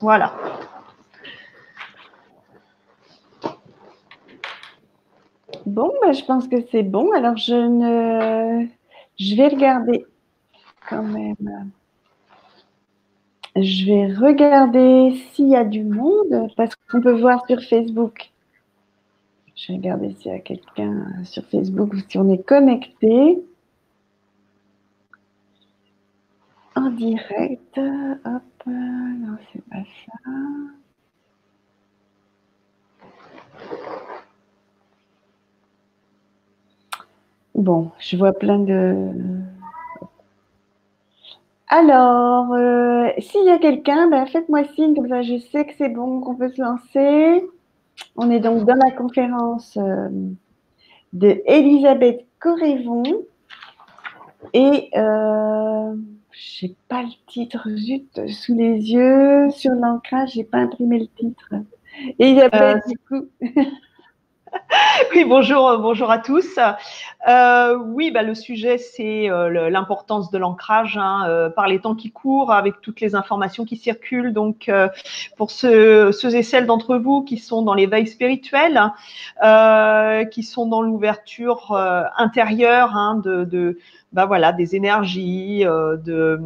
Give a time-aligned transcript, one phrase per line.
[0.00, 0.32] voilà.
[5.66, 7.10] Bon, bah, je pense que c'est bon.
[7.12, 8.66] Alors, je ne...
[9.18, 10.06] Je vais regarder
[10.88, 11.72] quand même.
[13.56, 18.30] Je vais regarder s'il y a du monde, parce qu'on peut voir sur Facebook.
[19.56, 23.42] Je vais regarder s'il y a quelqu'un sur Facebook ou si on est connecté.
[26.74, 27.80] En direct.
[28.66, 30.30] Non, c'est pas ça.
[37.54, 38.94] Bon, je vois plein de.
[41.68, 45.88] Alors, euh, s'il y a quelqu'un, ben, faites-moi signe, comme ça je sais que c'est
[45.88, 47.44] bon, qu'on peut se lancer.
[48.16, 50.08] On est donc dans la conférence euh,
[51.12, 53.24] de Elisabeth Corrévon.
[54.52, 55.94] Et euh,
[56.36, 59.48] je n'ai pas le titre zut sous les yeux.
[59.50, 61.48] Sur l'ancrage, je n'ai pas imprimé le titre.
[62.18, 63.28] Elisabeth, du coup.
[65.14, 66.58] oui, bonjour, euh, bonjour à tous.
[67.28, 72.10] Euh, oui, bah, le sujet, c'est euh, l'importance de l'ancrage hein, par les temps qui
[72.10, 74.32] courent, avec toutes les informations qui circulent.
[74.32, 74.70] Donc,
[75.36, 78.92] pour ceux, et celles d'entre vous qui sont dans l'éveil spirituel,
[80.30, 81.76] qui sont dans l'ouverture
[82.16, 83.78] intérieure hein, de,
[84.12, 86.40] bah, voilà, des énergies, de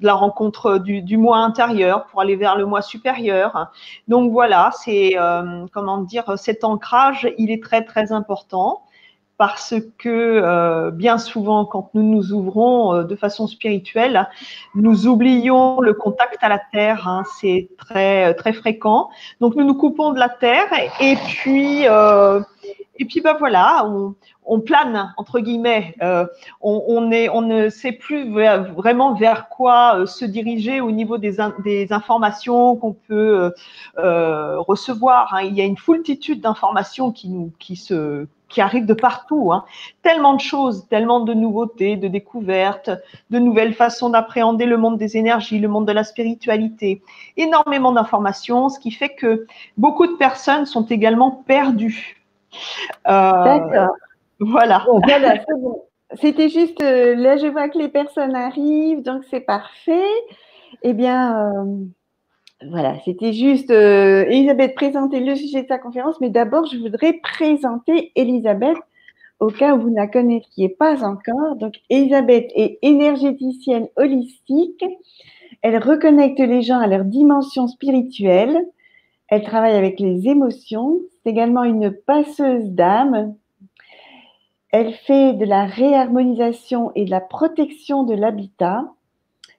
[0.00, 3.70] de la rencontre du, du, moi intérieur pour aller vers le moi supérieur.
[4.08, 8.82] Donc voilà, c'est euh, comment dire, cet ancrage, il est très très important
[9.38, 14.28] parce que euh, bien souvent, quand nous nous ouvrons euh, de façon spirituelle,
[14.74, 17.06] nous oublions le contact à la terre.
[17.06, 19.10] Hein, c'est très très fréquent.
[19.40, 20.68] Donc nous nous coupons de la terre
[21.00, 22.40] et puis euh,
[22.98, 23.86] et puis bah voilà,
[24.44, 25.94] on, plane entre guillemets.
[26.02, 26.26] Euh,
[26.60, 31.18] on, on, est, on ne sait plus vraiment vers quoi euh, se diriger au niveau
[31.18, 33.50] des, des informations qu'on peut euh,
[33.98, 35.34] euh, recevoir.
[35.34, 35.42] Hein.
[35.42, 39.52] Il y a une foultitude d'informations qui nous, qui se qui arrivent de partout.
[39.52, 39.64] Hein.
[40.02, 42.90] Tellement de choses, tellement de nouveautés, de découvertes,
[43.30, 47.02] de nouvelles façons d'appréhender le monde des énergies, le monde de la spiritualité.
[47.36, 52.25] Énormément d'informations, ce qui fait que beaucoup de personnes sont également perdues.
[53.08, 53.94] Euh, D'accord.
[54.40, 54.84] Voilà.
[55.04, 55.82] voilà, c'est bon.
[56.20, 60.08] C'était juste, euh, là je vois que les personnes arrivent, donc c'est parfait.
[60.82, 61.84] Eh bien, euh,
[62.68, 67.14] voilà, c'était juste, euh, Elisabeth présenter le sujet de sa conférence, mais d'abord je voudrais
[67.14, 68.78] présenter Elisabeth
[69.40, 71.56] au cas où vous ne la connaissiez pas encore.
[71.56, 74.84] Donc, Elisabeth est énergéticienne holistique.
[75.62, 78.64] Elle reconnecte les gens à leur dimension spirituelle.
[79.28, 81.00] Elle travaille avec les émotions.
[81.22, 83.34] C'est également une passeuse d'âme
[84.78, 88.84] elle fait de la réharmonisation et de la protection de l'habitat.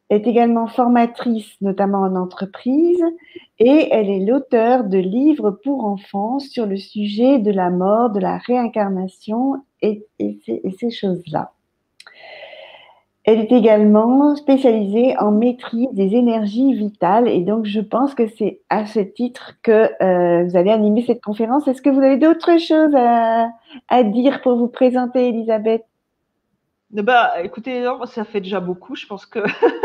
[0.10, 3.04] Elle est également formatrice, notamment en entreprise,
[3.58, 8.20] et elle est l'auteur de livres pour enfants sur le sujet de la mort, de
[8.20, 11.52] la réincarnation et, ces choses-là.
[13.28, 18.62] Elle est également spécialisée en maîtrise des énergies vitales et donc je pense que c'est
[18.70, 21.68] à ce titre que euh, vous allez animer cette conférence.
[21.68, 25.84] Est-ce que vous avez d'autres choses à, dire pour vous présenter, Elisabeth?
[26.92, 28.96] Bah, écoutez, ça fait déjà beaucoup.
[28.96, 29.40] Je pense que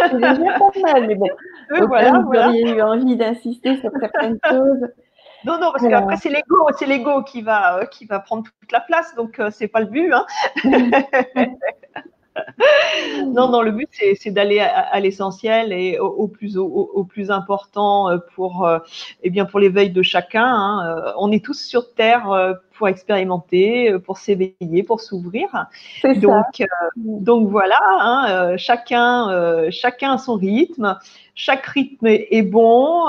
[0.08, 1.26] c'est déjà pas mal, mais bon.
[1.88, 4.86] voilà, vous auriez eu envie d'insister sur certaines choses.
[5.44, 8.70] Non, non, parce qu'après c'est l'ego, c'est l'ego qui va euh, qui va prendre toute
[8.70, 10.12] la place, donc euh, c'est pas le but.
[10.12, 10.26] Hein.
[13.32, 18.18] non, non, le but c'est d'aller à, l'essentiel et au, plus au, plus important euh,
[18.34, 18.78] pour euh,
[19.22, 20.46] eh bien pour l'éveil de chacun.
[20.46, 20.86] Hein.
[20.86, 25.66] Euh, on est tous sur terre pour expérimenter, pour s'éveiller, pour s'ouvrir.
[26.16, 26.62] Donc
[26.96, 30.98] donc voilà, hein, chacun chacun a son rythme,
[31.34, 33.06] chaque rythme est, bon.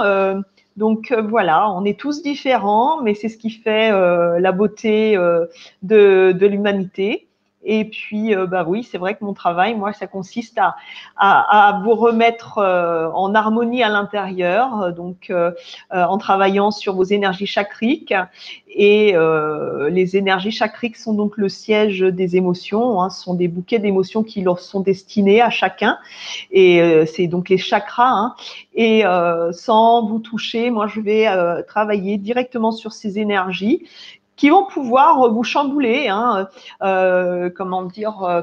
[0.76, 6.48] Donc voilà, on est tous différents, mais c'est ce qui fait la beauté de, de
[6.48, 7.28] l'humanité.
[7.66, 10.76] Et puis, euh, bah oui, c'est vrai que mon travail, moi, ça consiste à,
[11.18, 15.32] à, vous remettre euh, en harmonie à l'intérieur, euh, donc
[15.92, 18.14] en travaillant sur vos énergies chakriques.
[18.76, 19.16] Et
[19.90, 23.02] les énergies chakriques sont donc le siège des émotions.
[23.02, 25.98] Hein, ce sont des bouquets d'émotions qui leur sont destinés à chacun.
[26.52, 28.10] Et c'est donc les chakras.
[28.10, 28.36] Hein.
[28.74, 29.04] Et
[29.52, 31.28] sans vous toucher, moi, je vais
[31.68, 33.84] travailler directement sur ces énergies
[34.36, 36.48] qui vont pouvoir vous chambouler, hein,
[36.82, 38.42] euh, comment dire, euh,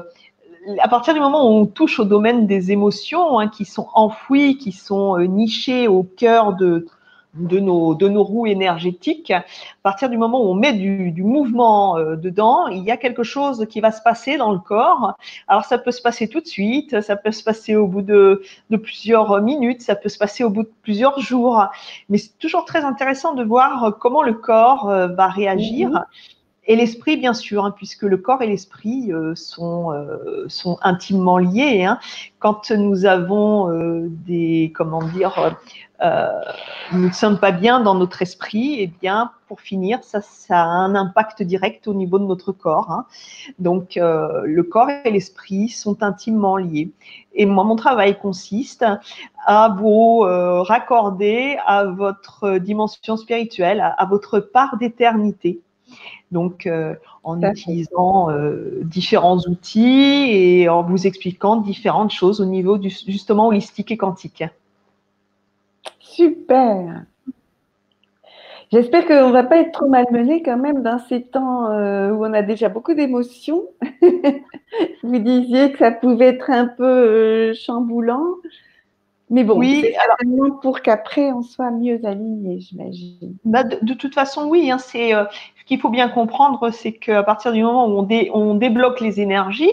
[0.79, 4.57] à partir du moment où on touche au domaine des émotions, hein, qui sont enfouies,
[4.57, 6.87] qui sont euh, nichées au cœur de,
[7.33, 9.43] de nos, de nos roues énergétiques, à
[9.83, 13.23] partir du moment où on met du, du mouvement euh, dedans, il y a quelque
[13.23, 15.17] chose qui va se passer dans le corps.
[15.47, 18.41] Alors ça peut se passer tout de suite, ça peut se passer au bout de,
[18.69, 21.65] de plusieurs minutes, ça peut se passer au bout de plusieurs jours,
[22.09, 25.89] mais c'est toujours très intéressant de voir comment le corps euh, va réagir.
[25.89, 26.03] Mhm.
[26.67, 31.39] Et l'esprit, bien sûr, hein, puisque le corps et l'esprit euh, sont, euh, sont intimement
[31.39, 31.83] liés.
[31.83, 31.99] Hein.
[32.37, 35.57] Quand nous avons euh, des, comment dire,
[36.93, 40.61] nous ne sommes pas bien dans notre esprit, et eh bien, pour finir, ça, ça
[40.61, 42.91] a un impact direct au niveau de notre corps.
[42.91, 43.05] Hein.
[43.59, 46.91] Donc, le corps et l'esprit sont intimement liés.
[47.33, 48.83] Et moi, mon travail consiste
[49.45, 55.61] à vous raccorder à votre dimension spirituelle, à votre part d'éternité
[56.31, 62.77] donc euh, en utilisant euh, différents outils et en vous expliquant différentes choses au niveau
[62.77, 64.43] du, justement holistique et quantique.
[65.99, 67.05] Super.
[68.71, 72.25] J'espère qu'on ne va pas être trop malmené quand même dans ces temps euh, où
[72.25, 73.65] on a déjà beaucoup d'émotions.
[75.03, 78.23] vous disiez que ça pouvait être un peu chamboulant.
[79.31, 83.37] Mais bon, oui, alors, pour qu'après on soit mieux aligné, j'imagine.
[83.45, 84.69] Bah de, toute façon, oui.
[84.69, 85.23] Hein, c'est euh,
[85.57, 89.71] ce qu'il faut bien comprendre, c'est qu'à partir du moment où on, débloque les énergies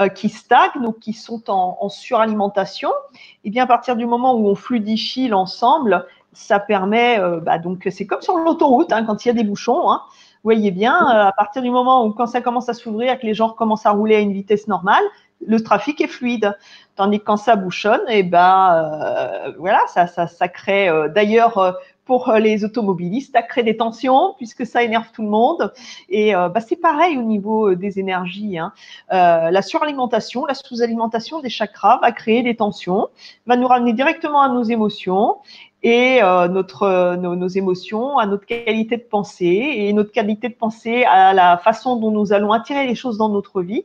[0.00, 4.32] euh, qui stagnent ou qui sont en, suralimentation, et eh bien à partir du moment
[4.36, 9.22] où on fluidifie l'ensemble, ça permet, euh, bah, donc c'est comme sur l'autoroute hein, quand
[9.26, 9.90] il y a des bouchons.
[9.90, 13.26] Hein, vous voyez bien, à partir du moment où quand ça commence à s'ouvrir, que
[13.26, 15.04] les gens commencent à rouler à une vitesse normale,
[15.46, 16.56] le trafic est fluide.
[16.96, 20.88] Tandis que quand ça bouchonne, et eh ben euh, voilà, ça, crée.
[20.88, 21.72] Euh, d'ailleurs, euh,
[22.04, 25.72] pour les automobilistes, ça crée des tensions puisque ça énerve tout le monde.
[26.08, 28.58] Et bah, c'est pareil au niveau des énergies.
[28.58, 28.72] Hein.
[29.10, 33.08] la suralimentation, la sous-alimentation des chakras va créer des tensions,
[33.46, 35.38] va nous ramener directement à nos émotions
[35.84, 40.54] et euh, notre, nos, nos, émotions, à notre qualité de pensée et notre qualité de
[40.54, 43.84] pensée à la façon dont nous allons attirer les choses dans notre vie.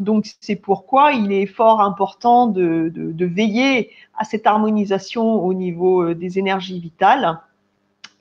[0.00, 5.54] Donc c'est pourquoi il est fort important de, de, de veiller à cette harmonisation au
[5.54, 7.40] niveau euh, des énergies vitales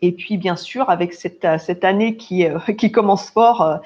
[0.01, 3.77] et puis, bien sûr, avec cette, cette année qui, euh, qui commence fort euh,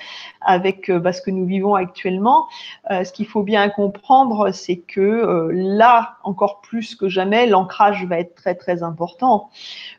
[0.42, 2.48] avec euh, bah, ce que nous vivons actuellement,
[2.90, 8.36] ce qu'il faut bien comprendre, c'est que là, encore plus que jamais, l'ancrage va être
[8.36, 9.50] très, très important.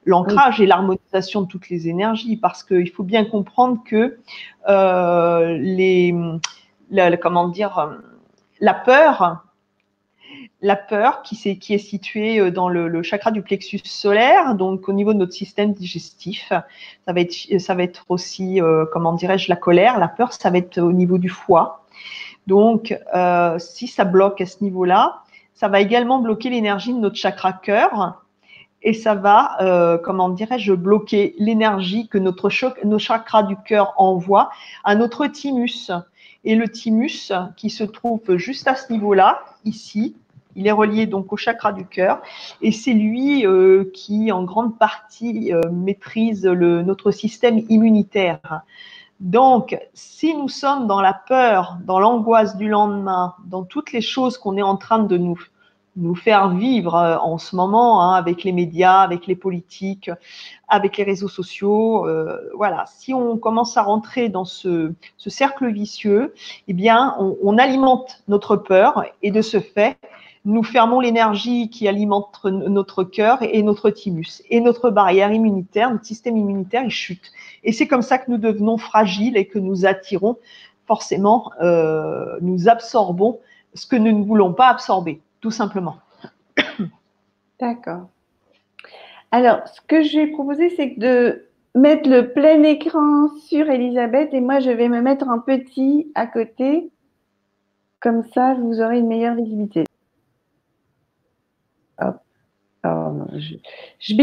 [0.04, 4.18] L'ancrage et l'harmonisation de toutes les énergies, parce qu'il faut bien comprendre que
[5.58, 6.14] les,
[7.20, 7.98] comment dire,
[8.60, 9.44] la peur,
[10.62, 15.12] la peur qui, est, située euh, dans le, chakra du plexus solaire, donc au niveau
[15.12, 16.52] de notre système digestif.
[17.04, 19.98] Ça va être, aussi, euh, comment dirais-je, la colère.
[19.98, 21.84] La peur, ça va être au niveau du foie.
[22.46, 25.22] Donc, euh, si ça bloque à ce niveau-là,
[25.54, 28.22] ça va également bloquer l'énergie de notre chakra cœur.
[28.84, 32.50] Et ça va, comment dirais-je, bloquer l'énergie que notre
[32.84, 34.50] nos chakras du cœur envoient
[34.82, 35.92] à notre thymus.
[36.42, 40.16] Et le thymus, qui se trouve juste à ce niveau-là, ici,
[40.56, 42.20] il est relié donc au chakra du cœur
[42.60, 48.62] et c'est lui euh, qui, en grande partie, euh, maîtrise notre système immunitaire.
[49.20, 54.36] Donc, si nous sommes dans la peur, dans l'angoisse du lendemain, dans toutes les choses
[54.36, 55.38] qu'on est en train de nous,
[56.16, 60.10] faire vivre euh, en ce moment hein, avec les médias, avec les politiques,
[60.68, 62.06] avec les réseaux sociaux,
[62.54, 66.34] voilà, si on commence à rentrer dans ce, ce cercle vicieux,
[66.66, 69.98] eh bien, on alimente notre peur et de ce fait,
[70.44, 74.42] nous fermons l'énergie qui alimente notre cœur et notre thymus.
[74.50, 77.30] Et notre barrière immunitaire, notre système immunitaire, il chute.
[77.62, 80.38] Et c'est comme ça que nous devenons fragiles et que nous attirons
[80.86, 83.38] forcément, euh, nous absorbons
[83.74, 85.96] ce que nous ne voulons pas absorber, tout simplement.
[87.60, 88.08] D'accord.
[89.30, 94.40] Alors, ce que je vais proposer, c'est de mettre le plein écran sur Elisabeth et
[94.40, 96.90] moi, je vais me mettre en petit à côté.
[98.00, 99.84] Comme ça, vous aurez une meilleure visibilité.
[102.84, 103.56] Oh, je,
[104.00, 104.14] je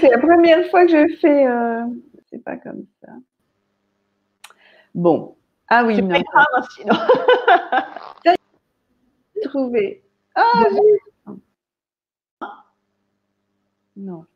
[0.00, 1.46] c'est la première fois que je fais.
[1.46, 1.84] Euh,
[2.30, 3.12] c'est pas comme ça.
[4.94, 5.36] Bon.
[5.68, 6.08] Ah oui, non.
[6.08, 6.94] Pas grave, sinon.
[9.44, 10.02] trouvé.
[10.34, 10.64] Ah,
[13.96, 14.26] Non.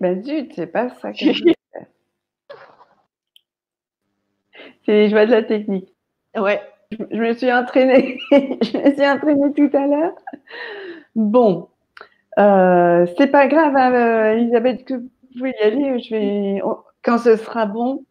[0.00, 1.86] Ben zut, c'est pas ça que je fais.
[4.84, 5.92] C'est les joies de la technique.
[6.36, 6.60] Ouais
[7.10, 10.14] je me suis entraînée, je me suis entraînée tout à l'heure.
[11.14, 11.68] Bon,
[12.38, 16.00] euh, c'est pas grave, hein, euh, Elisabeth, que vous pouvez y aller.
[16.00, 16.62] Je vais,
[17.02, 18.04] quand ce sera bon.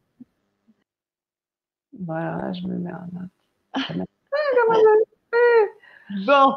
[2.06, 3.30] Voilà, je me mets en note.
[3.74, 4.04] Ah,
[6.26, 6.54] Bon,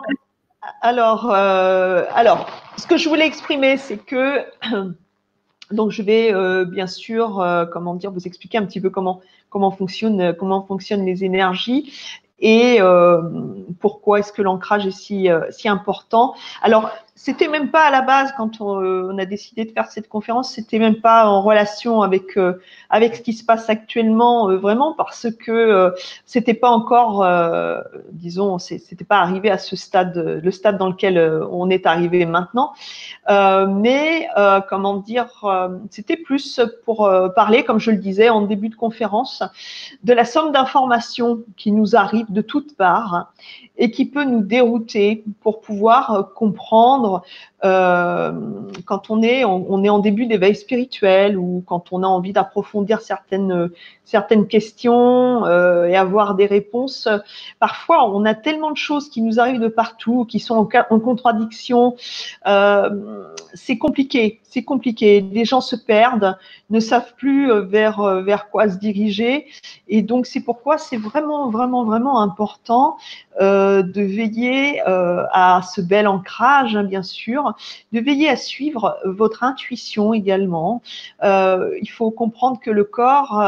[0.82, 4.44] alors, euh, alors, ce que je voulais exprimer, c'est que
[5.70, 9.20] donc je vais euh, bien sûr, euh, comment dire, vous expliquer un petit peu comment
[9.50, 11.92] comment fonctionne comment fonctionnent les énergies
[12.38, 12.80] et
[13.80, 16.34] pourquoi est-ce que l'ancrage est si si important.
[16.60, 20.52] Alors c'était même pas à la base quand on, a décidé de faire cette conférence,
[20.52, 24.92] c'était même pas en relation avec euh, avec ce qui se passe actuellement euh, vraiment
[24.92, 25.90] parce que euh,
[26.24, 27.80] c'était pas encore, euh,
[28.12, 31.18] disons, c'était pas arrivé à ce stade, le stade dans lequel
[31.50, 32.72] on est arrivé maintenant.
[33.28, 34.28] mais
[34.68, 35.26] comment dire,
[35.90, 39.42] c'était plus pour parler, comme je le disais en début de conférence,
[40.02, 43.32] de la somme d'informations qui nous arrivent de toutes parts
[43.76, 47.05] et qui peut nous dérouter pour pouvoir comprendre
[47.64, 48.32] euh,
[48.84, 53.00] quand on est, on, est en début d'éveil spirituel ou quand on a envie d'approfondir
[53.00, 53.70] certaines,
[54.04, 57.08] certaines questions euh, et avoir des réponses.
[57.58, 61.96] Parfois, on a tellement de choses qui nous arrivent de partout, qui sont en, contradiction.
[62.46, 65.20] Euh, c'est compliqué, c'est compliqué.
[65.20, 66.38] Les gens se perdent,
[66.70, 69.44] ne savent plus euh, vers, euh, vers quoi se diriger.
[69.86, 72.96] Et donc, c'est pourquoi c'est vraiment, vraiment, vraiment important
[73.38, 77.54] euh, de veiller à ce bel ancrage, hein, bien sûr,
[77.92, 80.80] de veiller à suivre votre intuition également.
[81.22, 83.42] Il faut comprendre que le corps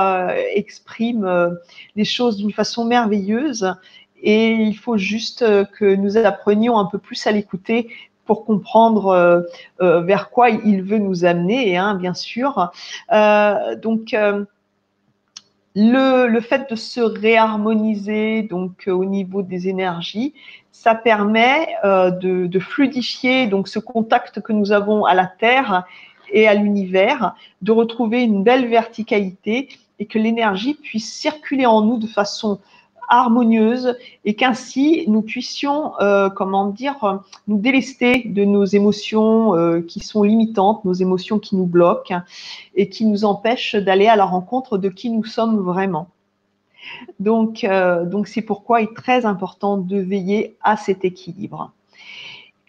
[0.55, 1.57] exprime
[1.97, 3.75] les choses d'une façon merveilleuse
[4.21, 5.45] et il faut juste
[5.79, 7.89] que nous apprenions un peu plus à l'écouter
[8.29, 9.45] pour comprendre
[9.81, 12.71] vers quoi il veut nous amener, hein, bien sûr.
[13.11, 14.15] donc,
[15.75, 20.35] le, le, fait de se réharmoniser donc au niveau des énergies,
[20.73, 25.85] ça permet euh, de, de, fluidifier donc ce contact que nous avons à la Terre
[26.31, 29.69] et à l'univers, de retrouver une belle verticalité
[29.99, 32.61] et que l'énergie puisse circuler en nous de façon
[33.09, 40.01] harmonieuse et qu'ainsi nous puissions, euh, comment dire, nous délester de nos émotions euh, qui
[40.01, 42.21] sont limitantes, nos émotions qui nous bloquent
[42.75, 46.09] et qui nous empêchent d'aller à la rencontre de qui nous sommes vraiment.
[47.21, 51.73] Donc, euh, donc c'est pourquoi il est très important de veiller à cet équilibre.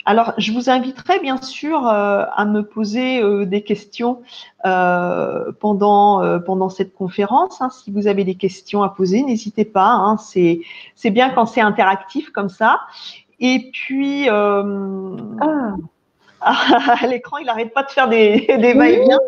[0.06, 4.22] Alors, je vous inviterai bien sûr euh, à me poser euh, des questions
[4.66, 7.62] euh, pendant, pendant cette conférence.
[7.62, 7.70] Hein.
[7.70, 9.92] Si vous avez des questions à poser, n'hésitez pas.
[9.92, 10.18] Hein.
[10.18, 12.80] C'est bien quand c'est interactif comme ça.
[13.40, 15.76] Et puis, ah.
[17.02, 19.20] à l'écran, il n'arrête pas de faire des, des va-et-vient.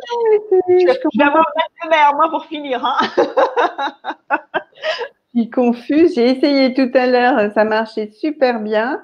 [0.69, 1.45] je, vais avoir
[1.83, 2.83] un mer, moi, pour finir.
[2.85, 2.95] Hein.
[5.35, 6.15] je suis confuse.
[6.15, 9.01] J'ai essayé tout à l'heure, ça marchait super bien.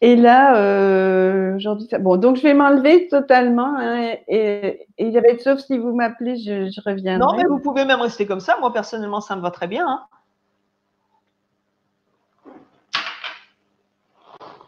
[0.00, 3.76] Et là, euh, aujourd'hui, bon, donc je vais m'enlever totalement.
[3.76, 7.18] Hein, et, et sauf si vous m'appelez, je, je reviendrai.
[7.18, 8.56] Non, mais vous pouvez même rester comme ça.
[8.60, 9.84] Moi, personnellement, ça me va très bien.
[9.88, 10.04] Hein.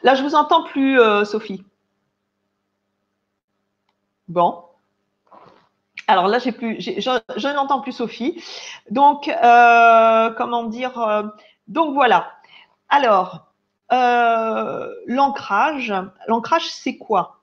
[0.03, 1.65] Là, je vous entends plus, euh, Sophie.
[4.27, 4.65] Bon.
[6.09, 8.43] Alors là, j'ai plus, je, n'entends plus Sophie.
[8.91, 11.31] Donc, euh, comment dire
[11.69, 12.33] Donc voilà.
[12.89, 13.50] Alors,
[13.93, 15.93] euh, l'ancrage,
[16.29, 17.37] l'ancrage, c'est quoi?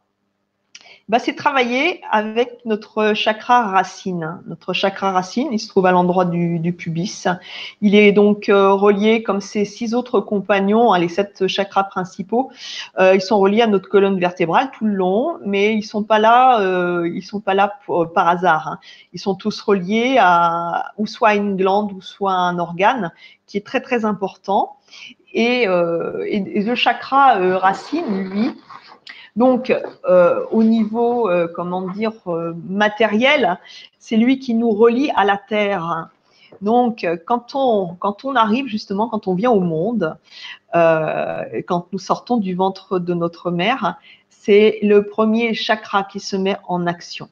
[1.09, 4.41] Bah, c'est travailler avec notre chakra racine.
[4.45, 7.27] Notre chakra racine, il se trouve à l'endroit du, pubis.
[7.81, 12.51] Il est donc euh, relié, comme ces six autres compagnons, hein, les sept chakras principaux,
[12.99, 16.19] euh, ils sont reliés à notre colonne vertébrale tout le long, mais ils sont pas
[16.19, 16.59] là,
[17.05, 17.79] ils sont pas là
[18.13, 18.67] par hasard.
[18.67, 18.79] Hein.
[19.13, 23.13] Ils sont tous reliés à ou soit une glande ou soit à un organe
[23.45, 24.77] qui est très très important.
[25.33, 28.51] Et, euh, et, le chakra euh, racine, lui,
[29.35, 29.71] donc,
[30.09, 32.13] euh, au niveau, comment dire,
[32.67, 33.59] matériel,
[33.99, 36.09] c'est lui qui nous relie à la terre.
[36.61, 40.17] Donc, quand on, quand on arrive justement, quand on vient au monde,
[40.73, 46.57] quand nous sortons du ventre de notre mère, c'est le premier chakra qui se met
[46.67, 47.29] en action.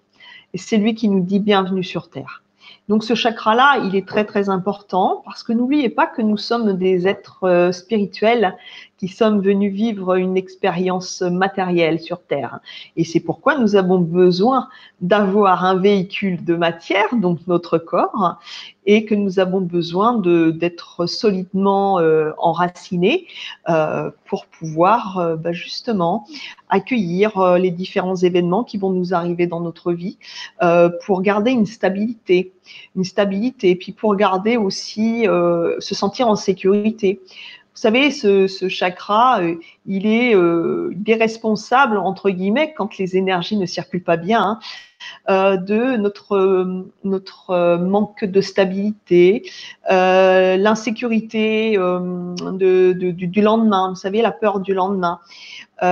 [0.53, 2.43] Et c'est lui qui nous dit bienvenue sur Terre.
[2.87, 6.73] Donc ce chakra-là, il est très très important parce que n'oubliez pas que nous sommes
[6.77, 8.55] des êtres spirituels
[8.97, 12.59] qui sommes venus vivre une expérience matérielle sur Terre.
[12.95, 14.69] Et c'est pourquoi nous avons besoin
[15.01, 18.39] d'avoir un véhicule de matière, donc notre corps,
[18.85, 23.25] et que nous avons besoin d'être solidement euh, enracinés
[23.67, 26.25] euh, pour pouvoir euh, bah, justement
[26.69, 30.17] accueillir les différents événements qui vont nous arriver dans notre vie,
[31.05, 32.53] pour garder une stabilité,
[32.95, 37.21] une stabilité, et puis pour garder aussi, se sentir en sécurité.
[37.75, 39.55] Vous savez, ce, chakra, euh,
[39.85, 44.59] il, est, euh, responsable, entre guillemets, quand les énergies ne circulent pas bien, hein,
[45.29, 49.43] euh, de notre, notre manque de stabilité,
[49.89, 55.19] l'insécurité du, lendemain, vous savez, la peur du lendemain.
[55.81, 55.89] il,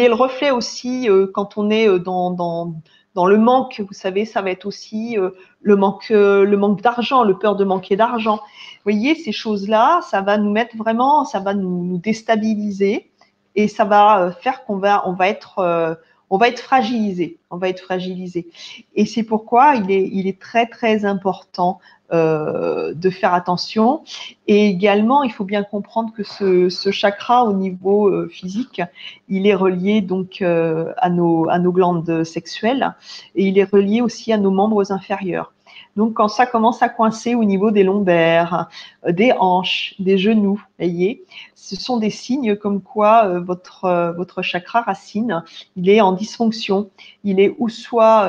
[0.00, 2.74] est, le reflet aussi quand on est dans
[3.16, 5.30] dans le manque, vous savez, ça va être aussi euh,
[5.62, 8.36] le manque, euh, le manque d'argent, le peur de manquer d'argent.
[8.36, 13.10] Vous voyez, ces choses-là, ça va nous mettre vraiment, ça va nous, déstabiliser
[13.54, 15.98] et ça va euh, faire qu'on va, on va être,
[16.30, 18.48] on va être fragilisé, on va être fragilisé.
[18.94, 21.78] Et c'est pourquoi il est, très très important
[22.12, 24.02] euh, de faire attention.
[24.46, 28.82] Et également, il faut bien comprendre que ce, chakra au niveau euh, physique,
[29.28, 32.94] il est relié donc euh, à nos glandes sexuelles
[33.34, 35.52] et il est relié aussi à nos membres inférieurs.
[35.96, 38.68] Donc, quand ça commence à coincer au niveau des lombaires,
[39.06, 41.24] euh, des hanches, des genoux, voyez,
[41.54, 45.42] ce sont des signes comme quoi euh, votre, euh, votre chakra racine,
[45.74, 46.90] il est en dysfonction.
[47.24, 48.28] Il est ou soit,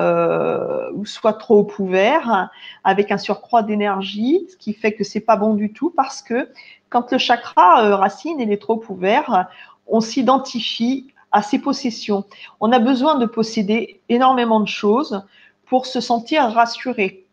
[0.94, 2.50] ou soit trop ouvert,
[2.84, 6.50] avec un surcroît d'énergie, ce qui fait que c'est pas bon du tout parce que
[6.90, 9.48] quand le chakra racine il est trop ouvert,
[9.86, 12.26] on s'identifie à ses possessions.
[12.60, 15.24] On a besoin de posséder énormément de choses
[15.66, 17.27] pour se sentir rassuré.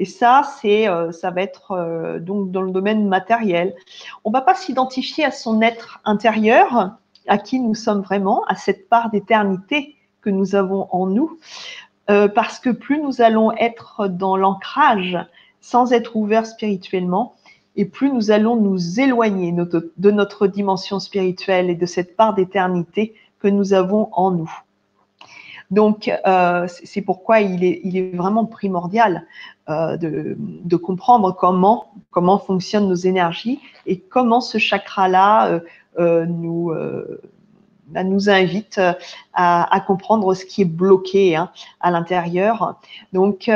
[0.00, 3.74] Et ça, euh, ça va être euh, donc dans le domaine matériel.
[4.24, 6.96] On ne va pas s'identifier à son être intérieur,
[7.28, 11.38] à qui nous sommes vraiment, à cette part d'éternité que nous avons en nous,
[12.08, 15.18] euh, parce que plus nous allons être dans l'ancrage
[15.60, 17.34] sans être ouverts spirituellement,
[17.76, 23.14] et plus nous allons nous éloigner de notre dimension spirituelle et de cette part d'éternité
[23.38, 24.50] que nous avons en nous.
[25.70, 29.26] Donc, euh, c'est pourquoi il est, vraiment primordial
[29.68, 35.60] euh, de, comprendre comment, comment fonctionnent nos énergies et comment ce chakra-là
[35.98, 36.72] euh, nous,
[37.86, 38.80] bah, nous invite
[39.32, 42.80] à, comprendre ce qui est bloqué hein, à l'intérieur.
[43.12, 43.48] Donc,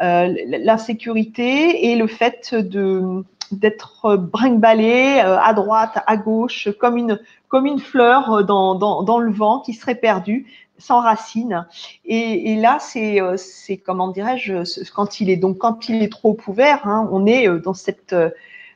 [0.00, 7.78] l'insécurité et le fait de d'être brinque-ballé à droite, à gauche, comme une, comme une
[7.78, 10.46] fleur dans, dans le vent qui serait perdue
[10.78, 11.66] sans racines.
[12.04, 16.36] Et, là, c'est, euh, c'est comment dirais-je, quand il est donc quand il est trop
[16.46, 18.30] ouvert, hein, on est euh, dans cette, euh,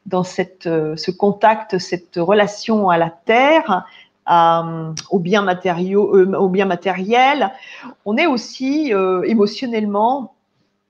[0.06, 3.84] dans cette, ce contact, cette relation à la terre,
[4.24, 4.64] à,
[5.10, 7.52] aux biens matériaux, aux biens matériels.
[8.06, 8.92] On est aussi
[9.26, 10.34] émotionnellement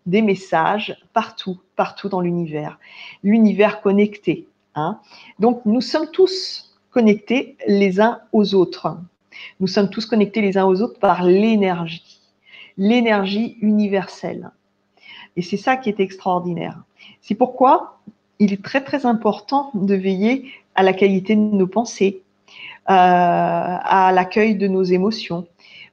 [0.06, 2.80] des messages partout, partout dans l'univers,
[3.22, 4.48] l'univers connecté.
[4.74, 4.98] Hein.
[5.38, 8.96] Donc nous sommes tous connectés les uns aux autres.
[9.60, 12.20] Nous sommes tous connectés les uns aux autres par l'énergie,
[12.76, 14.50] l'énergie universelle.
[15.36, 16.82] Et c'est ça qui est extraordinaire.
[17.20, 17.98] C'est pourquoi
[18.38, 22.22] il est très très important de veiller à la qualité de nos pensées,
[22.88, 25.46] euh, à l'accueil de nos émotions,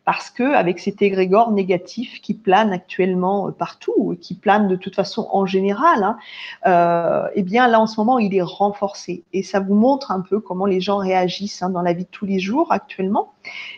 [0.06, 5.28] parce que avec cet égrégore négatif qui plane actuellement partout, qui plane de toute façon
[5.32, 6.18] en général, hein,
[6.66, 10.20] euh, eh bien là en ce moment il est renforcé et ça vous montre un
[10.20, 13.32] peu comment les gens réagissent hein, dans la vie de tous les jours actuellement.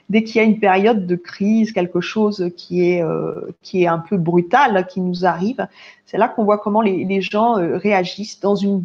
[0.09, 3.88] Dès qu'il y a une période de crise, quelque chose qui est euh, qui est
[3.88, 5.67] un peu brutal qui nous arrive,
[6.05, 8.83] c'est là qu'on voit comment les, les gens euh, réagissent dans une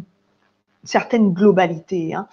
[0.83, 2.13] certaine globalité.
[2.13, 2.27] Hein.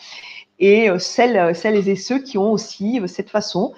[0.58, 3.72] Et euh, celles, celles et ceux qui ont aussi cette façon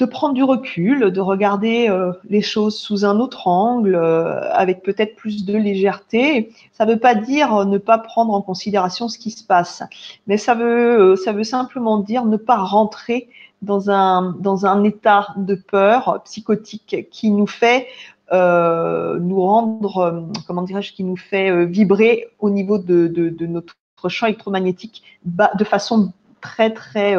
[0.00, 4.82] de prendre du recul, de regarder euh, les choses sous un autre angle, euh, avec
[4.82, 6.52] peut-être plus de légèreté.
[6.72, 9.82] Ça ne veut pas dire ne pas prendre en considération ce qui se passe,
[10.26, 13.28] mais ça veut, ça veut simplement dire ne pas rentrer
[13.60, 17.86] dans un, dans un état de peur psychotique qui nous fait
[18.32, 23.74] euh, nous rendre, comment qui nous fait vibrer au niveau de, de, de notre
[24.08, 27.16] champ électromagnétique de façon très, très,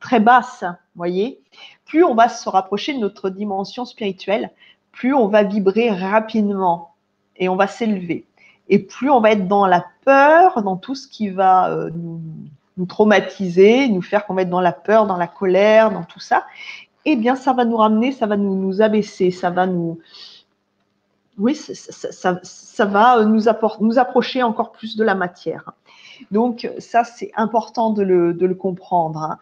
[0.00, 1.40] très basse, voyez
[1.86, 4.50] plus on va se rapprocher de notre dimension spirituelle,
[4.92, 6.94] plus on va vibrer rapidement
[7.36, 8.24] et on va s'élever.
[8.68, 11.90] Et plus on va être dans la peur, dans tout ce qui va euh,
[12.76, 16.20] nous, traumatiser, nous faire qu'on va être dans la peur, dans la colère, dans tout
[16.20, 16.44] ça,
[17.04, 20.00] eh bien, ça va nous ramener, ça va nous, nous abaisser, ça va nous.
[21.38, 23.42] Oui, ça, va nous,
[23.80, 25.72] nous approcher encore plus de la matière.
[26.30, 29.22] Donc ça, c'est important de le, comprendre.
[29.22, 29.38] Hein.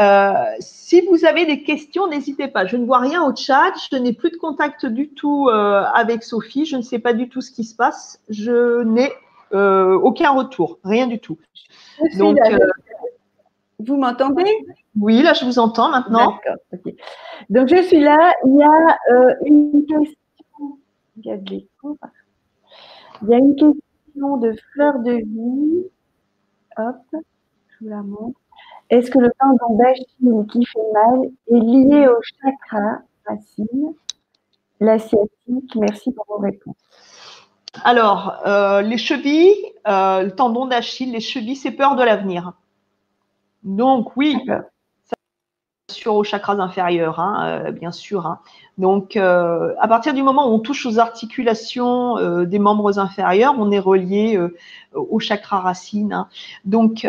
[0.00, 2.66] Euh, si vous avez des questions, n'hésitez pas.
[2.66, 3.72] Je ne vois rien au chat.
[3.90, 6.64] Je n'ai plus de contact du tout euh, avec Sophie.
[6.64, 8.20] Je ne sais pas du tout ce qui se passe.
[8.28, 9.10] Je n'ai
[9.52, 11.38] euh, aucun retour, rien du tout.
[12.18, 12.38] Donc,
[13.78, 14.44] vous m'entendez?
[15.00, 16.38] Oui, là, je vous entends maintenant.
[17.50, 18.34] Donc, je suis là.
[18.44, 20.78] Il y a une question.
[21.16, 21.26] Il
[23.28, 25.84] y a une question de fleur de vie
[26.76, 28.38] Hop, je vous la montre.
[28.90, 33.94] Est-ce que le tendon d'Achille qui fait mal est lié au chakra racine,
[34.80, 36.76] la sciatique Merci pour vos réponses.
[37.84, 39.56] Alors, euh, les chevilles,
[39.88, 42.52] euh, le tendon d'Achille, les chevilles, c'est peur de l'avenir.
[43.62, 44.36] Donc oui,
[45.90, 48.26] sur aux chakras inférieurs, hein, euh, bien sûr.
[48.26, 48.38] Hein.
[48.78, 53.54] Donc, euh, à partir du moment où on touche aux articulations euh, des membres inférieurs,
[53.58, 54.40] on est relié
[54.94, 56.12] au chakra racine.
[56.12, 56.28] Hein.
[56.64, 57.06] Donc,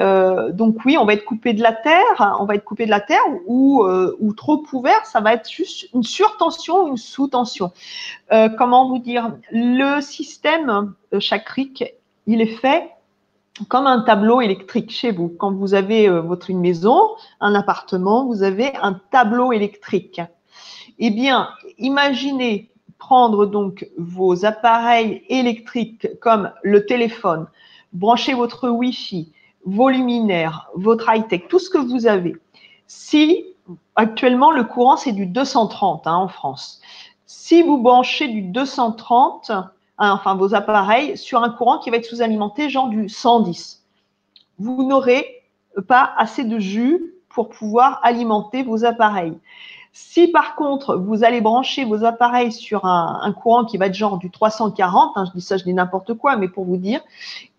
[0.52, 3.00] donc oui, on va être coupé de la terre, on va être coupé de la
[3.00, 7.72] terre ou, ou trop couvert, ça va être juste une surtension ou une sous-tension.
[8.58, 9.34] comment vous dire?
[9.52, 11.84] Le système chacrique,
[12.28, 12.90] il est fait
[13.68, 15.30] comme un tableau électrique chez vous.
[15.30, 17.00] Quand vous avez euh, votre une maison,
[17.40, 20.22] un appartement, vous avez un tableau électrique.
[21.00, 27.48] Eh bien, imaginez prendre donc vos appareils électriques comme le téléphone,
[27.92, 29.32] brancher votre Wi-Fi,
[29.66, 32.36] vos luminaires, votre high-tech, tout ce que vous avez.
[32.88, 33.46] Si
[33.96, 36.82] actuellement le courant c'est du 230 hein, en France,
[37.26, 42.06] si vous branchez du 230, Hein, enfin vos appareils, sur un courant qui va être
[42.06, 43.84] sous-alimenté, genre du 110.
[44.60, 45.44] Vous n'aurez
[45.88, 49.38] pas assez de jus pour pouvoir alimenter vos appareils.
[49.92, 54.18] Si par contre, vous allez brancher vos appareils sur un, courant qui va être genre
[54.18, 57.02] du 340, hein, je dis ça, je dis n'importe quoi, mais pour vous dire,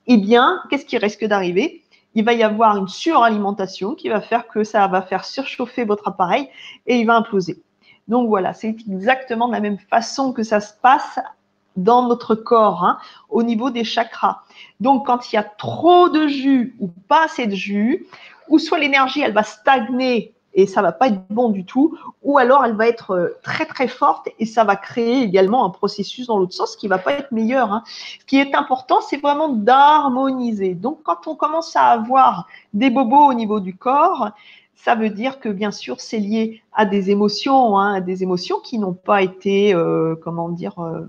[0.07, 1.83] eh bien, qu'est-ce qui risque d'arriver?
[2.17, 6.09] Il va y avoir une suralimentation qui va faire que ça va faire surchauffer votre
[6.09, 6.49] appareil
[6.87, 7.63] et il va imploser.
[8.09, 11.19] Donc voilà, c'est exactement de la même façon que ça se passe
[11.77, 14.43] dans notre corps, hein, au niveau des chakras.
[14.81, 18.07] Donc, quand il y a trop de jus ou pas assez de jus,
[18.49, 22.39] ou soit l'énergie, elle va stagner et ça va pas être bon du tout, ou
[22.39, 26.29] alors elle va être euh, très très forte et ça va créer également un processus
[26.29, 27.73] dans l'autre sens qui va pas être meilleur.
[27.73, 27.83] Hein.
[28.21, 30.75] Ce qui est important, c'est vraiment d'harmoniser.
[30.75, 34.31] Donc, quand on commence à avoir des bobos au niveau du corps,
[34.77, 38.79] ça veut dire que bien sûr c'est lié à des émotions, hein, des émotions qui
[38.79, 41.07] n'ont pas été, euh, comment dire, euh,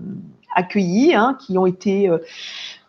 [0.56, 2.18] accueillis, hein, qui ont été euh,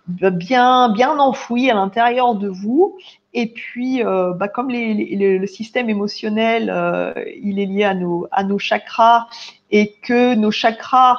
[0.08, 2.98] bien, bien enfouis à l'intérieur de vous.
[3.34, 8.44] Et puis, euh, bah, comme le système émotionnel, euh, il est lié à nos, à
[8.44, 9.28] nos chakras
[9.70, 11.18] et que nos chakras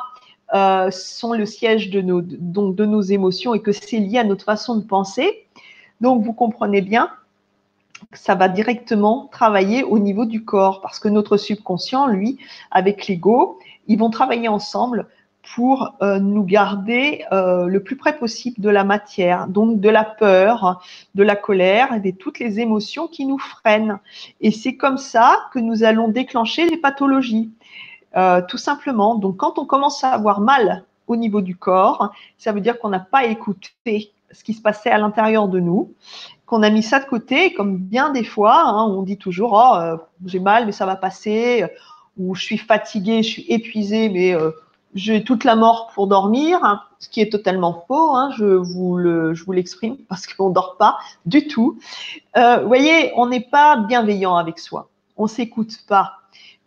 [0.90, 4.46] sont le siège de nos, donc de nos émotions et que c'est lié à notre
[4.46, 5.46] façon de penser.
[6.00, 7.10] Donc, vous comprenez bien
[8.10, 12.38] que ça va directement travailler au niveau du corps parce que notre subconscient, lui,
[12.70, 13.58] avec l'ego,
[13.88, 15.06] ils vont travailler ensemble
[15.54, 20.04] pour euh, nous garder euh, le plus près possible de la matière, donc de la
[20.04, 20.82] peur,
[21.14, 23.98] de la colère et de toutes les émotions qui nous freinent.
[24.40, 27.50] Et c'est comme ça que nous allons déclencher les pathologies,
[28.16, 29.14] euh, tout simplement.
[29.14, 32.90] Donc quand on commence à avoir mal au niveau du corps, ça veut dire qu'on
[32.90, 35.94] n'a pas écouté ce qui se passait à l'intérieur de nous,
[36.44, 39.96] qu'on a mis ça de côté, comme bien des fois, hein, on dit toujours, oh,
[40.26, 41.64] j'ai mal, mais ça va passer
[42.18, 44.34] ou je suis fatiguée, je suis épuisée, mais
[44.94, 48.14] j'ai toute la mort pour dormir, hein, ce qui est totalement faux.
[48.14, 48.96] Hein, je vous
[49.52, 51.78] l'exprime parce qu'on dort pas du tout.
[52.36, 54.88] Euh, vous voyez, on n'est pas bienveillant avec soi.
[55.16, 56.14] On s'écoute pas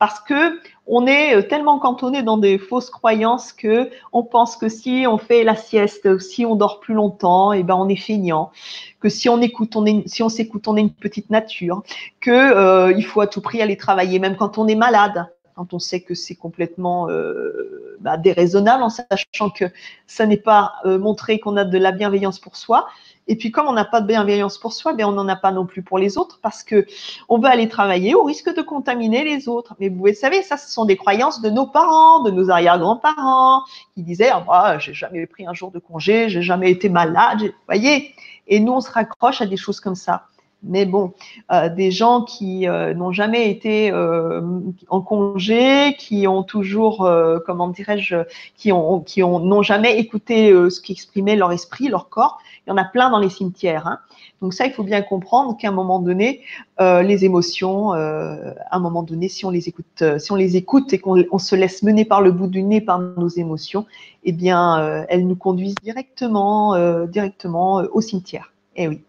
[0.02, 4.68] parce que on est euh, tellement cantonné dans des fausses croyances que on pense que
[4.68, 7.96] si on fait la sieste, si on dort plus longtemps, et eh ben on est
[7.96, 8.52] feignant,
[9.00, 11.84] que si on écoute, si on s'écoute, on est une petite nature,
[12.20, 15.74] que euh, il faut à tout prix aller travailler, même quand on est malade quand
[15.74, 19.66] on sait que c'est complètement euh, bah, déraisonnable, en sachant que
[20.08, 22.88] ça n'est pas euh, montré qu'on a de la bienveillance pour soi.
[23.28, 25.52] Et puis comme on n'a pas de bienveillance pour soi, ben on n'en a pas
[25.52, 26.86] non plus pour les autres parce que
[27.30, 29.76] on aller travailler au risque de contaminer les autres.
[29.80, 34.04] Mais vous savez, ça, ce sont des croyances de nos parents, de nos arrière-grands-parents, qui
[34.04, 38.14] disaient ah bah j'ai jamais pris un jour de congé, j'ai jamais été malade, voyez.
[38.48, 40.26] Et nous on se raccroche à des choses comme ça.
[40.63, 41.13] Mais bon,
[41.52, 44.41] euh, des gens qui euh, n'ont jamais été euh,
[44.89, 47.10] en congé, qui ont toujours,
[47.45, 48.15] comment dirais-je,
[48.56, 52.39] qui ont, qui ont, n'ont jamais écouté ce qu'exprimait leur esprit, leur corps.
[52.65, 53.88] Il y en a plein dans les cimetières.
[53.88, 54.00] Hein.
[54.41, 56.41] Donc ça, il faut bien comprendre qu'à un moment donné,
[56.80, 61.00] les émotions, à un moment donné, si on les écoute, si on les écoute et
[61.00, 63.86] qu'on se laisse mener par le bout du nez par nos émotions,
[64.24, 68.52] eh bien, elles nous conduisent directement, directement au cimetière.
[68.76, 69.02] Eh oui.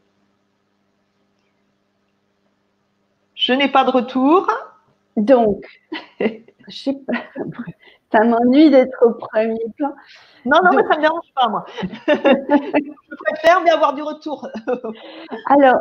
[3.43, 4.49] Je n'ai pas de retour.
[5.17, 5.67] Donc,
[6.21, 6.31] je
[6.69, 7.25] sais pas,
[8.13, 9.93] ça m'ennuie d'être au premier plan.
[10.45, 11.65] Non, non, ça ne me dérange pas, moi.
[12.07, 14.49] je préfère mais avoir du retour.
[15.47, 15.81] Alors,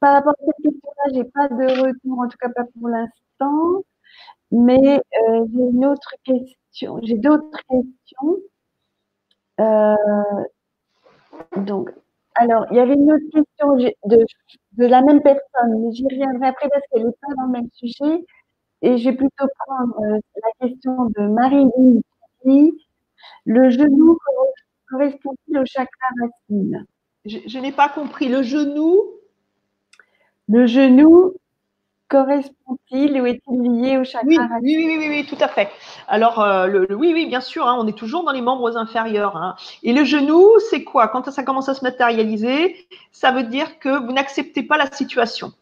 [0.00, 2.88] par rapport à cette question-là, je n'ai pas de retour, en tout cas pas pour
[2.88, 3.82] l'instant.
[4.50, 8.36] Mais euh, j'ai une autre question, j'ai d'autres questions.
[9.60, 9.94] Euh,
[11.56, 11.90] donc,
[12.34, 14.24] alors, il y avait une autre question de,
[14.72, 17.68] de la même personne, mais j'y reviendrai après parce qu'elle n'est pas dans le même
[17.72, 18.24] sujet.
[18.82, 22.72] Et je vais plutôt prendre euh, la question de Marie-Louise.
[23.46, 24.18] Le genou
[24.90, 26.86] correspond-il au chakra racine?
[27.24, 28.28] Je, je n'ai pas compris.
[28.28, 29.00] Le genou?
[30.48, 31.34] Le genou
[32.08, 35.68] correspond-il ou est-il lié au chakra oui, oui, oui, oui, oui, tout à fait.
[36.06, 39.36] Alors, euh, le, oui, oui, bien sûr, hein, on est toujours dans les membres inférieurs.
[39.36, 39.56] Hein.
[39.82, 41.08] Et le genou, c'est quoi?
[41.08, 45.52] Quand ça commence à se matérialiser, ça veut dire que vous n'acceptez pas la situation.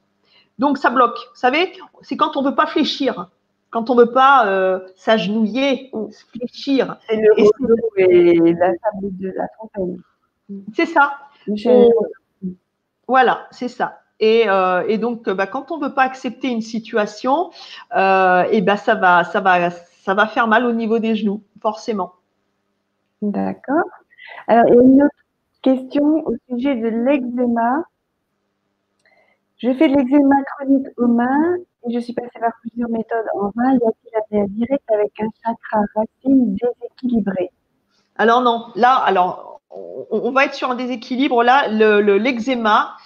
[0.59, 1.17] Donc, ça bloque.
[1.17, 3.31] Vous savez, c'est quand on ne veut pas fléchir,
[3.71, 6.99] quand on ne veut pas euh, s'agenouiller ou fléchir.
[7.09, 10.03] C'est le et la table de la fontaine.
[10.75, 11.19] C'est ça.
[13.09, 14.02] Voilà, c'est ça.
[14.21, 17.51] Euh, et, donc, bah, quand on ne veut pas accepter une situation,
[17.97, 21.43] euh, et ben ça, va, ça, va, ça va faire mal au niveau des genoux,
[21.61, 22.13] forcément.
[23.21, 23.85] D'accord.
[24.47, 25.15] Alors, il y a une autre
[25.63, 27.85] question au sujet de l'eczéma.
[29.59, 33.51] Je fais de l'eczéma chronique aux mains et je suis passée par plusieurs méthodes en
[33.55, 33.73] vain.
[33.73, 37.51] Y a-t-il un direct avec un chakra racine déséquilibré?
[38.17, 39.61] Alors non, là, alors
[40.11, 41.43] on, va être sur un déséquilibre.
[41.43, 42.97] Là, l'eczéma,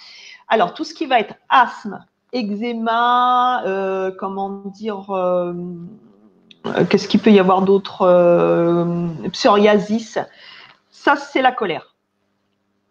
[0.47, 5.53] alors, tout ce qui va être asthme, eczéma, euh, comment dire, euh,
[6.89, 10.19] qu'est-ce qu'il peut y avoir d'autre euh, Psoriasis,
[10.89, 11.95] ça, c'est la colère.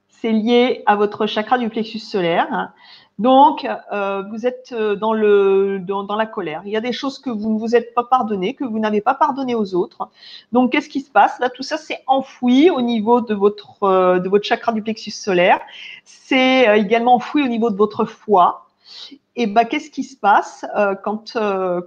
[0.09, 2.73] C'est lié à votre chakra du plexus solaire.
[3.19, 6.61] Donc, euh, vous êtes euh, dans, le, dans, dans, la colère.
[6.67, 9.01] Il y a des choses que vous ne vous êtes pas pardonné, que vous n'avez
[9.01, 10.11] pas pardonné aux autres.
[10.53, 11.39] Donc, qu'est-ce qui se passe?
[11.39, 15.13] Là, tout ça, c'est enfoui au niveau de votre, euh, de votre chakra du plexus
[15.13, 15.61] solaire.
[16.05, 18.67] C'est également enfoui au niveau de votre foie.
[19.35, 20.65] Et ben, qu'est-ce qui se passe
[21.05, 21.37] quand,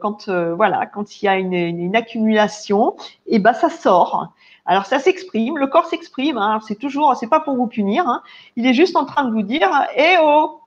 [0.02, 2.96] quand, voilà, quand il y a une, une, accumulation?
[3.26, 4.32] Et ben, ça sort.
[4.70, 6.38] Alors ça s'exprime, le corps s'exprime.
[6.38, 8.08] Hein, c'est toujours, c'est pas pour vous punir.
[8.08, 8.22] Hein,
[8.56, 10.59] il est juste en train de vous dire, eh oh,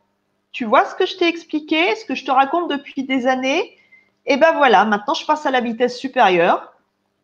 [0.53, 3.77] tu vois ce que je t'ai expliqué, ce que je te raconte depuis des années
[4.27, 6.73] Et ben voilà, maintenant je passe à la vitesse supérieure.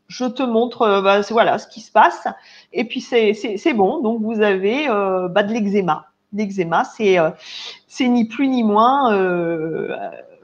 [0.08, 2.26] Je te montre euh, bah, voilà ce qui se passe.
[2.72, 4.00] Et puis c'est bon.
[4.00, 6.06] Donc vous avez euh, bah, de l'eczéma.
[6.32, 7.30] L'eczéma, c'est euh,
[7.86, 9.12] c'est ni plus ni moins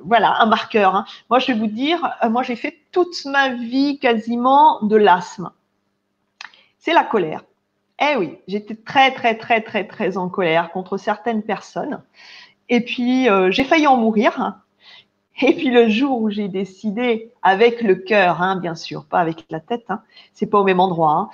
[0.00, 0.94] voilà un marqueur.
[0.94, 1.06] Hein.
[1.30, 5.50] Moi je vais vous dire, moi j'ai fait toute ma vie quasiment de l'asthme.
[6.78, 7.42] C'est la colère.
[8.00, 12.02] Eh oui, j'étais très très très très très en colère contre certaines personnes.
[12.68, 14.60] Et puis, euh, j'ai failli en mourir.
[15.42, 19.44] Et puis, le jour où j'ai décidé, avec le cœur, hein, bien sûr, pas avec
[19.50, 20.00] la tête, hein,
[20.32, 21.30] c'est pas au même endroit, hein,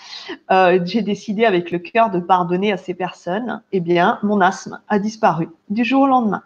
[0.50, 4.80] euh, j'ai décidé avec le cœur de pardonner à ces personnes, eh bien, mon asthme
[4.88, 6.42] a disparu du jour au lendemain.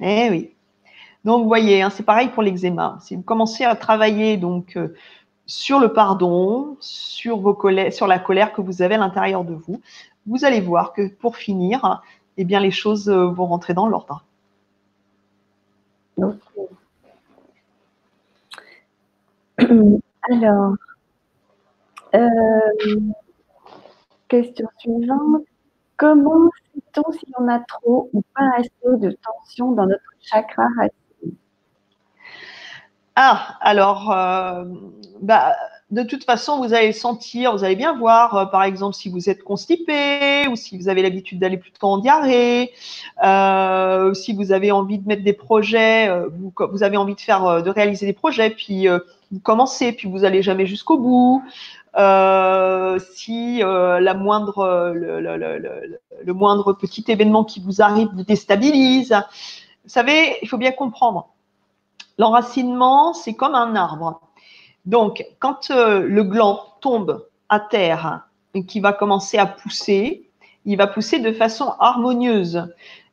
[0.00, 0.50] Eh oui.
[1.24, 2.98] Donc, vous voyez, hein, c'est pareil pour l'eczéma.
[3.00, 4.94] Si vous commencez à travailler donc euh,
[5.46, 9.54] sur le pardon, sur, vos colères, sur la colère que vous avez à l'intérieur de
[9.54, 9.80] vous,
[10.26, 12.02] vous allez voir que pour finir,
[12.36, 14.24] eh bien, les choses euh, vont rentrer dans l'ordre.
[20.30, 20.74] Alors,
[22.14, 22.18] euh,
[24.28, 25.42] question suivante.
[25.96, 30.66] Comment sait-on si on a trop ou pas assez de tension dans notre chakra
[33.16, 34.64] Ah, alors, euh,
[35.20, 35.54] bah,
[35.92, 39.28] de toute façon, vous allez sentir, vous allez bien voir, euh, par exemple, si vous
[39.28, 42.72] êtes constipé ou si vous avez l'habitude d'aller plutôt en diarrhée,
[43.22, 46.30] euh, si vous avez envie de mettre des projets, euh,
[46.70, 50.42] vous, avez envie de faire, de réaliser des projets, puis vous commencez, puis vous allez
[50.42, 51.42] jamais jusqu'au bout.
[53.14, 59.14] si la moindre, le, moindre petit événement qui vous arrive vous déstabilise.
[59.84, 61.28] Vous savez, il faut bien comprendre.
[62.18, 64.20] L'enracinement, c'est comme un arbre.
[64.84, 68.22] Donc, quand euh, le gland tombe à terre
[68.54, 70.28] et qu'il va commencer à pousser,
[70.64, 72.68] il va pousser de façon harmonieuse.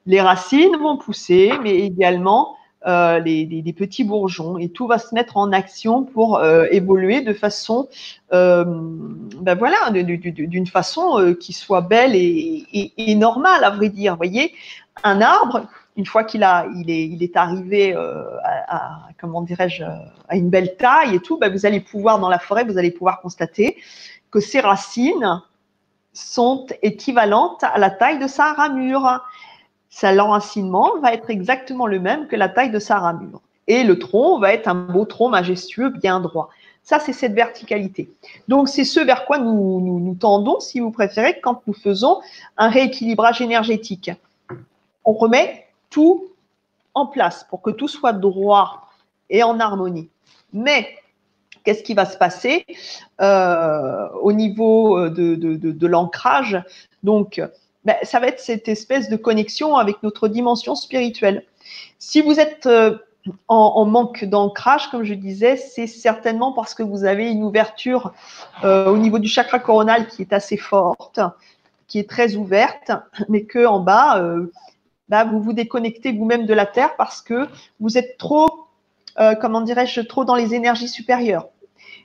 [0.05, 2.55] Les racines vont pousser, mais également
[2.88, 7.33] euh, les, petits bourgeons, et tout va se mettre en action pour euh, évoluer de
[7.33, 7.88] façon,
[8.31, 12.65] ben voilà, d'une façon qui soit belle et,
[12.97, 14.13] et, normale, à vrai dire.
[14.13, 14.53] Vous voyez,
[15.03, 19.84] un arbre, une fois qu'il a, il est, il est arrivé euh, à, comment dirais-je,
[19.84, 22.91] à une belle taille et tout, ben vous allez pouvoir dans la forêt, vous allez
[22.91, 23.78] pouvoir constater
[24.32, 25.41] que ses racines
[26.13, 29.19] sont équivalentes à la taille de sa ramure.
[29.89, 33.41] Sa l'enracinement va être exactement le même que la taille de sa ramure.
[33.67, 36.49] Et le tronc va être un beau tronc majestueux, bien droit.
[36.84, 38.10] Ça, c'est cette verticalité.
[38.47, 42.19] Donc, c'est ce vers quoi nous, nous, nous tendons, si vous préférez, quand nous faisons
[42.58, 44.12] un rééquilibrage énergétique.
[45.06, 46.30] On remet tout
[46.93, 48.89] en place pour que tout soit droit
[49.30, 50.10] et en harmonie.
[50.54, 50.88] Mais
[51.63, 52.65] qu'est-ce qui va se passer
[53.21, 56.62] euh, au niveau de, de, l'ancrage?
[57.04, 57.41] Donc,
[57.86, 61.43] ben, ça va être cette espèce de connexion avec notre dimension spirituelle.
[61.97, 62.97] Si vous êtes euh,
[63.47, 68.13] en, manque d'ancrage, comme je disais, c'est certainement parce que vous avez une ouverture
[68.63, 71.19] euh, au niveau du chakra coronal qui est assez forte,
[71.88, 72.91] qui est très ouverte,
[73.30, 74.23] mais que en bas,
[75.09, 77.47] bah, vous vous déconnectez vous-même de la Terre parce que
[77.79, 78.67] vous êtes trop,
[79.19, 81.47] euh, comment dirais-je, trop dans les énergies supérieures.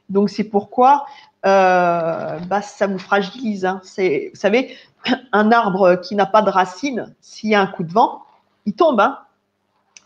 [0.09, 1.07] Donc c'est pourquoi
[1.47, 3.65] euh, bah, ça vous fragilise.
[3.65, 3.81] Hein.
[3.83, 4.77] Vous savez,
[5.33, 8.23] un arbre qui n'a pas de racines, s'il y a un coup de vent,
[8.67, 9.01] il tombe.
[9.01, 9.19] Hein.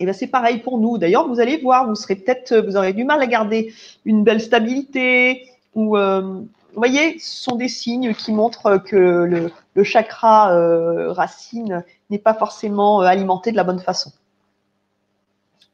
[0.01, 0.99] Et ben c'est pareil pour nous.
[0.99, 4.41] D'ailleurs, vous allez voir, vous serez peut-être, vous aurez du mal à garder une belle
[4.41, 6.43] stabilité ou euh,
[6.79, 12.35] vous voyez, ce sont des signes qui montrent que le, chakra euh, racine n'est pas
[12.35, 14.13] forcément euh, alimenté de la bonne façon.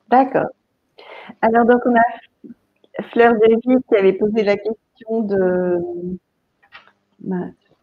[0.09, 0.47] D'accord.
[1.43, 5.79] Alors, donc, on a Fleur de qui avait posé la question de.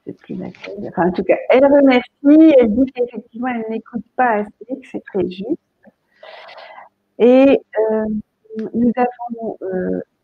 [0.07, 0.87] sais plus laquelle.
[0.87, 2.55] Enfin, en tout cas, elle remercie.
[2.57, 5.59] Elle dit qu'effectivement, elle n'écoute pas assez, que c'est très juste.
[7.19, 8.05] Et euh,
[8.73, 9.57] nous avons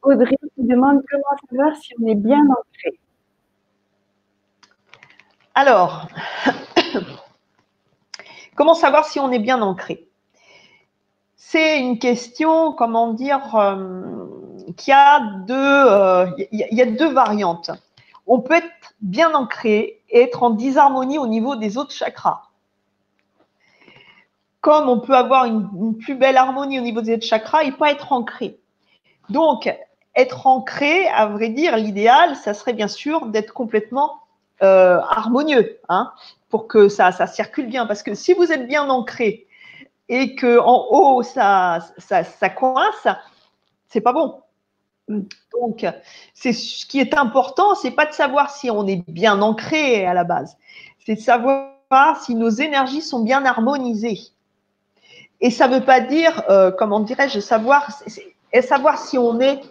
[0.07, 2.99] Audrey qui demande comment savoir si on est bien ancré.
[5.53, 6.07] Alors,
[8.55, 10.07] comment savoir si on est bien ancré?
[11.35, 14.27] C'est une question, comment dire, euh,
[14.77, 17.71] qui a deux, euh, y, a deux variantes.
[18.27, 22.43] On peut être bien ancré et être en disharmonie au niveau des autres chakras.
[24.61, 27.71] Comme on peut avoir une, une plus belle harmonie au niveau des autres chakras et
[27.71, 28.59] pas être ancré.
[29.29, 29.69] Donc,
[30.17, 34.19] être ancré, à vrai dire, l'idéal, ça serait bien sûr d'être complètement
[34.63, 36.11] euh, harmonieux, hein,
[36.49, 37.85] pour que ça, circule bien.
[37.85, 39.45] Parce que si vous êtes bien ancré
[40.09, 43.07] et que en haut ça, ça, ça coince,
[43.87, 44.41] c'est pas bon.
[45.07, 45.85] Donc,
[46.33, 50.13] c'est ce qui est important, c'est pas de savoir si on est bien ancré à
[50.13, 50.57] la base,
[51.05, 51.71] c'est de savoir
[52.21, 54.19] si nos énergies sont bien harmonisées.
[55.39, 57.87] Et ça ne veut pas dire, euh, comment dirais-je, savoir,
[58.61, 59.61] savoir si on est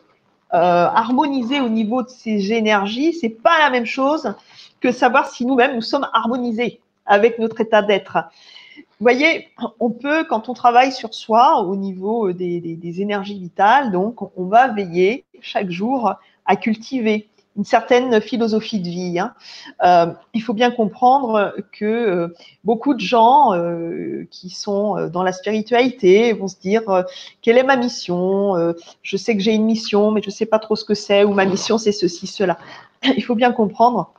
[0.56, 4.34] harmonisé au niveau de ces énergies, c'est pas la même chose
[4.80, 8.18] que savoir si nous-mêmes nous sommes harmonisés avec notre état d'être.
[8.76, 9.48] Vous voyez,
[9.80, 14.68] on peut, quand on travaille sur soi au niveau des énergies vitales, donc on va
[14.68, 16.14] veiller chaque jour
[16.46, 19.18] à cultiver une certaine philosophie de vie.
[19.18, 19.34] Hein.
[19.84, 22.28] Euh, il faut bien comprendre que euh,
[22.64, 27.04] beaucoup de gens euh, qui sont dans la spiritualité vont se dire
[27.42, 30.58] quelle est ma mission Je sais que j'ai une mission, mais je ne sais pas
[30.58, 32.58] trop ce que c'est, ou ma mission c'est ceci, cela.
[33.02, 34.12] Il faut bien comprendre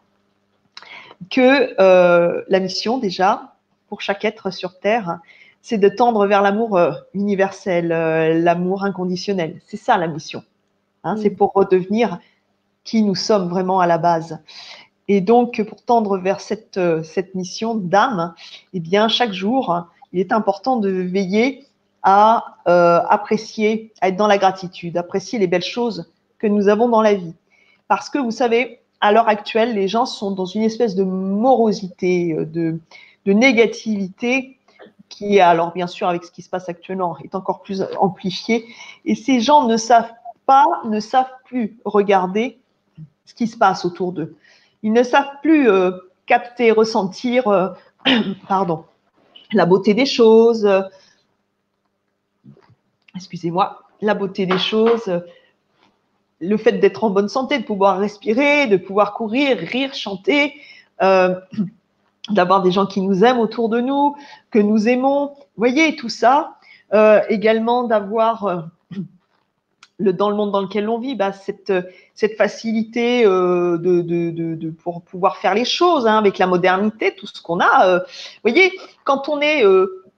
[1.30, 1.76] que
[2.50, 3.54] la mission déjà
[3.88, 5.20] pour chaque être sur Terre,
[5.62, 6.80] c'est de tendre vers l'amour
[7.14, 9.62] universel, l'amour inconditionnel.
[9.66, 10.44] C'est ça la mission.
[11.04, 11.16] Hein.
[11.18, 12.20] C'est pour redevenir
[12.88, 14.40] qui nous sommes vraiment à la base.
[15.10, 18.34] Et donc, pour tendre vers cette, euh, cette mission d'âme,
[18.74, 21.66] eh bien, chaque jour, il est important de veiller
[22.02, 26.10] à euh, apprécier, à être dans la gratitude, apprécier les belles choses
[26.40, 27.36] que nous avons dans la vie.
[27.90, 32.34] Parce que vous savez, à l'heure actuelle, les gens sont dans une espèce de morosité,
[32.34, 32.80] euh, de,
[33.26, 34.58] de négativité
[35.10, 38.66] qui, alors bien sûr, avec ce qui se passe actuellement, est encore plus amplifiée.
[39.04, 40.14] Et ces gens ne savent
[40.46, 42.60] pas, ne savent plus regarder
[43.28, 44.36] ce qui se passe autour d'eux.
[44.82, 45.92] Ils ne savent plus euh,
[46.26, 47.70] capter, ressentir, euh,
[48.48, 48.86] pardon,
[49.52, 50.68] la beauté des choses.
[53.16, 55.22] excusez-moi, la beauté des choses,
[56.40, 60.54] le fait d'être en bonne santé, de pouvoir respirer, de pouvoir courir, rire, chanter,
[61.02, 61.36] euh,
[62.30, 64.16] d'avoir des gens qui nous aiment autour de nous,
[64.52, 65.28] que nous aimons.
[65.28, 66.54] Vous voyez, tout ça.
[67.28, 68.70] Également d'avoir,
[70.00, 71.74] dans le monde dans lequel on vit, bah, cette,
[72.14, 77.42] cette facilité de, de, pour pouvoir faire les choses hein, avec la modernité, tout ce
[77.42, 77.98] qu'on a.
[78.00, 78.04] vous
[78.44, 78.72] voyez,
[79.04, 79.64] quand on est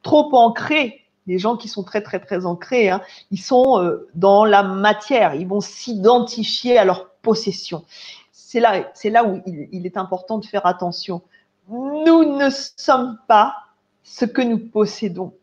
[0.03, 0.99] trop ancré
[1.29, 5.35] les gens qui sont très, très, très ancrés, hein, ils sont euh, dans la matière,
[5.35, 7.85] ils vont s'identifier à leur possession.
[8.31, 11.21] C'est là, c'est là où il, est important de faire attention.
[11.69, 13.53] Nous ne sommes pas
[14.01, 15.35] ce que nous possédons.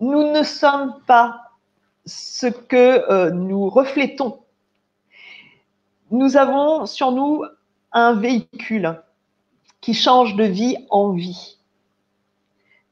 [0.00, 1.43] Nous ne sommes pas
[2.06, 4.40] ce que euh, nous reflétons.
[6.10, 7.44] Nous avons sur nous
[7.92, 9.00] un véhicule
[9.80, 11.58] qui change de vie en vie.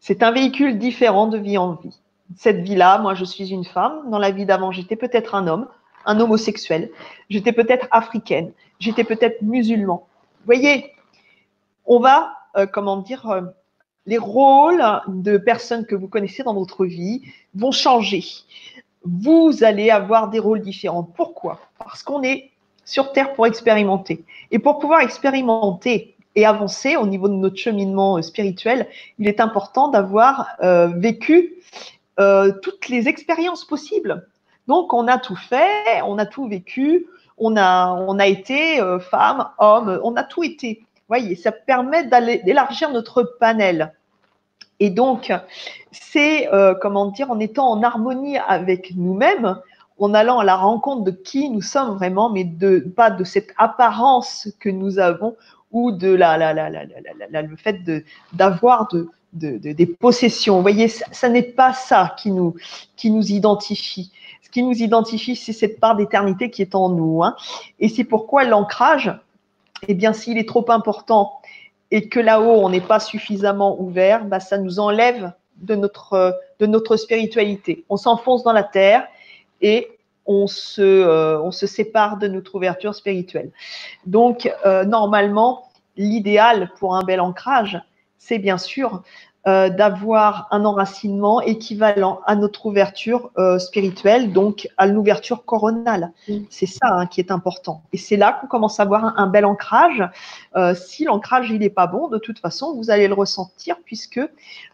[0.00, 2.02] C'est un véhicule différent de vie en vie
[2.36, 5.68] cette vie-là, moi je suis une femme, dans la vie d'avant j'étais peut-être un homme,
[6.04, 6.90] un homosexuel,
[7.30, 10.06] j'étais peut-être africaine, j'étais peut-être musulman.
[10.40, 10.92] Vous voyez,
[11.84, 13.42] on va, euh, comment dire, euh,
[14.06, 17.22] les rôles de personnes que vous connaissez dans votre vie
[17.54, 18.24] vont changer.
[19.04, 21.02] Vous allez avoir des rôles différents.
[21.02, 21.60] Pourquoi?
[21.78, 22.50] Parce qu'on est
[22.84, 24.24] sur Terre pour expérimenter.
[24.50, 28.88] Et pour pouvoir expérimenter et avancer au niveau de notre cheminement euh, spirituel,
[29.18, 31.56] il est important d'avoir vécu
[32.20, 34.28] euh, toutes les expériences possibles.
[34.68, 37.06] Donc, on a tout fait, on a tout vécu,
[37.38, 40.80] on a, été euh, femme, homme, on a tout été.
[40.82, 43.94] Vous voyez, ça permet d'élargir notre panel.
[44.82, 45.32] Et donc,
[45.92, 49.60] c'est, euh, comment dire, en étant en harmonie avec nous-mêmes,
[50.00, 53.50] en allant à la rencontre de qui nous sommes vraiment, mais de, pas de cette
[53.58, 55.36] apparence que nous avons
[55.70, 57.76] ou de la, la, la, la le fait
[58.32, 60.56] d'avoir de, des possessions.
[60.56, 62.56] Vous voyez, ça, n'est pas ça qui nous,
[62.96, 64.10] qui nous identifie.
[64.42, 67.22] Ce qui nous identifie, c'est cette part d'éternité qui est en nous.
[67.22, 67.36] Hein.
[67.78, 69.16] Et c'est pourquoi l'ancrage,
[69.86, 71.34] eh bien, s'il est trop important
[71.92, 76.96] et que là-haut, on n'est pas suffisamment ouvert, bah, ça nous enlève de notre, notre
[76.96, 77.84] spiritualité.
[77.90, 79.06] On s'enfonce dans la terre
[79.60, 79.88] et
[80.24, 83.50] on se, euh, sépare de notre ouverture spirituelle.
[84.06, 85.68] Donc, euh, normalement,
[85.98, 87.78] l'idéal pour un bel ancrage,
[88.16, 89.02] c'est bien sûr
[89.48, 96.12] euh, d'avoir un enracinement équivalent à notre ouverture euh, spirituelle, donc à l'ouverture coronale.
[96.28, 96.38] Mm.
[96.48, 97.82] C'est ça hein, qui est important.
[97.92, 100.08] Et c'est là qu'on commence à avoir un, bel ancrage.
[100.54, 104.20] Euh, si l'ancrage il n'est pas bon, de toute façon, vous allez le ressentir puisque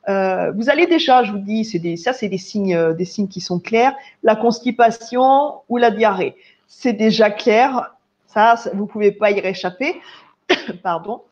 [0.06, 3.40] vous allez déjà, je vous dis, c'est des, ça c'est des signes, des signes qui
[3.40, 3.94] sont clairs.
[4.22, 6.34] La constipation ou la diarrhée,
[6.66, 7.94] c'est déjà clair.
[8.26, 10.00] Ça, vous pouvez pas y réchapper.
[10.82, 11.22] pardon.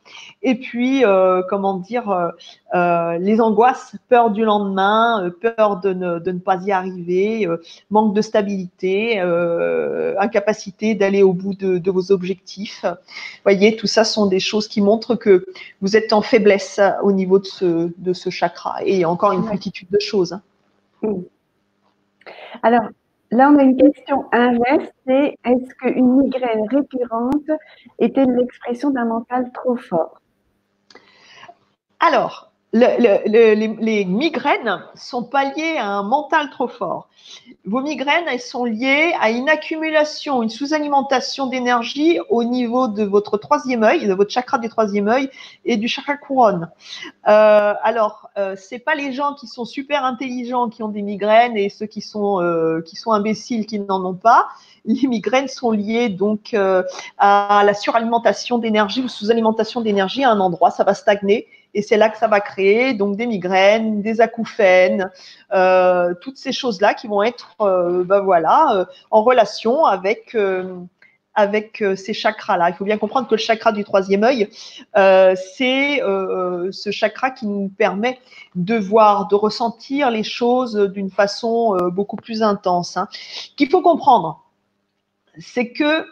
[0.43, 2.31] Et puis, euh, comment dire, euh,
[2.75, 7.49] euh, les angoisses, peur du lendemain, peur de ne, de ne, pas y arriver,
[7.91, 9.21] manque de stabilité,
[10.19, 12.85] incapacité d'aller au bout de, de, vos objectifs.
[12.85, 15.47] Vous voyez, tout ça sont des choses qui montrent que
[15.81, 18.79] vous êtes en faiblesse au niveau de ce, de ce chakra.
[18.85, 20.33] Et encore une multitude de choses.
[21.03, 21.23] Hein.
[22.62, 22.83] Alors,
[23.37, 27.51] Là, on a une question inverse, c'est est-ce qu'une migraine récurrente
[27.99, 30.22] était l'expression d'un mental trop fort?
[32.01, 37.09] Alors, les, migraines sont pas liées à un mental trop fort.
[37.64, 43.39] Vos migraines, elles sont liées à une accumulation, une sous-alimentation d'énergie au niveau de votre
[43.39, 45.31] troisième œil, de votre chakra du troisième œil
[45.64, 46.70] et du chakra couronne.
[47.29, 51.57] Euh, alors, euh, c'est pas les gens qui sont super intelligents qui ont des migraines
[51.57, 54.49] et ceux qui sont euh, qui sont imbéciles qui n'en ont pas.
[54.85, 56.83] Les migraines sont liées donc euh,
[57.18, 61.99] à la suralimentation d'énergie ou sous-alimentation d'énergie à un endroit, ça va stagner et c'est
[61.99, 65.11] là que ça va créer donc des migraines, des acouphènes,
[65.53, 70.37] euh, toutes ces choses-là qui vont être, euh, ben voilà, euh, en relation avec
[71.39, 72.70] avec ces chakras-là.
[72.70, 74.49] Il faut bien comprendre que le chakra du troisième œil,
[74.95, 78.18] c'est ce chakra qui nous permet
[78.55, 82.97] de voir, de ressentir les choses d'une façon beaucoup plus intense.
[82.97, 83.07] Hein.
[83.57, 84.47] Qu'il faut comprendre,
[85.39, 86.07] c'est que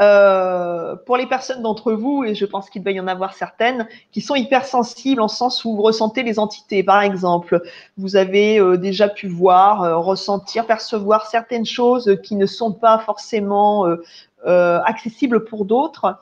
[0.00, 3.86] euh, pour les personnes d'entre vous, et je pense qu'il va y en avoir certaines,
[4.12, 6.82] qui sont hypersensibles en sens où vous ressentez les entités.
[6.82, 7.62] Par exemple,
[7.98, 12.98] vous avez euh, déjà pu voir, euh, ressentir, percevoir certaines choses qui ne sont pas
[12.98, 13.86] forcément
[14.44, 16.18] accessibles pour d'autres.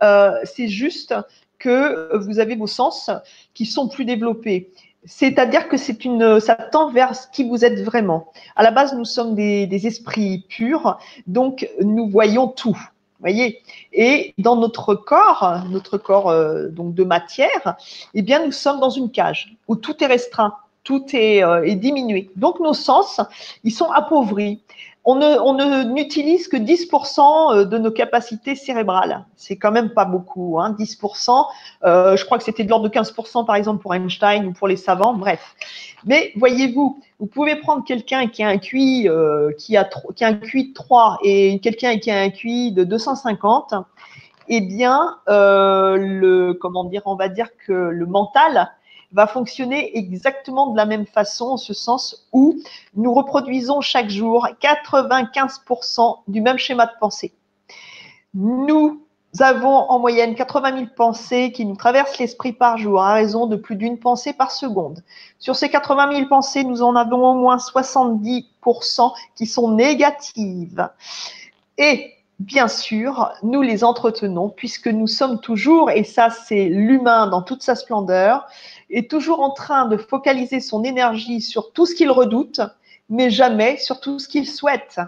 [0.00, 1.14] C'est juste
[1.58, 3.10] que vous avez vos sens
[3.54, 4.70] qui sont plus développés.
[5.04, 8.30] C'est-à-dire que c'est une, ça tend vers qui vous êtes vraiment.
[8.56, 12.78] À la base, nous sommes des, des esprits purs, donc nous voyons tout
[13.22, 13.62] voyez
[13.92, 17.76] Et dans notre corps, notre corps euh, donc de matière,
[18.14, 20.54] eh bien, nous sommes dans une cage où tout est restreint,
[20.84, 22.30] tout est, euh, est diminué.
[22.36, 23.20] Donc, nos sens,
[23.64, 24.60] ils sont appauvris
[25.04, 27.20] on ne, n'utilise que 10%
[27.56, 29.24] euh, de nos capacités cérébrales.
[29.36, 31.46] C'est quand même pas beaucoup, hein, 10%.
[31.84, 34.68] Euh, je crois que c'était de l'ordre de 15% par exemple pour Einstein ou pour
[34.68, 35.56] les savants, bref.
[36.04, 40.28] Mais voyez-vous, vous pouvez prendre quelqu'un qui a un QI euh, qui, a qui a
[40.28, 43.74] un QI de 3 et quelqu'un qui a un QI de 250.
[44.48, 48.72] Eh bien, le comment dire, on va dire que le mental
[49.12, 52.58] va fonctionner exactement de la même façon, en ce sens où
[52.94, 57.32] nous reproduisons chaque jour 95% du même schéma de pensée.
[58.34, 59.02] Nous
[59.40, 63.56] avons en moyenne 80 000 pensées qui nous traversent l'esprit par jour à raison de
[63.56, 65.02] plus d'une pensée par seconde.
[65.38, 70.88] Sur ces 80 000 pensées, nous en avons au moins 70% qui sont négatives.
[71.78, 72.12] Et
[72.42, 77.62] bien sûr, nous les entretenons puisque nous sommes toujours, et ça c'est l'humain dans toute
[77.62, 78.46] sa splendeur,
[78.90, 82.60] est toujours en train de focaliser son énergie sur tout ce qu'il redoute,
[83.08, 85.00] mais jamais sur tout ce qu'il souhaite.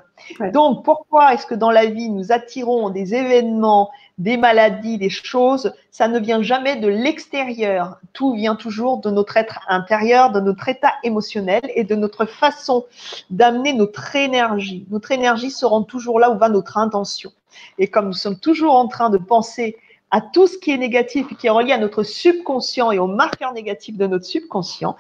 [0.53, 5.73] Donc, pourquoi est-ce que dans la vie, nous attirons des événements, des maladies, des choses
[5.91, 7.99] Ça ne vient jamais de l'extérieur.
[8.12, 12.87] Tout vient toujours de notre être intérieur, de notre état émotionnel et de notre façon
[13.31, 14.87] d'amener notre énergie.
[14.91, 17.33] Notre énergie se rend toujours là où va notre intention.
[17.79, 19.77] Et comme nous sommes toujours en train de penser
[20.11, 23.09] à tout ce qui est négatif et qui est relié à notre subconscient et aux
[23.09, 24.97] marqueurs négatifs de notre subconscient,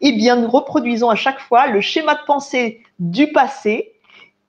[0.00, 3.91] eh bien, nous reproduisons à chaque fois le schéma de pensée du passé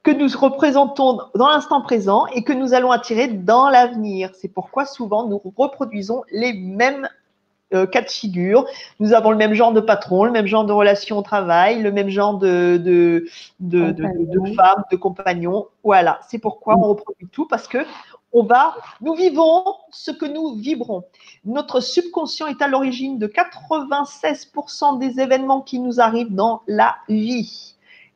[0.03, 4.31] que nous représentons dans l'instant présent et que nous allons attirer dans l'avenir.
[4.33, 7.07] C'est pourquoi souvent nous reproduisons les mêmes
[7.73, 8.65] euh, cas de figure.
[8.99, 11.91] Nous avons le même genre de patron, le même genre de relation au travail, le
[11.91, 13.27] même genre de, de,
[13.61, 15.67] de, de, de femmes, de compagnons.
[15.83, 17.79] Voilà, c'est pourquoi on reproduit tout parce que
[18.33, 21.03] on va, nous vivons ce que nous vibrons.
[21.45, 27.72] Notre subconscient est à l'origine de 96% des événements qui nous arrivent dans la vie.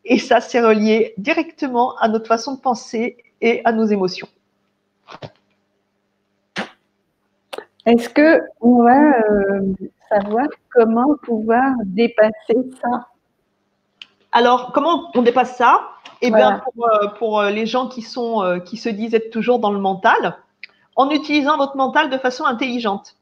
[0.10, 4.28] Et ça, c'est relié directement à notre façon de penser et à nos émotions.
[7.86, 9.62] Est-ce que on va euh,
[10.10, 13.08] savoir comment pouvoir dépasser ça?
[14.32, 15.90] Alors, comment on dépasse ça?
[16.22, 19.60] Eh bien, euh, pour, euh, les gens qui, sont, euh, qui se disent être toujours
[19.60, 20.38] dans le mental,
[20.96, 23.17] en utilisant votre mental de façon intelligente.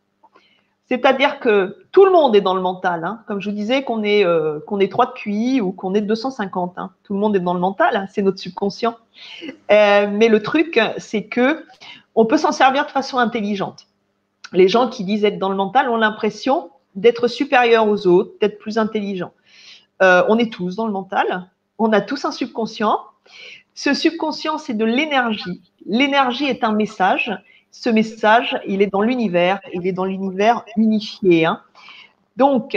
[0.88, 3.04] C'est-à-dire que tout le monde est dans le mental.
[3.04, 3.24] Hein.
[3.28, 4.26] Comme je vous disais, qu'on est,
[4.68, 6.78] qu'on est 3 de QI ou qu'on est 250.
[6.78, 6.92] Hein.
[7.04, 8.06] Tout le monde est dans le mental, hein.
[8.12, 8.96] c'est notre subconscient.
[9.70, 11.66] mais le truc, c'est que
[12.14, 13.88] on peut s'en servir de façon intelligente.
[14.54, 18.60] Les gens qui disent être dans le mental ont l'impression d'être supérieurs aux autres, d'être
[18.60, 19.34] plus intelligents.
[20.02, 23.00] on est tous dans le mental, on a tous un subconscient.
[23.74, 25.62] Ce subconscient, c'est de l'énergie.
[25.86, 27.32] L'énergie est un message.
[27.78, 31.46] Ce message, il est dans l'univers, il est dans l'univers unifié.
[31.46, 31.62] Hein.
[32.38, 32.76] Donc,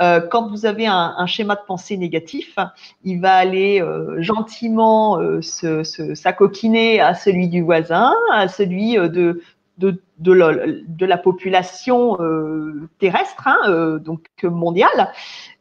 [0.00, 2.56] euh, quand vous avez un, schéma de pensée négatif,
[3.04, 9.42] il va aller euh, gentiment euh, s'acoquiner à celui du voisin, à celui de,
[9.78, 12.16] de, de, la, population
[13.00, 15.12] terrestre, hein, donc mondiale,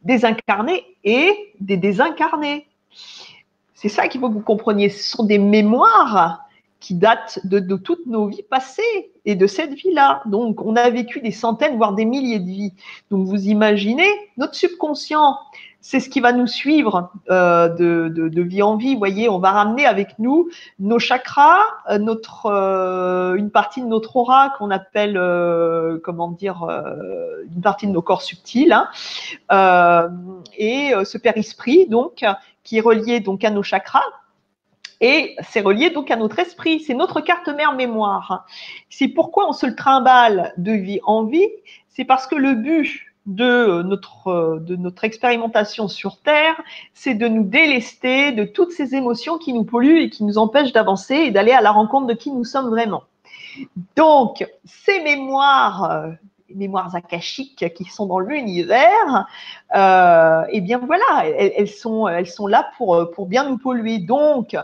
[0.03, 2.67] des incarnés et des désincarnés.
[3.73, 4.89] C'est ça qu'il faut que vous compreniez.
[4.89, 6.48] Ce sont des mémoires
[6.79, 10.21] qui datent de, de, toutes nos vies passées et de cette vie-là.
[10.25, 12.73] Donc, on a vécu des centaines, voire des milliers de vies.
[13.11, 15.37] Donc, vous imaginez, notre subconscient,
[15.81, 18.93] c'est ce qui va nous suivre euh, de, de, vie en vie.
[18.93, 21.59] Vous voyez, on va ramener avec nous nos chakras,
[21.89, 25.19] euh, notre, euh, une partie de notre aura qu'on appelle,
[26.03, 26.67] comment dire,
[27.53, 28.89] une partie de nos corps subtils, hein,
[30.57, 32.25] et ce père esprit, donc,
[32.63, 34.03] qui est relié donc à nos chakras.
[35.01, 38.45] Et c'est relié donc à notre esprit, c'est notre carte mère mémoire.
[38.89, 41.47] C'est pourquoi on se le trimballe de vie en vie,
[41.87, 46.59] c'est parce que le but de notre, de notre expérimentation sur Terre,
[46.93, 50.73] c'est de nous délester de toutes ces émotions qui nous polluent et qui nous empêchent
[50.73, 53.03] d'avancer et d'aller à la rencontre de qui nous sommes vraiment.
[53.95, 56.07] Donc, ces mémoires,
[56.55, 59.27] mémoires akashiques qui sont dans l'univers,
[59.75, 63.99] euh, eh bien voilà, elles, sont, elles sont là pour, pour bien nous polluer.
[63.99, 64.55] Donc,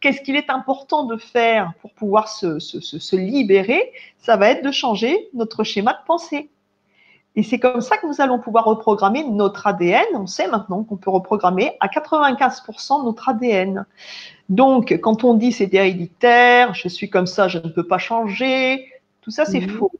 [0.00, 3.92] qu'est-ce qu'il est important de faire pour pouvoir se, se libérer?
[4.18, 6.50] Ça va être de changer notre schéma de pensée.
[7.36, 10.06] Et c'est comme ça que nous allons pouvoir reprogrammer notre ADN.
[10.14, 13.84] On sait maintenant qu'on peut reprogrammer à 95% notre ADN.
[14.48, 18.90] Donc, quand on dit c'est héréditaire, je suis comme ça, je ne peux pas changer,
[19.20, 19.68] tout ça c'est mhm.
[19.68, 19.92] faux.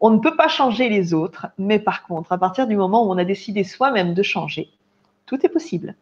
[0.00, 3.10] On ne peut pas changer les autres, mais par contre, à partir du moment où
[3.10, 4.70] on a décidé soi-même de changer,
[5.26, 5.96] tout est possible,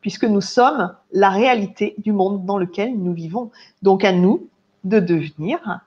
[0.00, 3.50] puisque nous sommes la réalité du monde dans lequel nous vivons.
[3.82, 4.48] Donc à nous
[4.84, 5.80] de devenir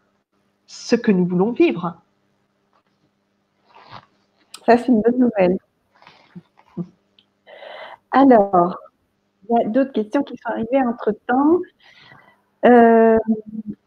[0.65, 1.95] ce que nous voulons vivre.
[4.65, 5.57] Ça, c'est une bonne nouvelle.
[8.11, 8.77] Alors,
[9.49, 11.59] il y a d'autres questions qui sont arrivées entre-temps.
[12.65, 13.17] Euh,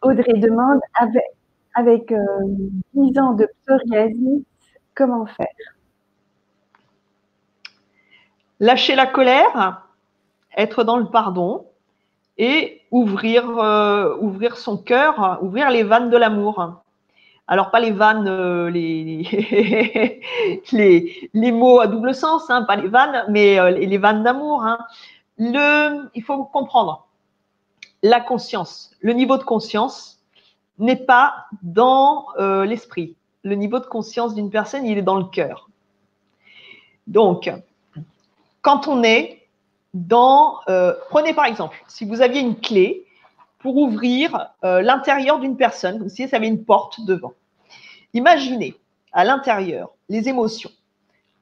[0.02, 1.24] Audrey demande, avec,
[1.74, 4.42] avec 10 euh, ans de psoriasis,
[4.94, 5.46] comment faire?
[8.60, 9.84] Lâcher la colère,
[10.56, 11.66] être dans le pardon
[12.38, 16.80] et ouvrir, euh, ouvrir son cœur, ouvrir les vannes de l'amour.
[17.46, 19.28] Alors, pas les vannes, euh, les,
[20.72, 24.64] les, mots à double sens, hein, pas les vannes, mais euh, les vannes d'amour.
[24.64, 24.78] Hein.
[25.36, 27.06] Le, il faut comprendre
[28.02, 28.92] la conscience.
[29.00, 30.13] Le niveau de conscience
[30.78, 33.16] n'est pas dans euh, l'esprit.
[33.42, 35.68] Le niveau de conscience d'une personne, il est dans le cœur.
[37.06, 37.50] Donc,
[38.62, 39.46] quand on est
[39.92, 40.60] dans...
[41.10, 43.04] prenez par exemple, si vous aviez une clé
[43.64, 47.32] pour ouvrir euh, l'intérieur d'une personne, comme si ça avait une porte devant.
[48.12, 48.78] Imaginez
[49.10, 50.70] à l'intérieur les émotions,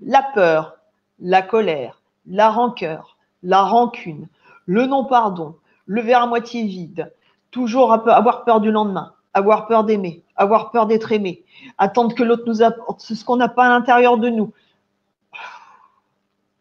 [0.00, 0.76] la peur,
[1.18, 4.28] la colère, la rancœur, la rancune,
[4.66, 5.56] le non-pardon,
[5.86, 7.12] le verre à moitié vide,
[7.50, 11.44] toujours avoir peur du lendemain, avoir peur d'aimer, avoir peur d'être aimé,
[11.78, 14.52] attendre que l'autre nous apporte ce qu'on n'a pas à l'intérieur de nous.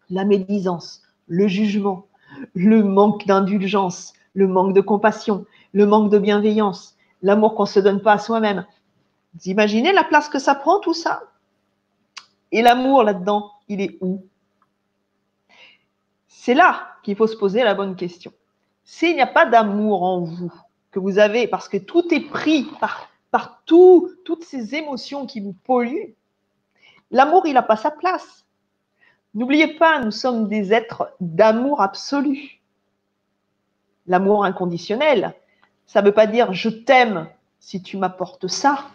[0.09, 2.05] La médisance, le jugement,
[2.53, 7.79] le manque d'indulgence, le manque de compassion, le manque de bienveillance, l'amour qu'on ne se
[7.79, 8.65] donne pas à soi-même.
[9.33, 11.23] Vous imaginez la place que ça prend tout ça?
[12.51, 14.25] Et l'amour là-dedans, il est où?
[16.27, 18.33] C'est là qu'il faut se poser la bonne question.
[18.83, 20.51] S'il n'y a pas d'amour en vous,
[20.91, 25.55] que vous avez, parce que tout est pris par, par toutes ces émotions qui vous
[25.63, 26.15] polluent,
[27.11, 28.45] l'amour, il n'a pas sa place.
[29.33, 32.61] N'oubliez pas, nous sommes des êtres d'amour absolu
[34.07, 35.33] l'amour inconditionnel.
[35.85, 37.27] Ça ne veut pas dire je t'aime
[37.59, 38.85] si tu m'apportes ça.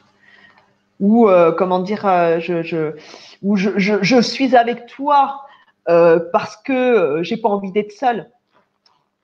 [0.99, 2.97] Ou euh, comment dire, euh, je, je,
[3.43, 5.43] ou je, je, suis avec toi
[5.89, 8.31] euh, parce que j'ai pas envie d'être seule.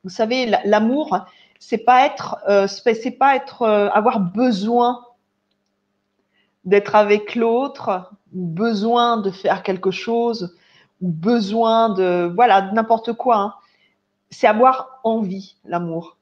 [0.05, 1.27] Vous savez, l'amour,
[1.65, 5.05] c'est pas être, c'est pas être, avoir besoin
[6.65, 10.57] d'être avec l'autre, ou besoin de faire quelque chose,
[11.01, 13.37] ou besoin de, voilà, n'importe quoi.
[13.37, 13.55] Hein
[14.33, 16.17] c'est avoir envie, l'amour.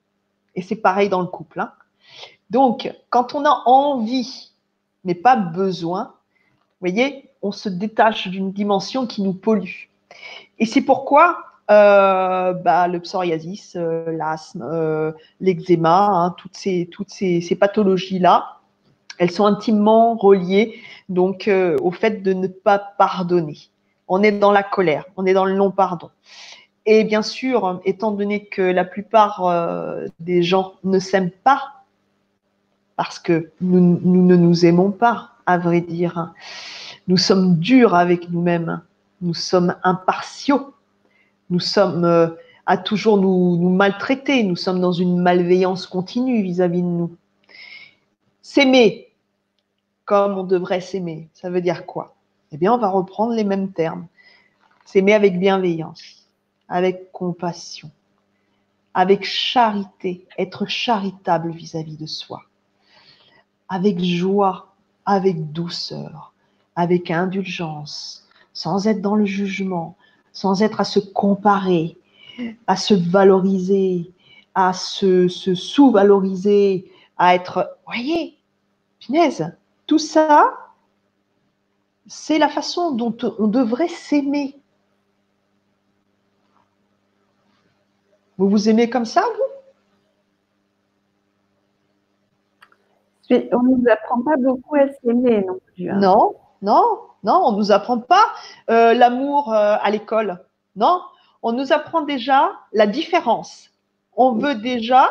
[0.55, 1.61] Et c'est pareil dans le couple.
[1.61, 1.73] Hein.
[2.51, 4.51] Donc, quand on a envie,
[5.05, 6.15] mais pas besoin,
[6.81, 9.87] vous voyez, on se détache d'une dimension qui nous pollue.
[10.59, 11.39] Et c'est pourquoi
[11.71, 18.59] euh, bah, le psoriasis, euh, l'asthme, euh, l'eczéma, hein, toutes ces, pathologies-là,
[19.19, 21.51] elles sont intimement reliées donc
[21.81, 23.59] au fait de ne pas pardonner.
[24.09, 26.11] On est dans la colère, on est dans le non-pardon.
[26.87, 29.45] Et bien sûr, étant donné que la plupart
[30.21, 31.85] des gens ne s'aiment pas,
[32.97, 36.33] parce que nous, ne nous aimons pas, à vrai dire,
[37.07, 38.81] nous sommes durs avec nous-mêmes,
[39.21, 40.73] nous sommes impartiaux,
[41.51, 42.29] nous sommes euh,
[42.67, 47.17] à toujours nous, maltraiter, nous sommes dans une malveillance continue vis-à-vis -vis de nous.
[48.43, 49.13] S'aimer
[50.05, 52.17] comme on devrait s'aimer, ça veut dire quoi?
[52.51, 54.07] Eh bien, on va reprendre les mêmes termes.
[54.85, 56.21] S'aimer avec bienveillance
[56.71, 57.91] avec compassion,
[58.95, 62.43] avec charité, être charitable vis-à-vis de soi,
[63.69, 64.73] avec joie,
[65.05, 66.33] avec douceur,
[66.77, 69.97] avec indulgence, sans être dans le jugement,
[70.33, 71.99] sans être à se comparer,
[72.67, 74.13] à se valoriser,
[74.55, 78.39] à se, sous-valoriser, à être, voyez,
[78.99, 79.57] punaise,
[79.87, 80.57] tout ça,
[82.07, 84.57] c'est la façon dont on devrait s'aimer.
[88.39, 89.51] Vous vous aimez comme ça, vous?
[93.53, 95.89] On ne nous apprend pas beaucoup à s'aimer non plus.
[95.89, 95.99] Hein.
[95.99, 98.25] Non, non, non, on ne nous apprend pas
[98.71, 100.43] euh, l'amour euh, à l'école.
[100.77, 101.03] Non,
[101.43, 103.71] on nous apprend déjà la différence.
[104.17, 105.11] On veut déjà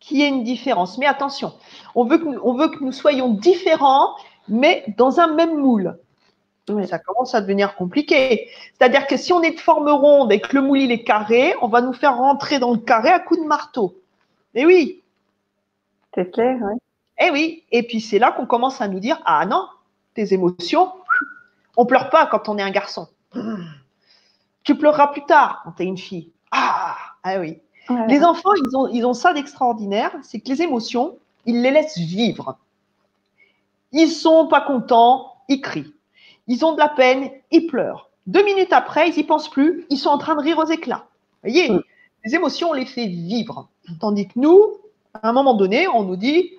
[0.00, 0.98] qu'il y ait une différence.
[0.98, 1.54] Mais attention,
[1.94, 4.14] on veut que, on veut que nous soyons différents,
[4.48, 5.98] mais dans un même moule.
[6.86, 8.48] Ça commence à devenir compliqué.
[8.78, 11.68] C'est-à-dire que si on est de forme ronde et que le moule est carré, on
[11.68, 13.96] va nous faire rentrer dans le carré à coups de marteau.
[14.54, 15.02] Mais oui.
[16.14, 16.78] C'est clair, oui.
[17.18, 17.64] Eh oui.
[17.72, 19.66] Et puis c'est là qu'on commence à nous dire ah non,
[20.14, 20.92] tes émotions,
[21.76, 23.08] on pleure pas quand on est un garçon.
[24.64, 26.30] Tu pleureras plus tard quand tu es une fille.
[26.50, 27.58] Ah, ah oui.
[28.08, 31.98] Les enfants, ils ont, ils ont ça d'extraordinaire, c'est que les émotions, ils les laissent
[31.98, 32.56] vivre.
[33.90, 35.92] Ils sont pas contents, ils crient.
[36.46, 38.10] Ils ont de la peine, ils pleurent.
[38.26, 41.06] Deux minutes après, ils y pensent plus, ils sont en train de rire aux éclats.
[41.42, 41.82] Vous voyez, mm.
[42.24, 43.68] les émotions, on les fait vivre.
[44.00, 44.76] Tandis que nous,
[45.14, 46.52] à un moment donné, on nous dit,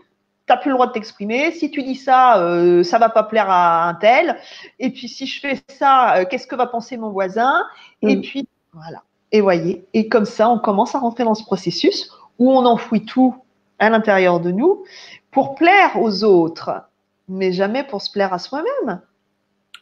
[0.45, 1.51] tu n'as plus le droit de t'exprimer.
[1.51, 4.37] Si tu dis ça, euh, ça va pas plaire à un tel.
[4.79, 7.65] Et puis si je fais ça, euh, qu'est-ce que va penser mon voisin?
[8.01, 8.21] Et mm.
[8.21, 9.03] puis voilà.
[9.31, 13.05] Et voyez, et comme ça, on commence à rentrer dans ce processus où on enfouit
[13.05, 13.35] tout
[13.79, 14.83] à l'intérieur de nous
[15.31, 16.71] pour plaire aux autres,
[17.27, 19.01] mais jamais pour se plaire à soi-même.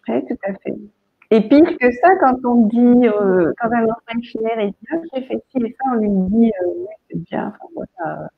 [0.08, 0.74] Oui, tout à fait.
[1.32, 5.22] Et pire que ça, quand on dit, euh, quand un enfant est dit, ah, j'ai
[5.24, 8.30] fait ci et ça, on lui dit, euh, oui, c'est bien, enfin, voilà,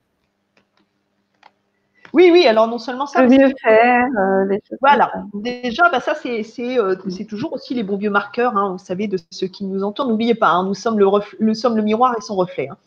[2.14, 3.24] oui, oui, alors non seulement ça.
[3.24, 8.56] mieux faire, euh, Voilà, déjà, bah, ça, euh, c'est toujours aussi les bons vieux marqueurs,
[8.56, 10.08] hein, vous savez, de ceux qui nous entourent.
[10.08, 11.08] N'oubliez pas, hein, nous, sommes le
[11.40, 12.68] nous sommes le miroir et son reflet.
[12.72, 12.78] Hein.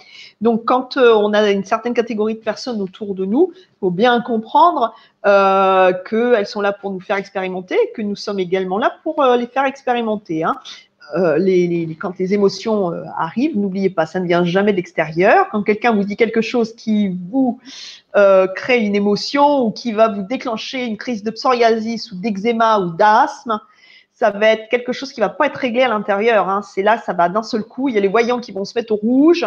[0.41, 3.91] Donc, quand euh, on a une certaine catégorie de personnes autour de nous, il faut
[3.91, 9.24] bien comprendre qu'elles sont là pour nous faire expérimenter, que nous sommes également là pour
[9.24, 10.45] les faire expérimenter.
[11.14, 15.49] Euh, les, quand les émotions euh, arrivent, n'oubliez pas, ça ne vient jamais d'extérieur.
[15.51, 17.61] Quand quelqu'un vous dit quelque chose qui vous
[18.17, 22.81] euh, crée une émotion ou qui va vous déclencher une crise de psoriasis ou d'eczéma
[22.81, 23.61] ou d'asthme,
[24.12, 26.49] ça va être quelque chose qui va pas être réglé à l'intérieur.
[26.49, 26.62] Hein.
[26.62, 27.89] C'est là, ça va d'un seul coup.
[27.89, 29.47] Il y a les voyants qui vont se mettre au rouge,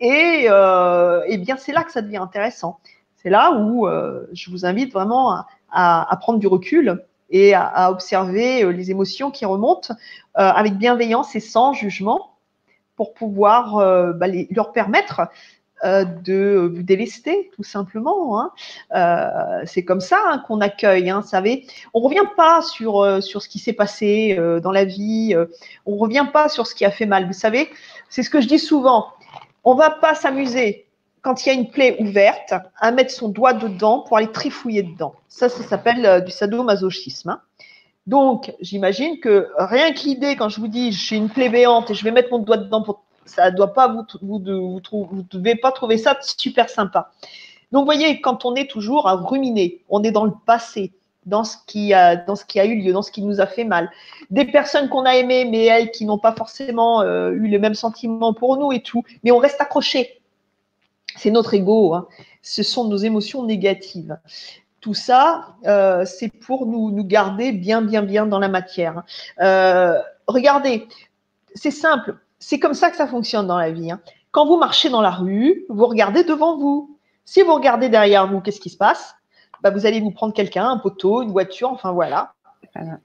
[0.00, 2.78] et, et bien c'est là que ça devient intéressant.
[3.16, 3.88] C'est là où
[4.32, 9.44] je vous invite vraiment à, prendre du recul et à, observer euh, les émotions qui
[9.44, 9.94] remontent euh,
[10.34, 12.36] avec bienveillance et sans jugement
[12.96, 15.22] pour pouvoir euh, bah, leur permettre
[15.84, 18.40] de vous délester, tout simplement.
[18.40, 19.62] Hein.
[19.66, 21.10] c'est comme ça hein, qu'on accueille.
[21.10, 25.36] Hein, savez, on revient pas sur sur ce qui s'est passé dans la vie.
[25.86, 27.26] on revient pas sur ce qui a fait mal.
[27.26, 27.68] Vous savez,
[28.08, 29.06] c'est ce que je dis souvent.
[29.64, 30.88] On va pas s'amuser
[31.22, 34.82] quand il y a une plaie ouverte, à mettre son doigt dedans pour aller trifouiller
[34.82, 35.14] dedans.
[35.28, 37.30] Ça, ça s'appelle euh, du sadomasochisme.
[37.30, 37.40] Hein.
[38.06, 41.94] Donc, j'imagine que rien que l'idée, quand je vous dis j'ai une plaie béante et
[41.94, 45.98] je vais mettre mon doigt dedans, pour, ça doit pas vous, vous, devez pas trouver
[45.98, 47.12] ça super sympa.
[47.70, 50.92] Donc, vous voyez, quand on est toujours à ruminer, on est dans le passé,
[51.26, 53.46] dans ce qui a, dans ce qui a eu lieu, dans ce qui nous a
[53.46, 53.90] fait mal.
[54.30, 57.74] Des personnes qu'on a aimées, mais elles qui n'ont pas forcément euh, eu les mêmes
[57.74, 60.18] sentiments pour nous et tout, mais on reste accroché
[61.18, 62.06] c'est notre ego, hein.
[62.42, 64.18] ce sont nos émotions négatives.
[64.80, 69.02] Tout ça, euh, c'est pour nous, nous garder bien, bien, bien dans la matière.
[69.40, 69.98] Euh,
[70.28, 70.86] regardez,
[71.54, 73.90] c'est simple, c'est comme ça que ça fonctionne dans la vie.
[73.90, 74.00] Hein.
[74.30, 76.98] Quand vous marchez dans la rue, vous regardez devant vous.
[77.24, 79.14] Si vous regardez derrière vous, qu'est-ce qui se passe?
[79.62, 82.32] Bah, Vous allez vous prendre quelqu'un, un poteau, une voiture, enfin voilà.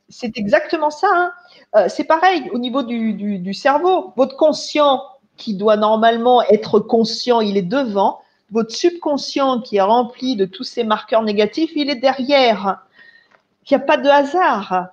[0.08, 1.08] C'est exactement ça.
[1.12, 1.32] Hein.
[1.76, 4.14] Euh, c'est pareil au niveau du, du cerveau.
[4.16, 5.02] Votre conscient,
[5.38, 8.20] qui doit normalement être conscient, il est devant.
[8.52, 12.86] Votre subconscient qui est rempli de tous ces marqueurs négatifs, il est derrière.
[13.66, 14.88] Il n'y a pas de hasard.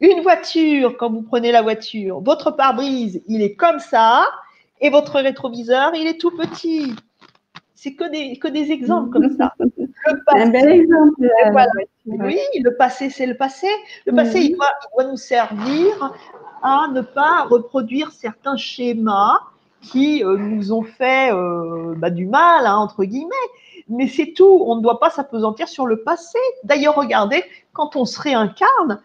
[0.00, 4.26] Une voiture, quand vous prenez la voiture, votre pare-brise, il est comme ça,
[4.80, 6.94] et votre rétroviseur, il est tout petit.
[7.74, 9.54] C'est que des, que des exemples comme ça.
[9.58, 9.68] Le
[10.24, 11.28] passé, Un bel exemple.
[12.06, 13.68] Oui, le passé, c'est le passé.
[14.06, 16.14] Le passé, il, doit, il doit nous servir
[16.62, 19.38] à ne pas reproduire certains schémas
[19.82, 23.34] qui euh, nous ont fait euh, bah, du mal, hein, entre guillemets.
[23.88, 24.64] Mais c'est tout.
[24.66, 26.38] On ne doit pas s'apesantir sur le passé.
[26.64, 29.00] D'ailleurs, regardez, quand on se réincarne,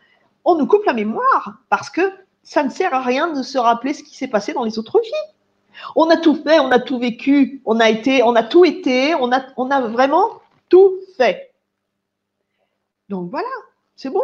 [0.46, 2.02] on nous coupe la mémoire parce que
[2.44, 5.00] ça ne sert à rien de se rappeler ce qui s'est passé dans les autres
[5.02, 5.34] vies.
[5.96, 9.16] On a tout fait, on a tout vécu, on a été, on a tout été,
[9.16, 11.54] on a, on a vraiment tout fait.
[13.10, 13.50] Donc voilà,
[13.96, 14.22] c'est bon.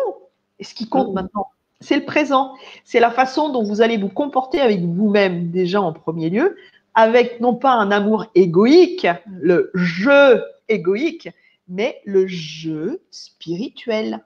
[0.59, 1.47] Et ce qui compte maintenant,
[1.79, 2.55] c'est le présent.
[2.83, 6.57] C'est la façon dont vous allez vous comporter avec vous-même déjà en premier lieu,
[6.95, 11.29] avec non pas un amour égoïque, le jeu égoïque,
[11.67, 14.23] mais le jeu spirituel.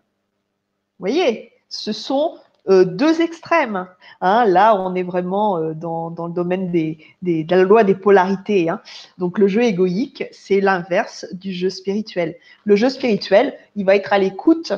[1.00, 2.36] Vous voyez, ce sont
[2.70, 3.88] euh, deux extrêmes.
[4.20, 4.46] Hein.
[4.46, 8.70] Là, on est vraiment euh, dans, le domaine de la loi des polarités.
[8.70, 8.82] Hein.
[9.18, 12.36] Donc, le jeu égoïque, c'est l'inverse du jeu spirituel.
[12.66, 14.74] Le jeu spirituel, il va être à l'écoute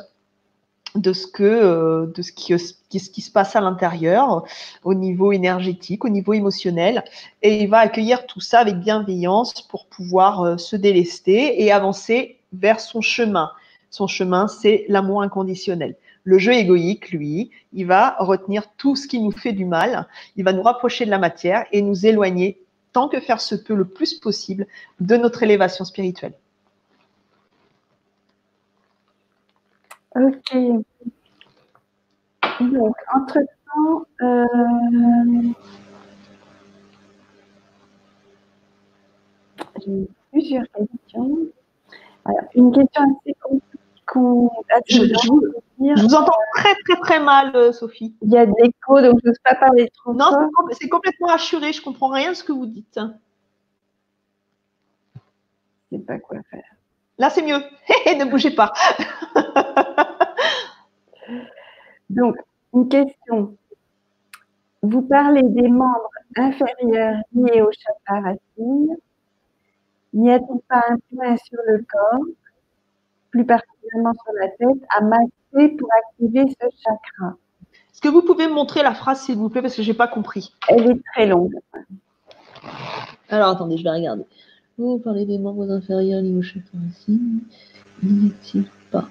[0.96, 4.46] de ce que euh, qui, ce qui se passe à l'intérieur
[4.84, 7.04] au niveau énergétique, au niveau émotionnel
[7.42, 12.80] et il va accueillir tout ça avec bienveillance pour pouvoir se délester et avancer vers
[12.80, 13.50] son chemin.
[13.90, 15.96] Son chemin, c'est l'amour inconditionnel.
[16.26, 20.44] Le jeu égoïque, lui, il va retenir tout ce qui nous fait du mal, il
[20.44, 22.62] va nous rapprocher de la matière et nous éloigner
[22.94, 24.68] tant que faire se peut le plus possible
[25.00, 26.34] de notre élévation spirituelle.
[30.16, 30.56] Ok.
[32.62, 34.46] Donc, entre-temps, euh,
[39.84, 41.38] j'ai plusieurs questions.
[42.56, 43.83] une question assez compliquée.
[44.90, 48.16] Je, vous entends très, très, très mal, euh, Sophie.
[48.22, 51.74] Il y a de l'écho, donc je ne pas parler trop Non, c'est complètement assuré.
[51.74, 53.00] Je ne comprends rien de ce que vous dites.
[55.92, 56.64] Je ne sais pas quoi faire.
[57.18, 57.62] Là, c'est mieux.
[58.18, 58.74] ne bougez pas.
[62.10, 62.36] Donc,
[62.74, 63.56] une question.
[64.82, 68.98] Vous parlez des membres inférieurs liés au chakra racine.
[70.14, 72.26] N'y a-t-il pas un point sur le corps,
[73.34, 77.36] plus particulièrement sur la tête, à masser pour activer ce chakra
[77.92, 79.98] Est-ce que vous pouvez me montrer la phrase, s'il vous plaît, parce que je n'ai
[79.98, 81.56] pas compris Elle est très longue.
[83.30, 84.24] Alors, attendez, je vais regarder.
[84.78, 87.42] Vous parlez des membres inférieurs liés au chakra racine.
[88.04, 89.10] N'y a-t-il pas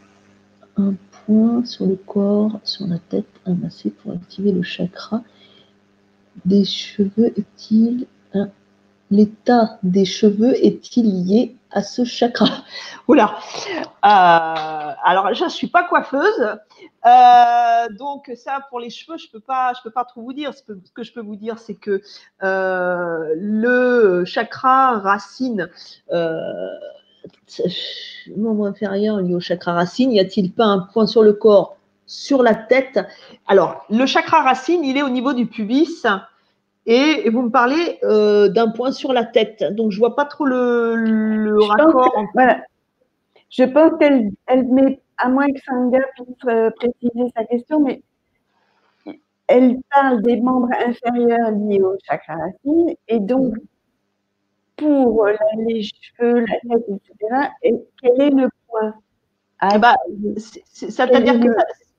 [0.76, 0.94] un
[1.26, 5.22] point sur le corps, sur la tête, à masser pour activer le chakra?
[6.44, 8.06] Des cheveux est-il
[9.12, 12.46] l'état des cheveux est-il lié à ce chakra?
[13.08, 13.36] Oula.
[13.68, 16.56] Euh, Alors, je ne suis pas coiffeuse,
[17.06, 20.54] euh, donc ça pour les cheveux, je peux pas, peux pas trop vous dire.
[20.54, 22.00] Ce que je peux vous dire, c'est que
[22.42, 25.68] euh, le chakra racine,
[28.36, 32.42] membre inférieur lié au chakra racine, y a-t-il pas un point sur le corps, sur
[32.42, 32.98] la tête?
[33.46, 36.06] Alors, le chakra racine, il est au niveau du pubis
[36.86, 39.62] et, vous me parlez euh, d'un point sur la tête.
[39.74, 42.12] Donc, je vois pas trop le, raccord.
[43.50, 48.02] Je pense qu'elle elle met, à moins que Sangha puisse euh, préciser sa question, mais
[49.46, 52.94] elle parle des membres inférieurs liés au chakra racine.
[53.08, 53.54] Et donc,
[54.76, 55.28] pour
[55.58, 58.94] les cheveux, la tête, etc., et quel est le point
[59.60, 59.96] ah, bah,
[60.72, 61.48] C'est-à-dire que.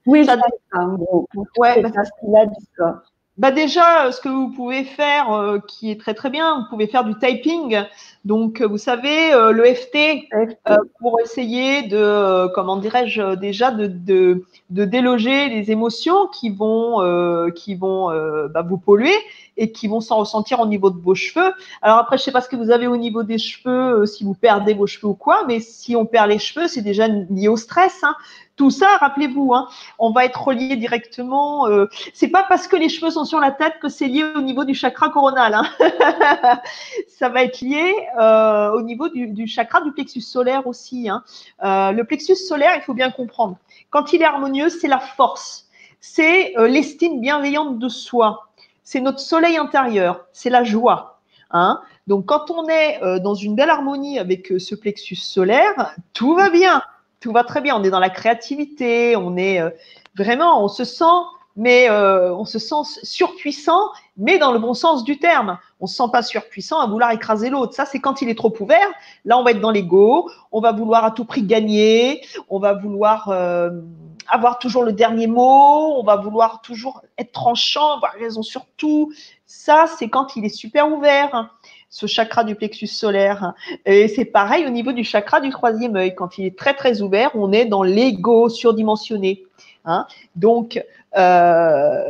[0.08, 0.38] oui, ça,
[0.74, 1.90] en gros, pour ouais, bah,
[2.24, 3.13] là du corps.
[3.38, 6.86] Bah déjà, ce que vous pouvez faire, euh, qui est très très bien, vous pouvez
[6.86, 7.82] faire du typing.
[8.26, 14.46] Donc, vous savez, euh, le FT, euh, pour essayer de, comment dirais-je, déjà de, de,
[14.70, 17.00] de, déloger les émotions qui vont,
[17.56, 18.10] qui vont
[18.50, 19.16] bah, vous polluer
[19.58, 21.54] et qui vont s'en ressentir au niveau de vos cheveux.
[21.82, 24.36] Alors après, je sais pas ce que vous avez au niveau des cheveux, si vous
[24.36, 27.58] perdez vos cheveux ou quoi, mais si on perd les cheveux, c'est déjà lié au
[27.58, 28.04] stress.
[28.04, 28.16] Hein.
[28.56, 31.68] Tout ça, rappelez-vous, hein, on va être relié directement.
[31.68, 34.42] Euh, c'est pas parce que les cheveux sont sur la tête que c'est lié au
[34.42, 35.56] niveau du chakra coronal.
[35.56, 35.66] Hein.
[37.08, 37.92] ça va être lié
[38.22, 41.10] euh, au niveau du, chakra du plexus solaire aussi.
[41.10, 41.24] Hein.
[41.64, 43.58] Euh, le plexus solaire, il faut bien comprendre.
[43.90, 45.68] Quand il est harmonieux, c'est la force,
[46.00, 48.50] c'est euh, l'estime bienveillante de soi,
[48.84, 51.10] c'est notre soleil intérieur, c'est la joie.
[52.08, 56.82] Donc, quand on est dans une belle harmonie avec ce plexus solaire, tout va bien
[57.24, 57.76] tout va très bien.
[57.78, 59.70] On est dans la créativité, on est euh,
[60.16, 61.06] vraiment, on se sent,
[61.56, 65.58] mais euh, on se sent surpuissant, mais dans le bon sens du terme.
[65.80, 67.74] On se sent pas surpuissant à vouloir écraser l'autre.
[67.74, 68.88] Ça, c'est quand il est trop ouvert.
[69.24, 70.30] Là, on va être dans l'ego.
[70.52, 72.26] On va vouloir à tout prix gagner.
[72.50, 73.70] On va vouloir euh,
[74.28, 75.98] avoir toujours le dernier mot.
[75.98, 79.14] On va vouloir toujours être tranchant, avoir raison sur tout.
[79.46, 81.50] Ça, c'est quand il est super ouvert
[81.94, 83.54] ce chakra du plexus solaire.
[83.86, 86.16] Et c'est pareil au niveau du chakra du troisième œil.
[86.16, 89.44] Quand il est très très ouvert, on est dans l'ego surdimensionné.
[89.86, 90.08] Hein.
[90.36, 90.82] donc,
[91.18, 92.04] euh,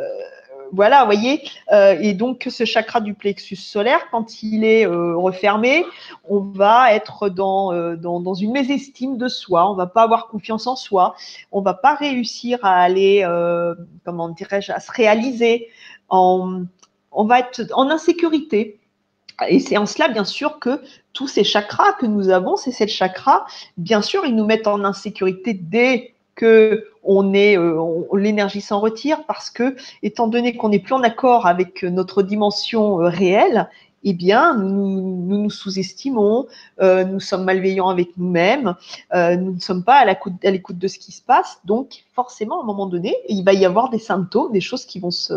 [0.72, 1.44] voilà, vous voyez.
[1.74, 5.84] Euh, et donc, ce chakra du plexus solaire, quand il est euh, refermé,
[6.30, 9.70] on va être dans, dans, une mésestime de soi.
[9.70, 11.14] On va pas avoir confiance en soi.
[11.52, 13.28] On va pas réussir à aller,
[14.06, 15.68] comment dirais-je, à se réaliser.
[16.10, 16.68] On
[17.12, 18.80] va être en insécurité.
[19.48, 20.82] Et c'est en cela, bien sûr, que
[21.14, 23.46] tous ces chakras que nous avons, ces sept chakras,
[23.78, 29.76] bien sûr, ils nous mettent en insécurité dès que euh, l'énergie s'en retire parce que,
[30.02, 33.70] étant donné qu'on n'est plus en accord avec notre dimension euh, réelle,
[34.04, 36.47] eh bien, nous nous, sous-estimons,
[36.82, 38.76] euh, nous sommes malveillants avec nous-mêmes,
[39.14, 40.06] euh, nous ne sommes pas à
[40.51, 41.60] l'écoute de ce qui se passe.
[41.66, 44.99] Donc, forcément, à un moment donné, il va y avoir des symptômes, des choses qui
[44.99, 45.34] vont se,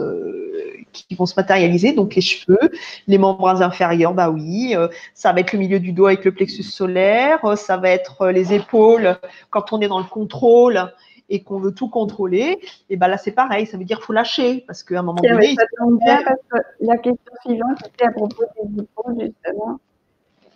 [0.93, 1.93] qui vont se matérialiser.
[1.93, 2.71] Donc, les cheveux,
[3.07, 6.33] les membres inférieurs, bah oui, euh, ça va être le milieu du dos avec le
[6.33, 9.17] plexus solaire, ça va être les épaules
[9.51, 10.93] quand on est dans le contrôle
[11.29, 12.59] et qu'on veut tout contrôler,
[12.89, 15.20] et ben là c'est pareil, ça veut dire qu'il faut lâcher parce qu'à un moment
[15.20, 15.55] donné.
[15.55, 19.79] ça tombe bien parce que la question suivante était à propos des épaules justement.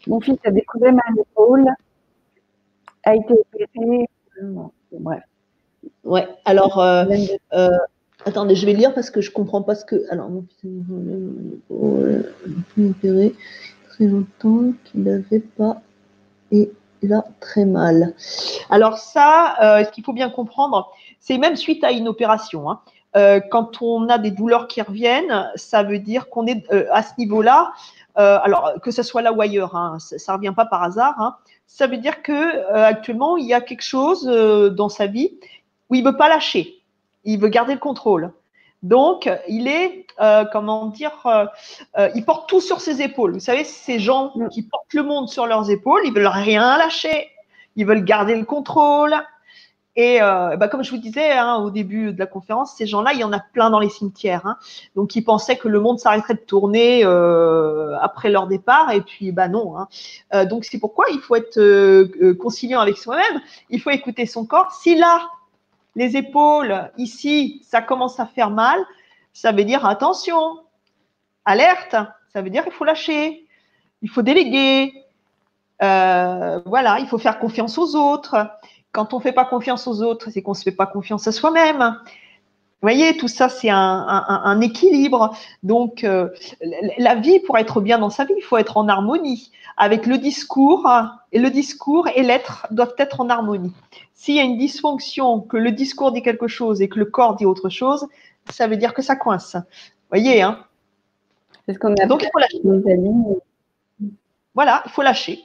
[0.07, 1.67] Mon fils a découvert ma épaule,
[3.05, 4.07] a été opéré.
[4.93, 5.23] bref.
[6.05, 6.79] Ouais, alors.
[6.79, 7.05] Euh,
[7.53, 7.69] euh,
[8.27, 10.05] Attendez, je vais lire parce que je ne comprends pas ce que.
[10.11, 10.45] Alors, mon
[12.91, 13.35] opéré
[13.89, 15.81] très longtemps qu'il n'avait pas
[16.53, 16.71] et
[17.03, 18.15] là très mal.
[18.69, 22.71] Alors ça, euh, ce qu'il faut bien comprendre, c'est même suite à une opération.
[22.71, 22.81] Hein.
[23.17, 27.03] Euh, quand on a des douleurs qui reviennent, ça veut dire qu'on est euh, à
[27.03, 27.73] ce niveau-là.
[28.17, 31.15] alors que ce soit là ou ailleurs, hein, ça ne revient pas par hasard.
[31.19, 31.37] Hein.
[31.67, 35.39] ça veut dire que actuellement il y a quelque chose dans sa vie
[35.89, 36.81] où il veut pas lâcher
[37.25, 38.33] il veut garder le contrôle.
[38.83, 41.45] Donc, il est, euh, comment dire, euh,
[41.99, 43.33] euh, il porte tout sur ses épaules.
[43.33, 44.49] Vous savez, ces gens mm.
[44.49, 47.29] qui portent le monde sur leurs épaules, ils veulent rien lâcher,
[47.77, 49.15] ils veulent garder le contrôle.
[49.97, 53.19] Et bah, comme je vous disais hein, au début de la conférence, ces gens-là, il
[53.19, 54.47] y en a plein dans les cimetières.
[54.47, 54.57] Hein.
[54.95, 57.03] Donc, ils pensaient que le monde s'arrêterait de tourner
[58.01, 59.75] après leur départ, et puis bah non.
[59.77, 60.45] Hein.
[60.47, 63.43] donc, c'est pourquoi il faut être conciliant avec soi-même.
[63.69, 64.73] Il faut écouter son corps.
[64.73, 65.21] Si là,
[65.97, 68.79] les épaules, ici, ça commence à faire mal,
[69.33, 70.61] ça veut dire attention,
[71.45, 71.97] alerte,
[72.33, 73.47] ça veut dire qu'il faut lâcher,
[74.03, 74.93] il faut déléguer,
[75.83, 78.51] euh, voilà, il faut faire confiance aux autres.
[78.93, 81.27] Quand on ne fait pas confiance aux autres, c'est qu'on ne se fait pas confiance
[81.27, 82.01] à soi-même.
[82.83, 85.37] Vous voyez, tout ça, c'est un, équilibre.
[85.63, 86.31] Donc, euh,
[86.97, 90.17] la vie, pour être bien dans sa vie, il faut être en harmonie avec le
[90.17, 90.89] discours.
[91.33, 93.75] Et le discours et l'être doivent être en harmonie.
[94.15, 97.37] S'il y a une dysfonction, que le discours dit quelque chose et que le corps
[97.37, 98.07] dit autre chose,
[98.49, 99.57] ça veut dire que ça coince.
[99.57, 100.65] Vous voyez, hein
[101.67, 102.61] C'est ce qu'on a Donc, il faut lâcher.
[104.55, 105.45] Voilà, il faut lâcher.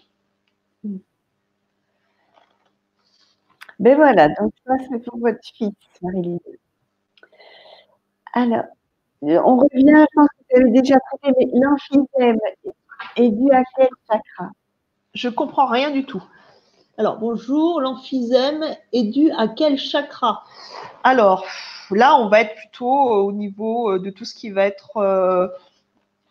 [3.78, 6.40] Ben voilà, donc ça c'est pour votre fils, Marie-Lise.
[8.38, 8.66] Alors,
[9.22, 12.38] on revient, je pense que vous avez déjà traité, mais l'emphysème
[13.16, 14.52] est dû à quel chakra?
[15.14, 16.22] Je comprends rien du tout.
[16.98, 18.62] Alors, bonjour, l'emphysème
[18.92, 20.44] est dû à quel chakra?
[21.06, 21.46] Alors,
[21.92, 25.48] là, on va être plutôt au niveau euh, de tout ce qui va être euh,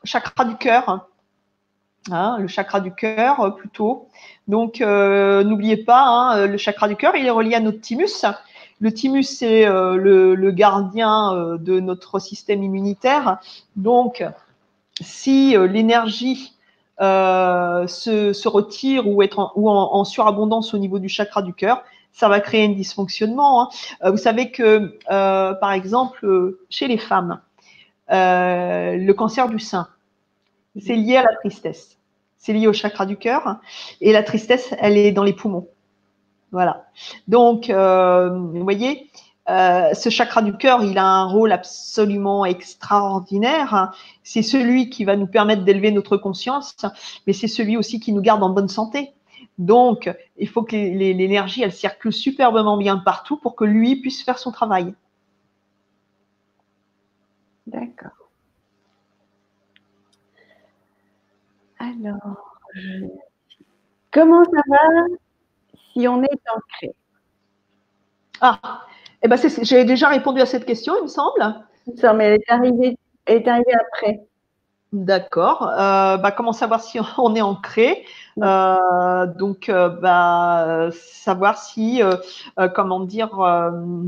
[0.04, 1.08] chakra du cœur.
[2.10, 4.08] Hein, le chakra du cœur euh, plutôt.
[4.46, 8.26] Donc, n'oubliez pas, hein, le chakra du cœur, il est relié à notre thymus.
[8.80, 13.38] Le thymus, c'est le, gardien de notre système immunitaire.
[13.76, 14.24] Donc,
[15.00, 16.54] si l'énergie
[17.00, 19.20] euh, se, retire ou
[19.68, 23.62] en, surabondance au niveau du chakra du cœur, ça va créer un dysfonctionnement.
[23.62, 23.68] Hein.
[24.04, 27.40] Euh, vous savez que, euh, par exemple, chez les femmes,
[28.08, 29.88] le cancer du sein,
[30.80, 31.98] c'est lié à la tristesse.
[32.38, 33.56] C'est lié au chakra du cœur.
[34.00, 35.68] Et la tristesse, elle est dans les poumons.
[36.54, 36.86] Voilà.
[37.26, 39.10] Donc, vous voyez,
[39.50, 43.92] euh, ce chakra du cœur, il a un rôle absolument extraordinaire.
[44.22, 46.76] C'est celui qui va nous permettre d'élever notre conscience,
[47.26, 49.12] mais c'est celui aussi qui nous garde en bonne santé.
[49.58, 54.38] Donc, il faut que l'énergie, elle circule superbement bien partout pour que lui puisse faire
[54.38, 54.94] son travail.
[57.66, 58.12] D'accord.
[61.80, 62.58] Alors,
[64.12, 64.78] comment ça va?
[65.94, 66.94] Si on est ancré
[68.40, 68.82] Ah,
[69.22, 71.40] eh ben, j'ai déjà répondu à cette question, il me semble.
[71.96, 74.20] Ça, mais elle est arrivée, est arrivée après.
[74.92, 75.68] D'accord.
[75.68, 78.04] Euh, bah, comment savoir si on est ancré?
[78.42, 82.00] Euh, Donc, euh, bah, savoir si,
[82.74, 83.30] comment dire,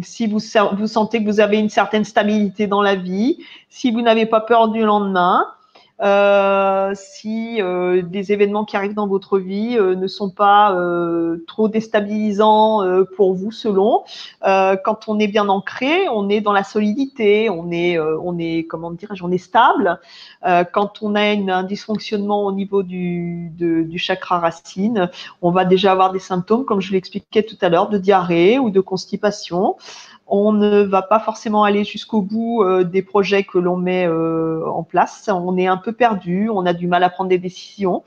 [0.02, 0.38] si vous,
[0.78, 4.40] vous sentez que vous avez une certaine stabilité dans la vie, si vous n'avez pas
[4.40, 5.46] peur du lendemain,
[6.94, 11.68] si euh, des événements qui arrivent dans votre vie euh, ne sont pas euh, trop
[11.68, 12.82] déstabilisants
[13.16, 14.04] pour vous selon.
[14.42, 18.90] quand on est bien ancré, on est dans la solidité, on est, on est comment
[18.90, 20.00] dirais-je, on est stable.
[20.72, 25.10] quand on a un dysfonctionnement au niveau du, du chakra racine,
[25.42, 28.70] on va déjà avoir des symptômes, comme je l'expliquais tout à l'heure, de diarrhée ou
[28.70, 29.76] de constipation
[30.26, 34.66] on ne va pas forcément aller jusqu'au bout euh, des projets que l'on met euh,
[34.66, 35.28] en place.
[35.32, 38.02] On est un peu perdu, on a du mal à prendre des décisions.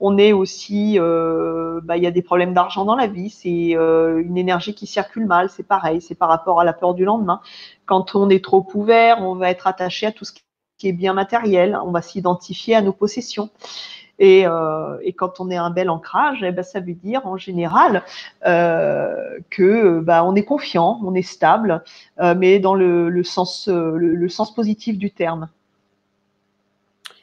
[0.00, 3.72] On est aussi, euh, bah, il y a des problèmes d'argent dans la vie, c'est
[3.74, 7.42] une énergie qui circule mal, c'est pareil, c'est par rapport à la peur du lendemain.
[7.84, 10.32] Quand on est trop ouvert, on va être attaché à tout ce
[10.78, 13.50] qui est bien matériel, on va s'identifier à nos possessions.
[14.20, 18.04] Euh, et, quand on est un bel ancrage, eh ben, ça veut dire en général
[18.46, 21.82] euh, que bah, on est confiant, on est stable,
[22.20, 25.48] euh, mais dans le, sens, le, sens positif du terme.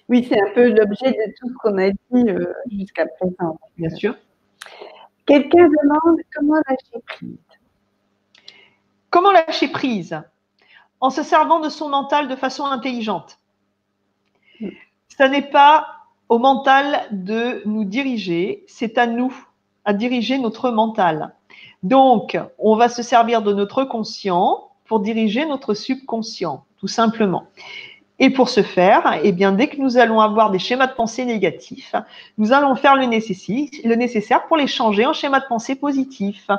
[0.10, 3.60] Oui, c'est un peu l'objet de tout ce qu'on a dit jusqu'à présent.
[3.78, 4.16] Bien sûr.
[5.26, 7.38] Quelqu'un demande comment lâcher prise.
[9.10, 10.22] Comment lâcher prise?
[11.00, 13.38] En se servant de son mental de façon intelligente.
[14.62, 14.70] Hmm.
[15.10, 15.97] Ça n'est pas
[16.30, 19.34] au mental de nous diriger, c'est à nous
[19.86, 21.34] à diriger notre mental.
[21.84, 27.46] Donc, on va se servir de notre conscient pour diriger notre subconscient, tout simplement.
[28.20, 31.24] Et pour ce faire, eh bien, dès que nous allons avoir des schémas de pensée
[31.24, 31.94] négatifs,
[32.40, 36.50] nous allons faire le nécessaire, pour les changer en schémas de pensée positifs.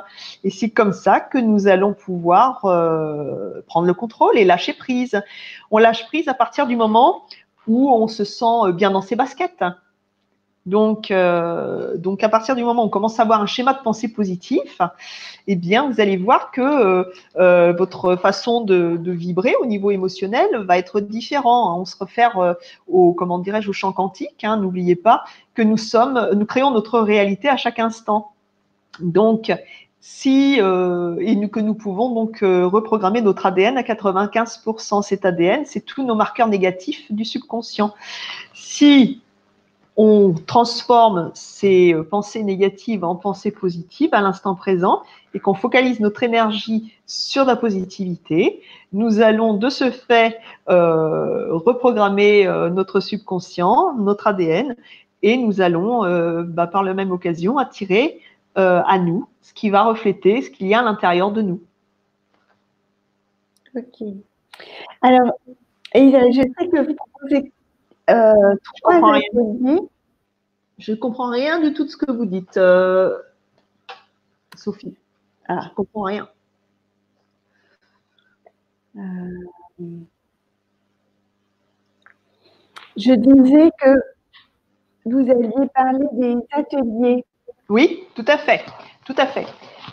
[0.45, 5.21] Et c'est comme ça que nous allons pouvoir euh, prendre le contrôle et lâcher prise.
[5.69, 7.23] On lâche prise à partir du moment
[7.67, 9.63] où on se sent bien dans ses baskets.
[10.65, 13.81] Donc, euh, donc, à partir du moment où on commence à avoir un schéma de
[13.81, 14.79] pensée positif,
[15.47, 17.03] eh bien, vous allez voir que euh,
[17.37, 21.79] euh, votre façon de, vibrer au niveau émotionnel va être différent.
[21.79, 22.55] On se réfère
[22.87, 24.43] au, comment dirais-je, au champ quantique.
[24.43, 25.23] Hein, n'oubliez pas
[25.55, 28.33] que nous sommes, nous créons notre réalité à chaque instant.
[28.99, 29.51] Donc,
[30.01, 35.01] si et que nous pouvons donc reprogrammer notre ADN à 95%.
[35.03, 37.93] Cet ADN, c'est tous nos marqueurs négatifs du subconscient.
[38.53, 39.21] Si
[40.01, 45.01] on transforme ces euh, pensées négatives en pensées positives à l'instant présent
[45.33, 48.61] et qu'on focalise notre énergie sur la positivité,
[48.93, 50.39] nous allons de ce fait
[50.69, 54.77] euh, reprogrammer euh, notre subconscient, notre ADN,
[55.21, 56.03] et nous allons,
[56.45, 58.21] bah, par la même occasion, attirer
[58.59, 61.61] à nous ce qui va refléter ce qu'il y a à l'intérieur de nous.
[63.75, 64.07] Ok.
[65.01, 65.33] Alors,
[65.93, 67.51] je sais que vous proposez
[68.09, 68.55] euh,
[70.77, 73.17] je ne comprends rien de tout ce que vous dites, euh,
[74.55, 74.95] Sophie.
[75.47, 75.59] Ah.
[75.63, 76.29] Je ne comprends rien.
[78.95, 80.01] Euh,
[82.97, 84.01] je disais que
[85.05, 87.25] vous alliez parler des ateliers.
[87.69, 88.65] Oui, tout à fait.
[89.05, 89.47] Tout à fait.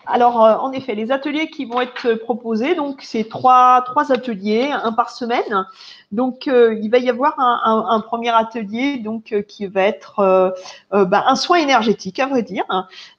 [0.07, 4.71] Alors, euh, en effet, les ateliers qui vont être proposés, donc c'est trois, trois ateliers,
[4.71, 5.67] un par semaine.
[6.13, 10.55] Donc, euh, il va y avoir un, premier atelier donc euh, qui va être
[10.93, 12.65] bah, un soin énergétique, à vrai dire.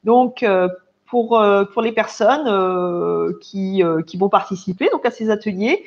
[0.03, 0.45] Donc,
[1.07, 5.83] pour, euh, pour les personnes euh, qui, euh, qui vont participer donc à ces ateliers.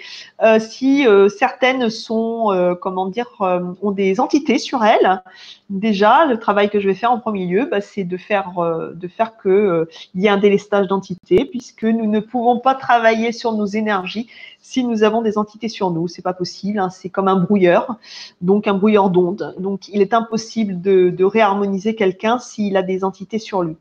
[0.59, 1.07] si
[1.39, 5.23] certaines sont, comment dire, ont des entités sur elles,
[5.69, 8.53] déjà le travail que je vais faire en premier lieu, bah, c'est de faire,
[8.95, 13.33] de faire que il y ait un délestage d'entités, puisque nous ne pouvons pas travailler
[13.33, 14.29] sur nos énergies
[14.61, 16.09] si nous avons des entités sur nous.
[16.09, 16.79] C'est pas possible.
[16.79, 17.97] Hein, c'est comme un brouilleur,
[18.41, 19.55] donc un brouilleur d'ondes.
[19.59, 23.77] Donc, il est impossible de, réharmoniser quelqu'un s'il a des entités sur lui.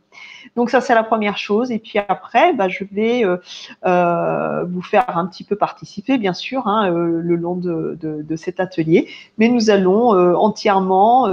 [0.55, 1.71] Donc ça, c'est la première chose.
[1.71, 3.37] Et puis après, bah, je vais euh,
[3.85, 8.59] euh, vous faire un petit peu participer, bien sûr, hein, euh, le long de, cet
[8.59, 9.07] atelier.
[9.37, 11.27] Mais nous allons entièrement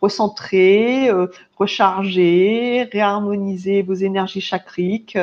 [0.00, 1.10] recentrer,
[1.56, 5.18] recharger, réharmoniser vos énergies chakriques,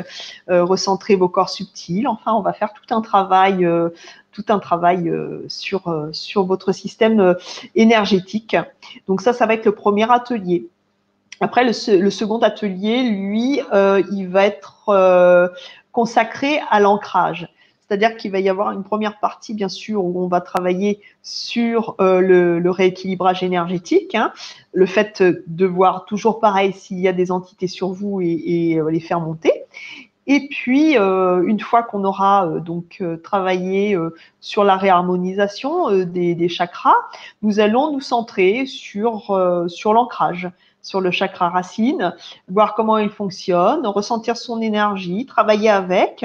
[0.48, 2.08] recentrer vos corps subtils.
[2.08, 3.68] Enfin, on va faire tout un travail
[4.32, 5.14] tout un travail
[5.48, 7.36] sur, sur votre système
[7.76, 8.56] énergétique.
[9.08, 10.68] Donc ça, ça va être le premier atelier.
[11.44, 15.50] Après, le, second atelier, lui, euh, il va être euh,
[15.92, 17.50] consacré à l'ancrage.
[17.88, 21.96] C'est-à-dire qu'il va y avoir une première partie, bien sûr, où on va travailler sur
[22.00, 24.32] euh, le, rééquilibrage énergétique, hein.
[24.74, 29.00] le fait de voir toujours pareil s'il y a des entités sur vous et, les
[29.00, 29.52] faire monter.
[30.26, 33.98] Et puis, une fois qu'on aura donc travaillé
[34.40, 36.96] sur la réharmonisation des, des, chakras,
[37.42, 40.50] nous allons nous centrer sur, sur l'ancrage
[40.84, 42.14] sur le chakra racine,
[42.50, 46.24] voir comment il fonctionne, ressentir son énergie, travailler avec.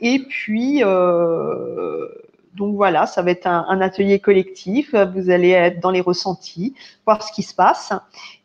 [0.00, 2.08] Et puis, euh,
[2.54, 4.94] donc voilà, ça va être un, atelier collectif.
[4.94, 6.74] Vous allez être dans les ressentis,
[7.04, 7.92] voir ce qui se passe.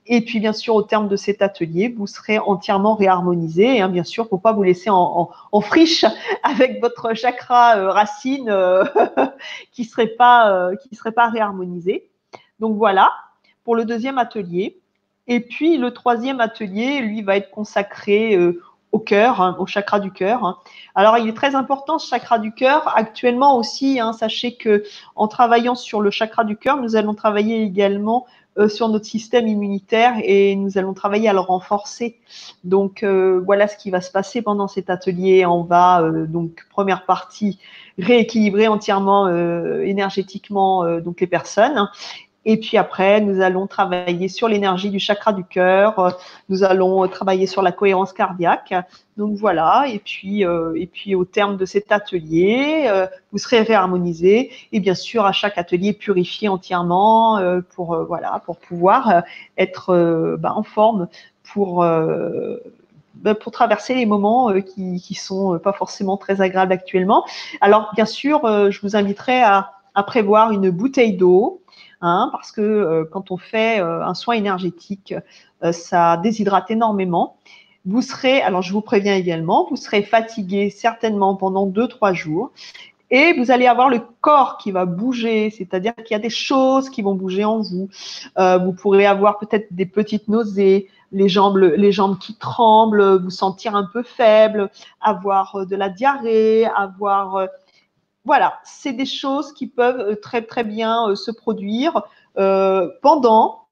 [0.05, 3.81] Et puis, bien sûr, au terme de cet atelier, vous serez entièrement réharmonisé.
[3.81, 5.29] Hein, bien sûr, pour pas vous laisser en,
[5.61, 6.05] friche
[6.43, 8.83] avec votre chakra euh, racine euh,
[9.71, 12.09] qui serait pas qui serait pas réharmonisé.
[12.59, 13.11] Donc voilà
[13.63, 14.79] pour le deuxième atelier.
[15.27, 18.35] Et puis le troisième atelier, lui, va être consacré
[18.91, 20.63] au cœur, hein, au chakra du cœur.
[20.95, 22.91] Alors, il est très important ce chakra du cœur.
[22.97, 24.83] Actuellement aussi, hein, sachez que
[25.15, 28.25] en travaillant sur le chakra du cœur, nous allons travailler également
[28.57, 32.17] euh, sur notre système immunitaire et nous allons travailler à le renforcer.
[32.63, 35.45] Donc, euh, voilà ce qui va se passer pendant cet atelier.
[35.45, 37.59] On va donc première partie
[37.99, 39.27] rééquilibrer entièrement
[39.81, 41.89] énergétiquement donc les personnes
[42.45, 46.17] et puis après, nous allons travailler sur l'énergie du chakra du cœur.
[46.47, 48.73] Nous allons travailler sur la cohérence cardiaque.
[49.17, 49.85] Donc voilà.
[49.87, 54.79] Et puis, euh, et puis au terme de cet atelier, euh, vous serez réharmonisé et
[54.79, 59.23] bien sûr à chaque atelier purifié entièrement euh, pour voilà pour pouvoir
[59.57, 61.09] être bah, en forme
[61.43, 61.83] pour
[63.15, 67.25] bah, pour traverser les moments qui qui sont pas forcément très agréables actuellement.
[67.59, 68.41] Alors bien sûr,
[68.71, 71.61] je vous inviterai à, à prévoir une bouteille d'eau
[72.01, 75.13] Hein, parce que euh, quand on fait euh, un soin énergétique,
[75.63, 77.35] euh, ça déshydrate énormément.
[77.85, 82.51] Vous serez, alors je vous préviens également, vous serez fatigué certainement pendant 2-3 jours.
[83.11, 86.89] Et vous allez avoir le corps qui va bouger, c'est-à-dire qu'il y a des choses
[86.89, 87.89] qui vont bouger en vous.
[88.37, 93.31] Euh, vous pourrez avoir peut-être des petites nausées, les jambes, les jambes qui tremblent, vous
[93.31, 94.69] sentir un peu faible,
[95.01, 97.47] avoir de la diarrhée, avoir
[98.29, 102.03] voilà, c'est des choses qui peuvent très très bien se produire
[103.01, 103.65] pendant,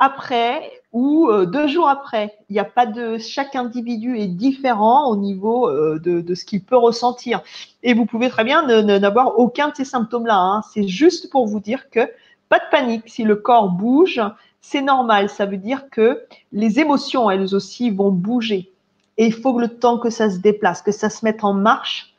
[0.00, 2.36] après ou euh, deux jours après.
[2.48, 6.62] Il n'y a pas de chaque individu est différent au niveau euh, de, ce qu'il
[6.62, 7.42] peut ressentir.
[7.82, 10.36] Et vous pouvez très bien n'avoir aucun de ces symptômes-là.
[10.36, 10.62] Hein.
[10.72, 12.00] C'est juste pour vous dire que
[12.48, 13.04] pas de panique.
[13.06, 14.20] Si le corps bouge,
[14.60, 15.28] c'est normal.
[15.28, 16.22] Ça veut dire que
[16.52, 18.72] les émotions, elles aussi, vont bouger.
[19.16, 22.09] Et il faut le temps que ça se déplace, que ça se mette en marche.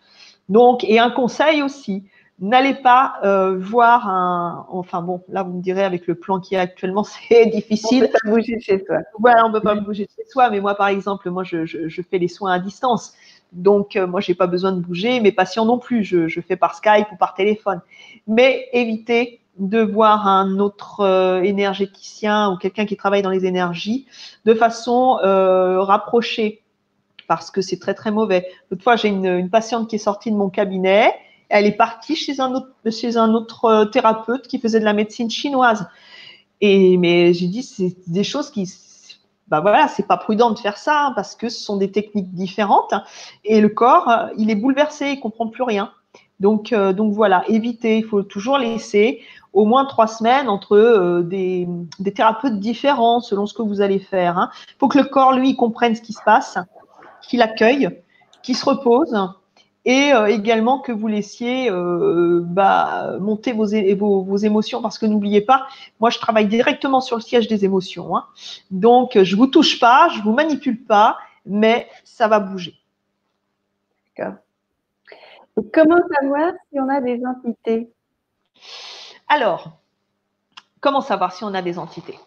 [0.52, 2.04] Donc, et un conseil aussi,
[2.42, 4.66] N'allez pas euh, voir un.
[4.70, 8.06] Enfin bon, là vous me direz avec le plan qui est actuellement, c'est difficile.
[8.06, 8.98] On peut pas bouger de chez soi.
[9.20, 10.50] Voilà, on peut pas bouger de chez soi.
[10.50, 13.14] Mais moi, par exemple, moi je, je, fais les soins à distance.
[13.52, 15.20] Donc euh, moi, j'ai pas besoin de bouger.
[15.20, 16.04] Mes patients non plus.
[16.04, 17.80] Je, je, fais par Skype ou par téléphone.
[18.26, 24.08] Mais évitez de voir un autre euh, énergéticien ou quelqu'un qui travaille dans les énergies
[24.46, 26.61] de façon rapprochée
[27.36, 28.46] parce que c'est très très mauvais.
[28.70, 31.14] L'autre fois, j'ai une, patiente qui est sortie de mon cabinet
[31.52, 35.86] elle est partie chez un autre, euh, thérapeute qui faisait de la médecine chinoise.
[36.62, 38.72] Et mais j'ai dit c'est des choses qui
[39.50, 42.94] bah voilà, c'est pas prudent de faire ça parce que ce sont des techniques différentes
[43.44, 45.92] et le corps, euh, il est bouleversé, il comprend plus rien.
[46.40, 49.20] Donc, euh, donc voilà, éviter, il faut toujours laisser
[49.52, 51.68] au moins trois semaines entre des,
[52.00, 54.36] des, thérapeutes différents selon ce que vous allez faire.
[54.38, 54.50] Il hein.
[54.80, 56.58] faut que le corps, lui, comprenne ce qui se passe,
[57.22, 57.90] qu'il accueille,
[58.44, 59.16] qu'il se repose
[59.84, 63.66] et euh, également que vous laissiez euh, bah, monter vos,
[63.96, 65.68] vos, vos, émotions parce que n'oubliez pas,
[66.00, 68.16] moi je travaille directement sur le siège des émotions.
[68.16, 68.26] Hein.
[68.70, 72.76] Donc je vous touche pas, je vous manipule pas, mais ça va bouger.
[74.16, 74.36] D'accord.
[75.74, 77.90] Comment savoir si on a des entités?
[79.28, 79.78] Alors,
[80.80, 82.18] comment savoir si on a des entités?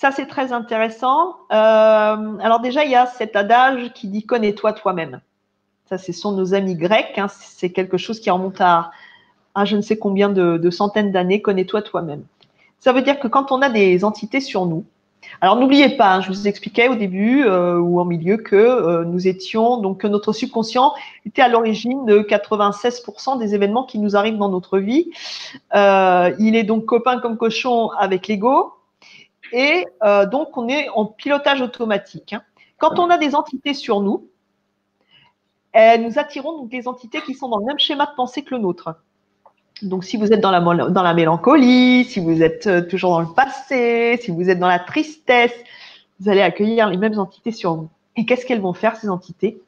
[0.00, 1.36] Ça, c'est très intéressant.
[1.52, 5.20] Euh, alors déjà, il y a cet adage qui dit connais-toi toi-même.
[5.90, 7.18] Ça, ce sont nos amis grecs.
[7.18, 7.26] Hein.
[7.28, 8.92] C'est quelque chose qui remonte à,
[9.62, 11.42] je ne sais combien de, centaines d'années.
[11.42, 12.22] Connais-toi toi-même.
[12.78, 14.86] Ça veut dire que quand on a des entités sur nous,
[15.42, 19.04] alors n'oubliez pas, hein, je vous expliquais au début euh, ou en milieu que euh,
[19.04, 20.94] nous étions donc que notre subconscient
[21.26, 25.10] était à l'origine de 96% des événements qui nous arrivent dans notre vie.
[25.74, 28.72] Il est donc copain comme cochon avec l'ego
[29.52, 29.86] et
[30.30, 32.32] donc on est en pilotage automatique.
[32.32, 32.42] Hein.
[32.78, 34.28] Quand on a des entités sur nous,
[35.74, 38.60] nous attirons donc des entités qui sont dans le même schéma de pensée que le
[38.60, 38.94] nôtre.
[39.82, 43.20] Donc, si vous êtes dans la, dans la mélancolie, si vous êtes euh, toujours dans
[43.20, 45.54] le passé, si vous êtes dans la tristesse,
[46.18, 47.88] vous allez accueillir les mêmes entités sur vous.
[48.16, 49.62] Et qu'est-ce qu'elles vont faire, ces entités?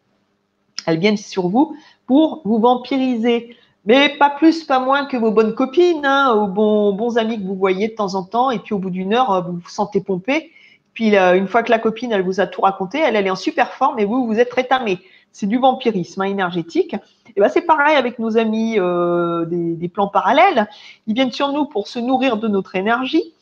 [0.87, 1.77] Elles viennent sur vous
[2.07, 3.57] pour vous vampiriser.
[3.85, 7.57] Mais pas plus, pas moins que vos bonnes copines, hein, aux bons, amis que vous
[7.57, 8.51] voyez de temps en temps.
[8.51, 10.53] Et puis, au bout d'une heure, vous vous sentez pompé.
[10.95, 13.37] Puis, euh, une fois que la copine, elle vous a tout raconté, elle, est en
[13.37, 15.01] super forme et vous, vous êtes rétamé
[15.33, 16.95] c'est du vampirisme hein, énergétique.
[17.35, 20.69] Et ben c'est pareil avec nos amis euh, des, plans parallèles.
[21.07, 23.33] Ils viennent sur nous pour se nourrir de notre énergie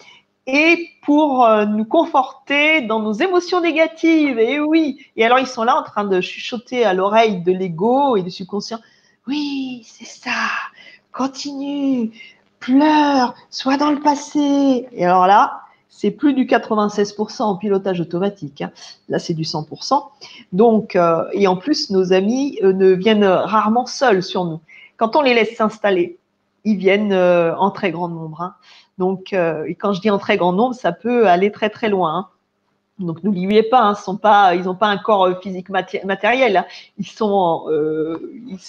[0.47, 4.39] et pour euh, nous conforter dans nos émotions négatives.
[4.39, 5.05] Et oui.
[5.17, 8.31] Et alors ils sont là en train de chuchoter à l'oreille de l'ego et du
[8.31, 8.79] subconscient.
[9.31, 10.48] Oui, c'est ça.
[11.12, 12.11] Continue,
[12.59, 14.89] pleure, sois dans le passé.
[14.90, 18.62] Et alors là, c'est plus du 96% en pilotage automatique.
[18.62, 18.73] Hein.
[19.09, 20.02] Là, c'est du 100%.
[20.52, 24.61] Donc, euh, et en plus, nos amis euh, ne viennent rarement seuls sur nous.
[24.97, 26.19] Quand on les laisse s'installer,
[26.65, 28.40] ils viennent euh, en très grand nombre.
[28.40, 28.57] Hein.
[28.98, 32.16] Donc, quand je dis en très grand nombre, ça peut aller très très loin.
[32.16, 32.28] Hein.
[33.01, 36.66] Donc n'oubliez pas, hein, pas, ils n'ont pas un corps euh, physique matériel, hein.
[36.98, 38.20] ils sont, euh,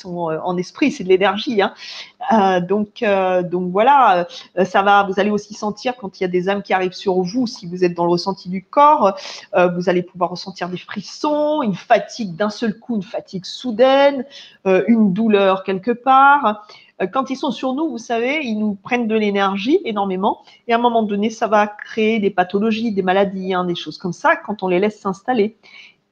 [0.06, 1.62] euh, en esprit, c'est de l'énergie.
[1.62, 2.62] Hein.
[2.62, 3.04] donc,
[3.50, 4.28] donc voilà,
[4.66, 5.04] ça va.
[5.04, 7.68] Vous allez aussi sentir quand il y a des âmes qui arrivent sur vous, si
[7.68, 9.18] vous êtes dans le ressenti du corps,
[9.54, 14.26] vous allez pouvoir ressentir des frissons, une fatigue d'un seul coup, une fatigue soudaine,
[14.66, 16.66] une douleur quelque part.
[17.02, 20.42] Euh, quand ils sont sur nous, vous savez, ils nous prennent de l'énergie énormément.
[20.68, 23.98] Et à un moment donné, ça va créer des pathologies, des maladies, hein, des choses
[23.98, 25.58] comme ça quand on les laisse s'installer.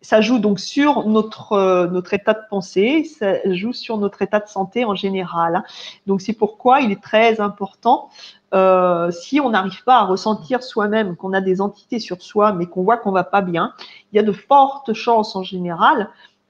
[0.01, 4.39] Ça joue donc sur notre, euh, notre état de pensée, ça joue sur notre état
[4.39, 5.57] de santé en général.
[5.57, 5.63] Hein.
[6.07, 8.09] Donc c'est pourquoi il est très important,
[8.53, 12.65] euh, si on n'arrive pas à ressentir soi-même qu'on a des entités sur soi, mais
[12.65, 13.73] qu'on voit qu'on va pas bien,
[14.13, 16.09] il y a de fortes chances en général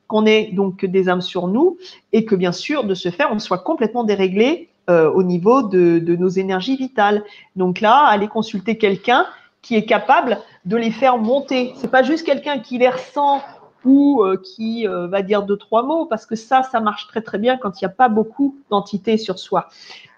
[0.09, 1.77] qu'on ait donc des âmes sur nous
[2.11, 5.99] et que bien sûr, de ce faire, on soit complètement déréglé euh, au niveau de,
[6.15, 7.23] nos énergies vitales.
[7.55, 9.27] Donc là, aller consulter quelqu'un
[9.61, 11.73] qui est capable de les faire monter.
[11.75, 13.41] C'est pas juste quelqu'un qui les ressent
[13.85, 17.55] ou qui va dire deux, trois mots, parce que ça, ça marche très très bien
[17.55, 19.69] quand il n'y a pas beaucoup d'entités sur soi.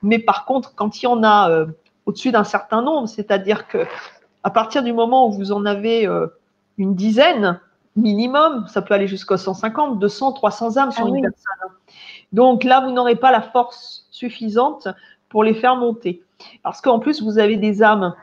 [0.02, 1.66] Mais par contre, quand il y en a
[2.08, 3.86] au-dessus d'un certain nombre, c'est-à-dire que
[4.44, 6.08] à partir du moment où vous en avez
[6.78, 7.60] une dizaine
[7.96, 11.78] minimum, ça peut aller jusqu'à 150, 200, 300 âmes sur ah une personne.
[12.32, 14.88] Donc là, vous n'aurez pas la force suffisante
[15.30, 16.22] pour les faire monter.
[16.64, 18.16] Parce qu'en plus, vous avez des âmes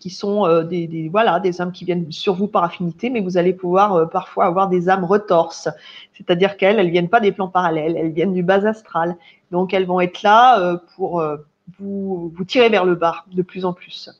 [0.00, 3.38] qui sont euh, des, voilà, des âmes qui viennent sur vous par affinité, mais vous
[3.38, 5.68] allez pouvoir euh, parfois avoir des âmes retorses.
[6.14, 9.16] C'est-à-dire qu'elles, elles viennent pas des plans parallèles, elles viennent du bas astral.
[9.50, 11.24] Donc elles vont être là euh, pour
[11.78, 14.10] vous, vous tirer vers le bas de plus en plus.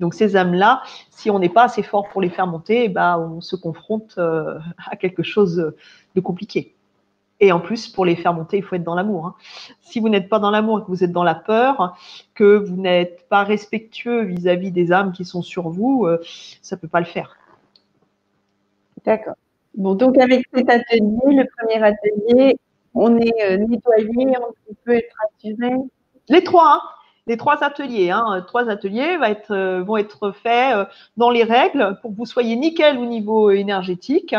[0.00, 3.40] Donc ces âmes-là, si on n'est pas assez fort pour les faire monter, bah, on
[3.40, 5.74] se confronte à quelque chose
[6.14, 6.74] de compliqué.
[7.40, 9.26] Et en plus, pour les faire monter, il faut être dans l'amour.
[9.26, 9.34] Hein.
[9.80, 11.96] Si vous n'êtes pas dans l'amour et que vous êtes dans la peur,
[12.34, 16.20] que vous n'êtes pas respectueux vis-à-vis des âmes qui sont sur vous, euh,
[16.62, 17.36] ça ne peut pas le faire.
[19.04, 19.34] D'accord.
[19.76, 22.56] Bon, donc avec cet atelier, le premier atelier,
[22.94, 25.72] on est euh, nettoyé, on peut être assuré.
[26.28, 26.80] Les trois, hein.
[27.26, 28.44] Les trois ateliers, hein.
[28.46, 29.18] trois ateliers
[29.50, 34.34] euh, vont être faits dans les règles pour que vous soyez nickel au niveau énergétique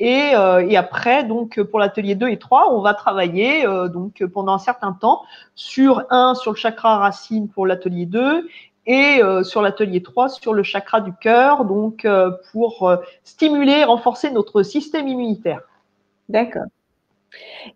[0.00, 4.54] euh, et, après, donc pour l'atelier 2 et 3, on va travailler euh, donc pendant
[4.54, 5.22] un certain temps
[5.54, 8.48] sur un sur le chakra racine pour l'atelier 2
[8.86, 12.06] et euh, sur l'atelier 3 sur le chakra du cœur, donc
[12.52, 12.92] pour
[13.24, 15.60] stimuler et renforcer notre système immunitaire.
[16.28, 16.66] D'accord.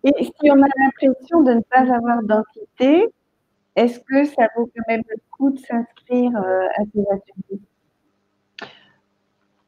[0.02, 3.08] Et si on a l'impression de ne pas avoir d'entité,
[3.76, 7.60] est-ce que ça vaut quand même le coup de s'inscrire à ces ateliers?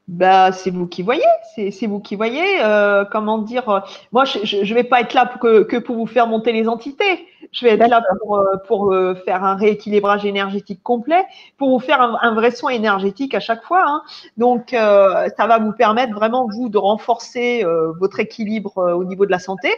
[0.09, 1.25] Bah, c'est vous qui voyez,
[1.57, 2.63] c'est vous qui voyez.
[2.63, 3.81] Euh, comment dire euh,
[4.13, 6.69] Moi, je ne vais pas être là pour que, que, pour vous faire monter les
[6.69, 7.27] entités.
[7.51, 11.25] Je vais être là pour, euh, pour faire un rééquilibrage énergétique complet,
[11.59, 13.83] pour vous faire un, vrai soin énergétique à chaque fois.
[13.85, 14.03] Hein.
[14.37, 17.65] Donc, ça va vous permettre vraiment vous de renforcer
[17.99, 19.71] votre équilibre au niveau de la santé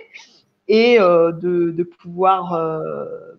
[0.68, 2.52] et de, de, pouvoir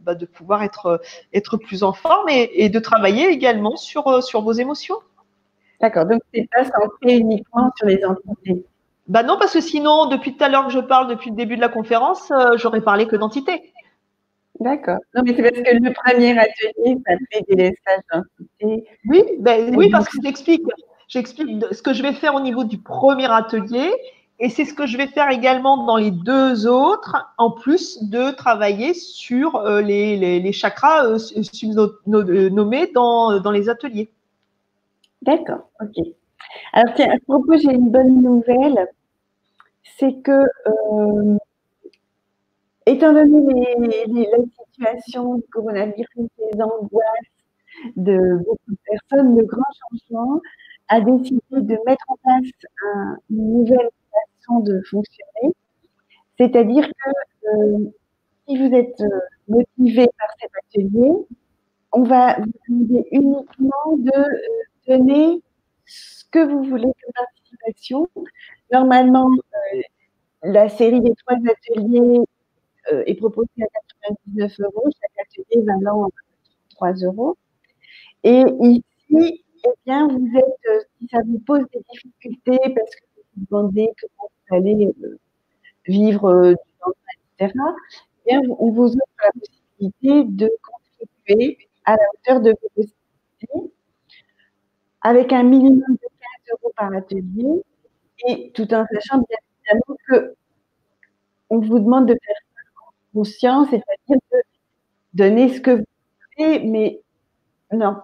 [0.01, 0.99] bah, de pouvoir être
[1.33, 4.97] être plus en forme et, et de travailler également sur sur vos émotions.
[5.81, 8.65] D'accord, donc c'est pas centré uniquement sur les entités.
[9.09, 11.55] Bah non, parce que sinon, depuis tout à l'heure que je parle, depuis le début
[11.55, 13.73] de la conférence, euh, j'aurais parlé que d'entités.
[14.59, 14.99] D'accord.
[15.15, 18.87] Non, mais c'est parce que le premier atelier, ça fait des laissages d'entités.
[19.05, 20.61] Oui, ben, oui, parce que j'explique,
[21.07, 23.89] j'explique ce que je vais faire au niveau du premier atelier,
[24.39, 28.31] et c'est ce que je vais faire également dans les deux autres, en plus de
[28.31, 34.09] travailler sur euh, les, les, chakras euh, nommés dans, dans les ateliers.
[35.21, 36.05] D'accord, ok.
[36.71, 38.87] Alors tiens, à ce propos, j'ai une bonne nouvelle.
[39.97, 41.37] C'est que, euh,
[42.85, 43.75] étant donné
[44.07, 47.03] les, la situation du coronavirus, les angoisses
[47.97, 49.61] de beaucoup de personnes, le grand
[49.91, 50.39] changement
[50.87, 52.51] a décidé de mettre en place
[53.29, 53.89] une nouvelle
[54.49, 55.53] de fonctionner.
[56.39, 57.09] C'est-à-dire que
[57.49, 57.91] euh,
[58.47, 61.11] si vous êtes euh, motivé par cet atelier,
[61.91, 64.11] on va vous demander uniquement de
[64.87, 65.41] Donnez
[65.85, 68.09] ce que vous voulez comme participation.
[68.71, 69.29] Normalement,
[69.75, 69.81] euh,
[70.43, 72.19] la série des trois ateliers
[72.91, 73.67] euh, est proposée à
[74.05, 76.09] 99 euros, chaque atelier valant
[76.71, 77.37] 3 euros.
[78.23, 83.05] Et ici, eh bien, vous êtes, euh, si ça vous pose des difficultés parce que
[83.37, 84.93] demandez comment vous allez
[85.87, 86.93] vivre du temps,
[87.39, 87.53] etc.,
[88.27, 93.73] eh bien, on vous offre la possibilité de contribuer à la hauteur de vos possibilités
[95.01, 96.07] avec un minimum de
[96.47, 97.63] 15 euros par atelier
[98.27, 100.35] et tout en sachant bien évidemment que
[101.49, 102.35] on vous demande de faire
[103.13, 104.37] conscience, c'est-à-dire de
[105.13, 105.85] donner ce que vous
[106.37, 107.01] voulez, mais
[107.73, 107.97] non,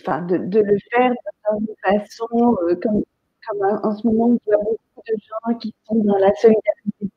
[0.00, 1.12] enfin de, de le faire
[1.60, 3.04] d'une façon euh, comme,
[3.48, 7.10] comme en ce moment il y a beaucoup de gens qui sont dans la solidarité.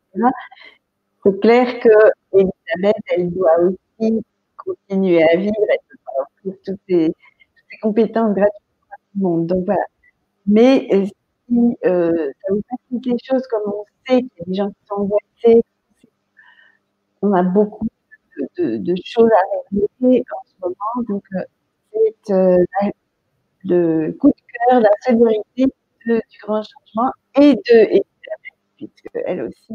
[1.24, 1.90] C'est clair que
[2.34, 4.22] Elisabeth, elle doit aussi
[4.58, 8.64] continuer à vivre, elle pas offrir toutes ses, toutes ses compétences gratuites
[9.16, 9.84] donc voilà.
[10.46, 11.06] Mais euh,
[11.48, 14.70] si euh, ça vous facilite les choses, comme on sait qu'il y a des gens
[14.70, 15.64] qui sont angoissés,
[17.22, 17.88] on a beaucoup
[18.58, 19.42] de, choses à
[19.72, 21.08] régler en ce moment.
[21.08, 21.44] Donc, euh,
[22.24, 22.94] c'est
[23.66, 24.34] le coup de
[24.70, 25.66] cœur, la solidarité
[26.06, 28.02] du grand changement et de,
[28.78, 29.74] puisque elle aussi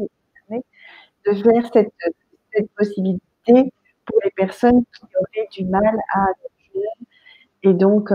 [1.25, 1.93] de faire cette,
[2.77, 3.71] possibilité
[4.05, 6.27] pour les personnes qui auraient du mal à.
[7.63, 8.11] Et donc,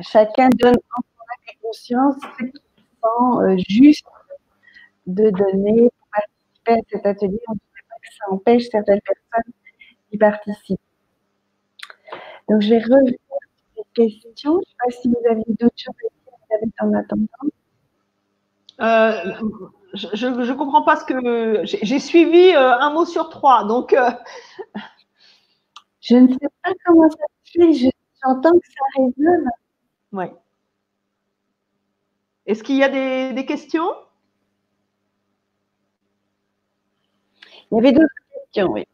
[0.00, 1.02] chacun donne en
[1.48, 4.06] et conscience ce qu'il sent euh, juste
[5.06, 7.40] de donner pour participer à cet atelier.
[7.48, 9.52] On ne pas que ça empêche certaines personnes
[10.10, 10.80] d'y participer.
[12.48, 13.18] Donc, je vais revenir
[13.74, 14.52] sur les questions.
[14.54, 16.10] Je ne sais pas si vous avez d'autres choses
[16.80, 17.26] en attendant.
[18.80, 19.34] euh,
[19.94, 21.64] je ne comprends pas ce que.
[21.64, 23.92] J'ai suivi euh, un mot sur trois, donc.
[23.92, 24.10] Euh,
[26.00, 27.90] je ne sais pas comment ça se fait,
[28.22, 29.48] j'entends que ça résonne.
[30.12, 30.26] Oui.
[32.46, 32.88] Est-ce qu'il y a
[33.34, 33.90] des, questions?
[37.70, 38.86] Il y avait d'autres questions, oui.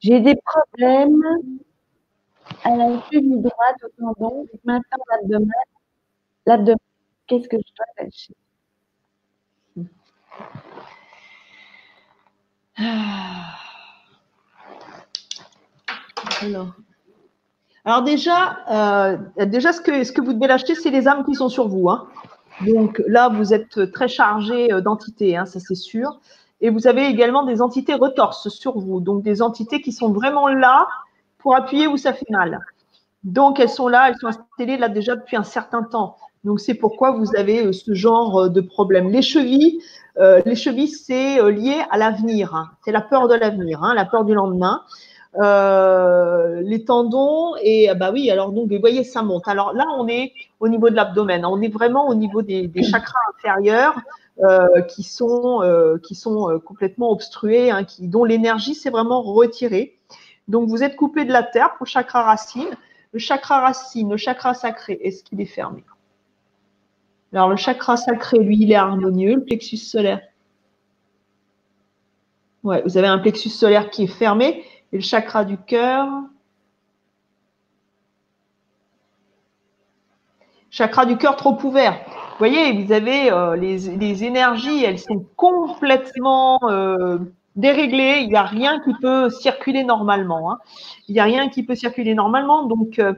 [0.00, 1.22] J'ai des problèmes
[2.64, 5.50] à la cheville droite au tendon, maintenant l'abdomen.
[6.46, 6.78] L'abdomen,
[7.26, 8.34] qu'est-ce que je dois lâcher?
[12.78, 13.56] Ah.
[16.40, 16.68] Alors.
[17.84, 21.34] Alors déjà, euh, déjà ce que, ce que vous devez lâcher, c'est les âmes qui
[21.34, 21.88] sont sur vous.
[21.88, 22.06] Hein.
[22.66, 26.20] Donc là, vous êtes très chargé euh, d'entités, hein, ça c'est sûr.
[26.60, 30.46] Et vous avez également des entités retorses sur vous, donc des entités qui sont vraiment
[30.46, 30.86] là
[31.42, 32.60] pour appuyer où ça fait mal.
[33.24, 36.16] Donc, elles sont là, elles sont installées là déjà depuis un certain temps.
[36.44, 39.10] Donc, c'est pourquoi vous avez euh, ce genre euh, de problème.
[39.10, 39.80] Les chevilles,
[40.18, 42.54] euh, les chevilles, c'est lié à l'avenir.
[42.54, 42.70] Hein.
[42.84, 44.82] C'est la peur de l'avenir, hein, la peur du lendemain.
[45.40, 50.34] les tendons et bah oui alors donc vous voyez ça monte alors là on est
[50.60, 53.96] au niveau de l'abdomen on est vraiment au niveau des, chakras inférieurs
[54.90, 55.62] qui sont
[56.02, 59.96] qui sont complètement obstrués hein, dont l'énergie s'est vraiment retirée
[60.48, 62.76] donc, vous êtes coupé de la terre pour chakra racine.
[63.12, 65.84] Le chakra racine, le chakra sacré, est-ce qu'il est fermé?
[67.32, 69.36] Alors, le chakra sacré, lui, il est harmonieux.
[69.36, 70.20] Le plexus solaire.
[72.62, 74.64] Ouais, vous avez un plexus solaire qui est fermé.
[74.92, 76.08] Et le chakra du cœur.
[80.70, 82.00] Chakra du cœur trop ouvert.
[82.32, 87.18] Vous voyez, vous avez euh, les, énergies, elles sont complètement euh,
[87.56, 90.52] déréglé, il n'y a rien qui peut circuler normalement.
[90.52, 90.58] Hein.
[91.08, 92.64] Il n'y a rien qui peut circuler normalement.
[92.64, 93.14] Donc, euh,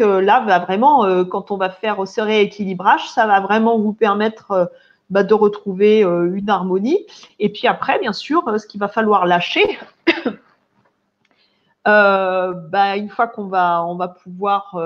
[0.00, 4.70] euh, là, vraiment, euh, quand on va faire ce rééquilibrage, ça va vraiment vous permettre
[5.10, 7.06] bah, de retrouver une harmonie.
[7.38, 9.78] Et puis après, bien sûr, ce qu'il va falloir lâcher,
[11.84, 14.78] bah, une fois qu'on va, on va pouvoir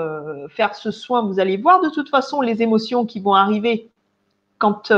[0.49, 3.89] faire ce soin, vous allez voir de toute façon les émotions qui vont arriver
[4.57, 4.91] quand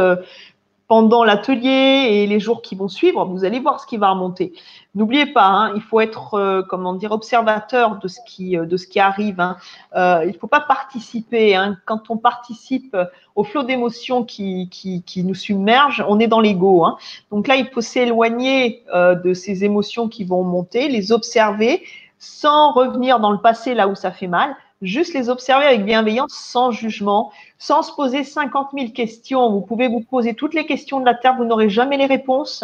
[0.91, 4.51] pendant l'atelier et les jours qui vont suivre, vous allez voir ce qui va remonter.
[4.93, 8.75] N'oubliez pas, hein, il faut être, euh, comment dire, observateur de ce qui, euh, de
[8.75, 9.39] ce qui arrive.
[9.39, 9.55] Hein.
[9.95, 11.55] Euh, il ne faut pas participer.
[11.55, 11.77] Hein.
[11.85, 12.97] Quand on participe
[13.37, 16.83] au flot d'émotions qui, qui, qui, nous submerge, on est dans l'ego.
[16.83, 16.97] Hein.
[17.31, 21.83] Donc là, il faut s'éloigner de ces émotions qui vont monter, les observer
[22.19, 26.33] sans revenir dans le passé là où ça fait mal, juste les observer avec bienveillance,
[26.33, 29.51] sans jugement, sans se poser 50 000 questions.
[29.51, 32.63] Vous pouvez vous poser toutes les questions de la Terre, vous n'aurez jamais les réponses.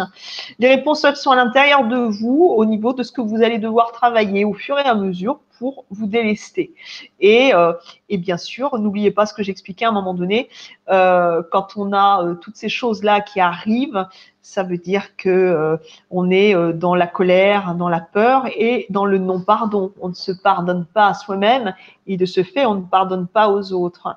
[0.60, 3.92] Les réponses, sont à l'intérieur de vous, au niveau de ce que vous allez devoir
[3.92, 6.74] travailler au fur et à mesure pour vous délester.
[7.20, 7.74] Et, euh,
[8.10, 10.50] et bien sûr, n'oubliez pas ce que j'expliquais à un moment donné,
[10.90, 14.06] euh, quand on a euh, toutes ces choses-là qui arrivent,
[14.42, 15.78] ça veut dire que
[16.10, 19.92] on est dans la colère, dans la peur et dans le non-pardon.
[20.00, 21.74] On ne se pardonne pas à soi-même
[22.06, 24.16] et de ce fait, on ne pardonne pas aux autres.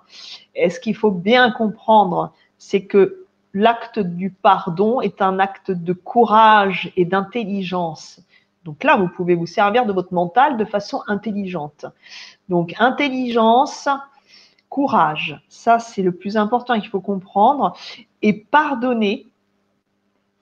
[0.55, 5.93] Et ce qu'il faut bien comprendre, c'est que l'acte du pardon est un acte de
[5.93, 8.21] courage et d'intelligence.
[8.71, 11.87] Donc là, vous pouvez vous servir de votre mental de façon intelligente.
[12.49, 13.89] Donc intelligence,
[14.69, 17.77] courage, ça c'est le plus important qu'il faut comprendre.
[18.23, 19.27] Et pardonner,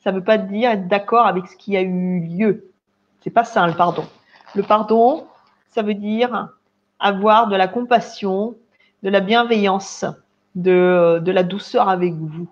[0.00, 2.70] ça ne veut pas dire être d'accord avec ce qui a eu lieu.
[3.22, 4.04] C'est pas ça le pardon.
[4.54, 5.26] Le pardon,
[5.70, 6.50] ça veut dire
[6.98, 8.56] avoir de la compassion,
[9.02, 10.04] de la bienveillance,
[10.54, 12.50] de, de la douceur avec vous.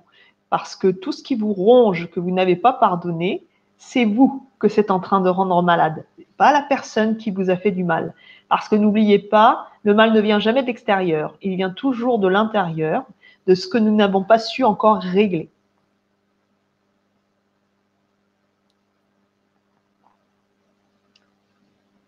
[0.48, 3.44] Parce que tout ce qui vous ronge, que vous n'avez pas pardonné,
[3.76, 6.04] c'est vous que c'est en train de rendre malade,
[6.36, 8.14] pas la personne qui vous a fait du mal.
[8.48, 13.04] Parce que n'oubliez pas, le mal ne vient jamais d'extérieur, il vient toujours de l'intérieur,
[13.46, 15.50] de ce que nous n'avons pas su encore régler.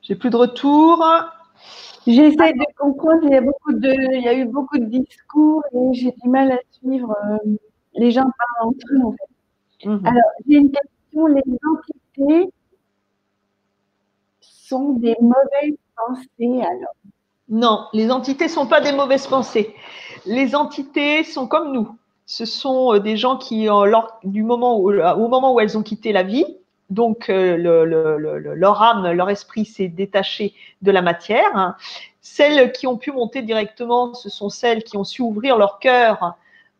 [0.08, 1.04] J'ai plus de retour.
[2.06, 5.62] J'essaie de comprendre, il y, a beaucoup de, il y a eu beaucoup de discours
[5.74, 7.14] et j'ai du mal à suivre.
[7.30, 7.56] Euh,
[7.94, 9.86] les gens parlent entre eux, en fait.
[9.86, 10.06] Mhm.
[10.06, 11.26] Alors, j'ai une question.
[11.26, 11.42] Les
[14.40, 16.94] sont des mauvaises pensées, alors
[17.48, 19.74] Non, les entités ne sont pas des mauvaises pensées.
[20.26, 21.96] Les entités sont comme nous.
[22.26, 25.82] Ce sont euh, des gens qui, lors du moment où, au moment où elles ont
[25.82, 26.44] quitté la vie,
[26.90, 31.76] donc euh, leur âme, leur esprit s'est détaché de la matière.
[32.20, 36.36] Celles qui ont pu monter directement, ce sont celles qui ont su ouvrir leur cœur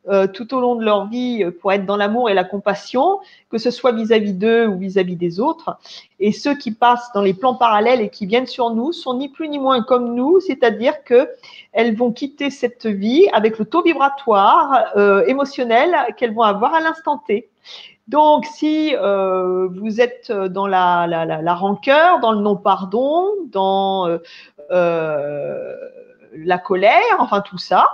[0.08, 3.18] euh, tout au long de leur vie euh, pour être dans l'amour et la compassion,
[3.50, 5.76] que ce soit vis-à-vis d'eux ou vis-à-vis des autres.
[6.20, 9.28] Et ceux qui passent dans les plans parallèles et qui viennent sur nous sont ni
[9.28, 11.28] plus ni moins comme nous, c'est-à-dire que
[11.72, 16.80] elles vont quitter cette vie avec le taux vibratoire euh, émotionnel qu'elles vont avoir à
[16.80, 17.48] l'instant T.
[18.06, 24.08] Donc, si euh, vous êtes dans la, la, la, la, rancœur, dans le non-pardon, dans
[24.70, 25.76] euh,
[26.34, 27.86] la colère, enfin tout ça,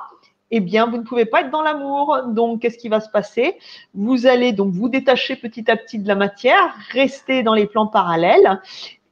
[0.56, 2.22] eh bien, vous ne pouvez pas être dans l'amour.
[2.28, 3.56] Donc, qu'est-ce qui va se passer?
[3.92, 7.88] Vous allez donc vous détacher petit à petit de la matière, rester dans les plans
[7.88, 8.60] parallèles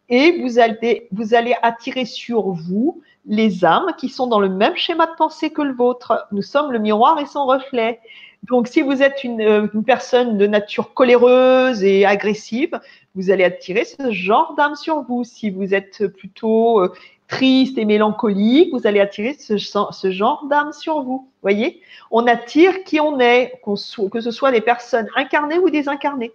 [0.09, 4.77] et vous allez, vous allez attirer sur vous les âmes qui sont dans le même
[4.77, 6.27] schéma de pensée que le vôtre.
[6.31, 7.99] Nous sommes le miroir et son reflet.
[8.45, 12.79] Donc, si vous êtes une, une personne de nature coléreuse et agressive,
[13.17, 15.25] vous allez attirer ce genre d'âme sur vous.
[15.25, 16.93] Si vous êtes plutôt euh,
[17.33, 19.57] triste et mélancolique, vous allez attirer ce,
[20.11, 21.31] genre d'âme sur vous.
[21.41, 21.81] Voyez?
[22.11, 26.33] On attire qui on est, que ce soit des personnes incarnées ou désincarnées.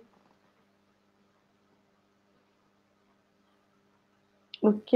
[4.63, 4.95] Ok.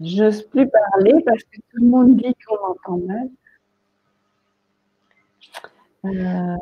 [0.00, 3.28] J'ose plus parler parce que tout le monde dit qu'on entend mal.
[6.06, 6.56] Euh.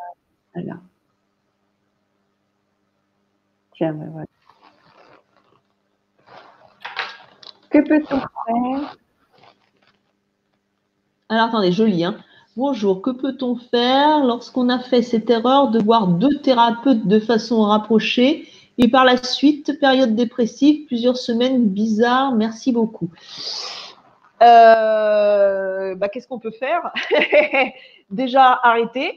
[3.75, 4.27] Tiens, ben voilà.
[7.73, 8.97] Que peut-on faire?
[11.31, 12.05] Alors attendez, je lis.
[12.05, 12.17] Hein.
[12.55, 17.63] Bonjour, que peut-on faire lorsqu'on a fait cette erreur de voir deux thérapeutes de façon
[17.63, 18.47] rapprochée
[18.77, 22.35] et par la suite, période dépressive, plusieurs semaines bizarres?
[22.35, 23.09] Merci beaucoup.
[24.43, 26.93] Euh, bah, Qu'est-ce qu'on peut faire?
[28.11, 29.17] Déjà, arrêter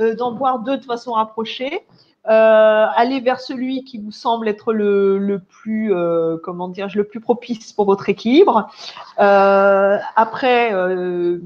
[0.00, 1.80] euh, d'en voir deux de façon rapprochée.
[2.28, 7.04] Euh, allez vers celui qui vous semble être le, le plus, euh, comment dire, le
[7.04, 8.68] plus propice pour votre équilibre.
[9.20, 11.38] Euh, après, euh,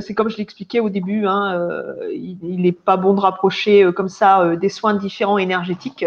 [0.00, 4.08] c'est comme je l'expliquais au début, hein, euh, il n'est pas bon de rapprocher comme
[4.08, 6.04] ça des soins différents énergétiques.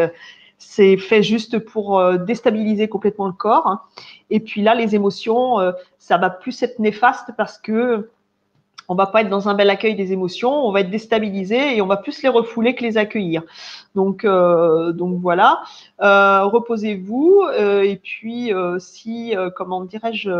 [0.57, 3.87] C'est fait juste pour déstabiliser complètement le corps.
[4.29, 5.57] Et puis là, les émotions,
[5.99, 8.09] ça va plus être néfaste parce que
[8.87, 11.81] on va pas être dans un bel accueil des émotions, on va être déstabilisé et
[11.81, 13.43] on va plus les refouler que les accueillir.
[13.95, 15.61] Donc, euh, donc voilà,
[16.01, 20.31] euh, reposez-vous euh, et puis si, comment dirais-je,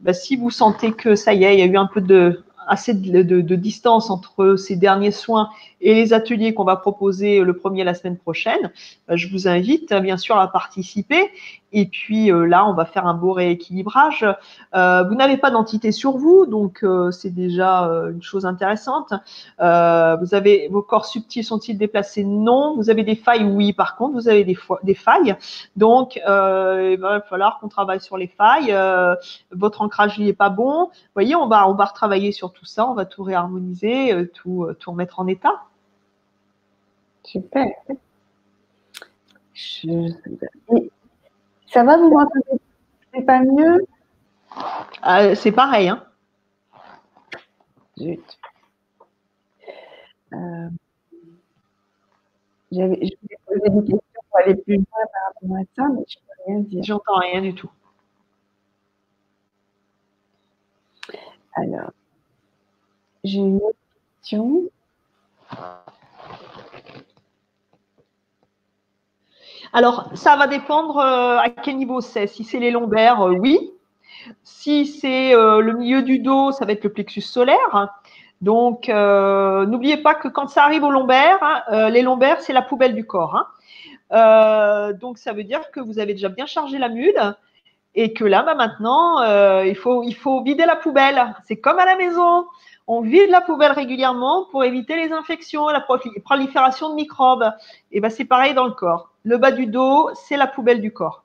[0.00, 2.42] bah, si vous sentez que ça y est, il y a eu un peu de
[2.66, 5.50] assez de, distance entre ces derniers soins
[5.80, 8.72] et les ateliers qu'on va proposer le premier la semaine prochaine,
[9.10, 11.30] euh, je vous invite bien sûr à participer.
[11.74, 14.24] Et puis euh, là, on va faire un beau rééquilibrage.
[14.74, 17.80] Euh, vous n'avez pas d'entité sur vous, donc euh, c'est déjà
[18.10, 19.12] une chose intéressante.
[19.58, 22.24] Vous avez vos corps subtils sont-ils déplacés?
[22.24, 22.76] Non.
[22.76, 23.44] Vous avez des failles?
[23.44, 23.72] Oui.
[23.72, 25.36] Par contre, vous avez des, failles.
[25.76, 28.74] Donc, il va falloir qu'on travaille sur les failles.
[29.50, 30.84] votre ancrage n'est pas bon.
[30.84, 32.88] Vous voyez, on va on va retravailler sur tout ça.
[32.88, 35.64] On va tout réharmoniser, tout tout remettre en état.
[37.24, 37.66] Super.
[39.54, 40.12] Je...
[41.74, 42.62] Ça va, vous m'entendez
[43.12, 43.84] C'est pas mieux?
[45.08, 45.88] Euh, C'est pareil.
[45.88, 46.04] Hein
[47.98, 48.38] Zut.
[50.32, 50.68] Euh,
[52.70, 56.16] je voulais poser des questions pour aller plus loin par rapport à ça, mais je
[56.16, 56.82] ne peux rien dire.
[56.84, 57.70] J'entends rien du tout.
[61.56, 61.90] Alors,
[63.24, 63.78] j'ai une autre
[64.20, 64.62] question.
[69.76, 72.28] Alors, ça va dépendre euh, à quel niveau c'est.
[72.28, 73.72] Si c'est les lombaires, euh, oui.
[74.44, 77.90] Si c'est euh, le milieu du dos, ça va être le plexus solaire.
[78.40, 82.94] Donc, n'oubliez pas que quand ça arrive aux lombaires, hein, les lombaires, c'est la poubelle
[82.94, 83.46] du corps.
[84.10, 84.92] Hein.
[85.00, 87.34] donc, ça veut dire que vous avez déjà bien chargé la mude
[87.94, 89.22] et que là, bah, maintenant,
[89.62, 91.34] il, faut, vider la poubelle.
[91.46, 92.46] C'est comme à la maison
[92.86, 95.82] on vide la poubelle régulièrement pour éviter les infections, la
[96.24, 97.50] prolifération de microbes.
[97.92, 99.13] Et ben c'est pareil dans le corps.
[99.24, 101.24] Le bas du dos, c'est la poubelle du corps.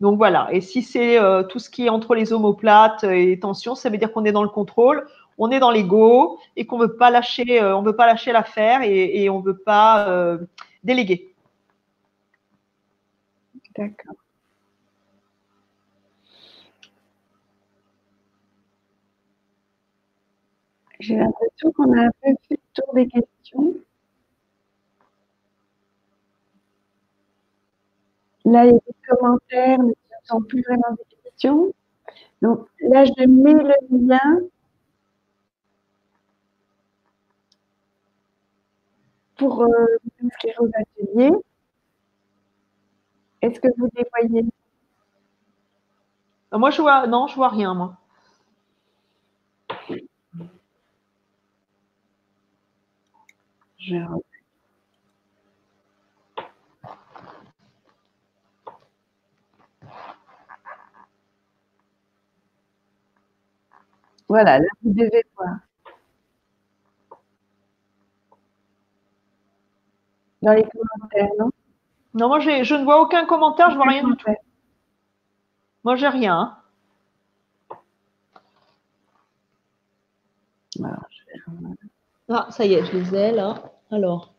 [0.00, 0.48] Donc voilà.
[0.52, 3.90] Et si c'est euh, tout ce qui est entre les omoplates et les tensions, ça
[3.90, 5.06] veut dire qu'on est dans le contrôle,
[5.38, 9.28] on est dans l'ego et qu'on veut pas lâcher, euh, veut pas lâcher l'affaire et,
[9.30, 10.38] on veut pas euh,
[10.82, 11.34] déléguer.
[13.76, 14.14] D'accord.
[21.00, 23.74] J'ai l'impression qu'on a un peu fait le tour des questions.
[28.44, 31.72] Là, il y a des commentaires, mais ce ne sont plus vraiment des questions.
[32.42, 33.74] Donc là, je mets le
[34.08, 34.40] lien
[39.36, 41.32] pour euh, vous inscrire aux ateliers.
[43.42, 44.44] Est-ce que vous les voyez?
[46.52, 47.98] Moi, je vois, non, je vois rien, moi.
[53.78, 53.96] Je...
[64.28, 65.56] Voilà, là, vous devez voir.
[70.42, 71.50] Dans les commentaires, non?
[72.14, 74.30] Non, moi, je ne vois aucun commentaire, je ne vois rien du tout.
[75.84, 76.58] Moi, j'ai rien.
[82.28, 83.54] Ah, ça y est, je les ai là.
[83.90, 84.34] Alors,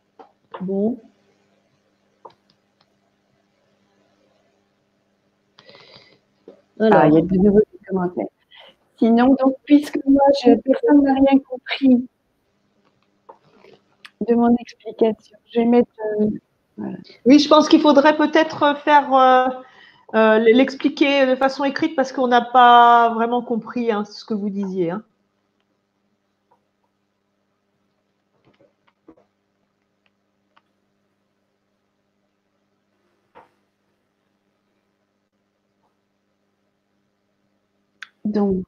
[0.62, 1.00] bon.
[6.80, 8.28] Ah, il y a de nouveaux commentaires.
[8.98, 12.08] Sinon, donc, puisque moi, je, personne n'a rien compris
[14.28, 15.90] de mon explication, je vais mettre.
[16.80, 16.84] Euh,
[17.26, 19.48] oui, je pense qu'il faudrait peut-être faire euh,
[20.16, 24.50] euh, l'expliquer de façon écrite parce qu'on n'a pas vraiment compris hein, ce que vous
[24.50, 24.92] disiez.
[24.92, 25.04] Hein.
[38.26, 38.66] Donc,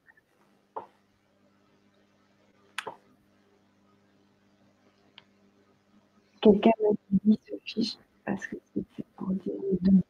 [6.52, 6.90] quelqu'un m'a
[7.24, 10.02] dit Sophie, parce que c'était pour dire deux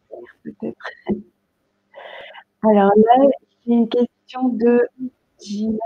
[0.43, 0.77] peut-être.
[2.63, 3.29] Alors là,
[3.65, 4.87] j'ai une question de
[5.41, 5.79] Ginette.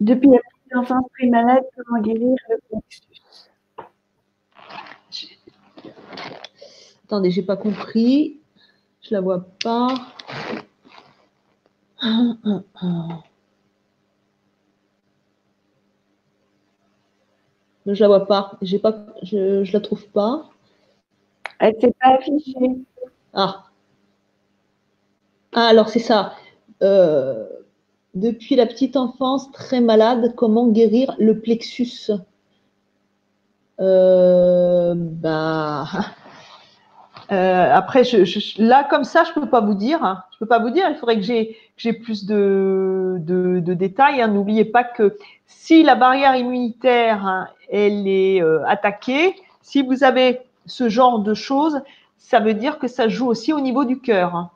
[0.00, 3.02] Depuis la petite enfance très malade, comment guérir le plexus?
[7.04, 8.40] Attendez, j'ai pas compris.
[9.02, 9.88] Je la vois pas.
[17.88, 18.52] Je la vois pas.
[18.62, 19.06] J'ai pas.
[19.22, 20.50] Je, je la trouve pas.
[21.58, 22.76] Elle s'est pas affichée.
[23.34, 23.64] Ah.
[25.54, 26.34] ah alors c'est ça.
[26.82, 27.46] Euh,
[28.14, 32.10] depuis la petite enfance, très malade, comment guérir le plexus?
[33.80, 35.86] Euh, bah,
[37.30, 40.02] euh, après, je, là, comme ça, je ne peux pas vous dire.
[40.02, 40.24] Hein.
[40.32, 40.86] Je peux pas vous dire.
[40.88, 44.22] Il faudrait que j'ai plus de, de, détails.
[44.22, 44.28] Hein.
[44.28, 50.40] N'oubliez pas que si la barrière immunitaire hein, elle est euh, attaquée, si vous avez
[50.64, 51.82] ce genre de choses,
[52.16, 54.50] ça veut dire que ça joue aussi au niveau du cœur.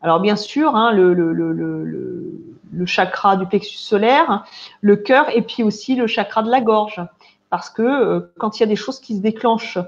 [0.00, 1.52] Alors bien sûr, le, le, le,
[2.70, 4.44] le, chakra du plexus solaire,
[4.80, 7.02] le cœur et puis aussi le chakra de la gorge.
[7.50, 9.78] Parce que euh, quand il y a des choses qui se déclenchent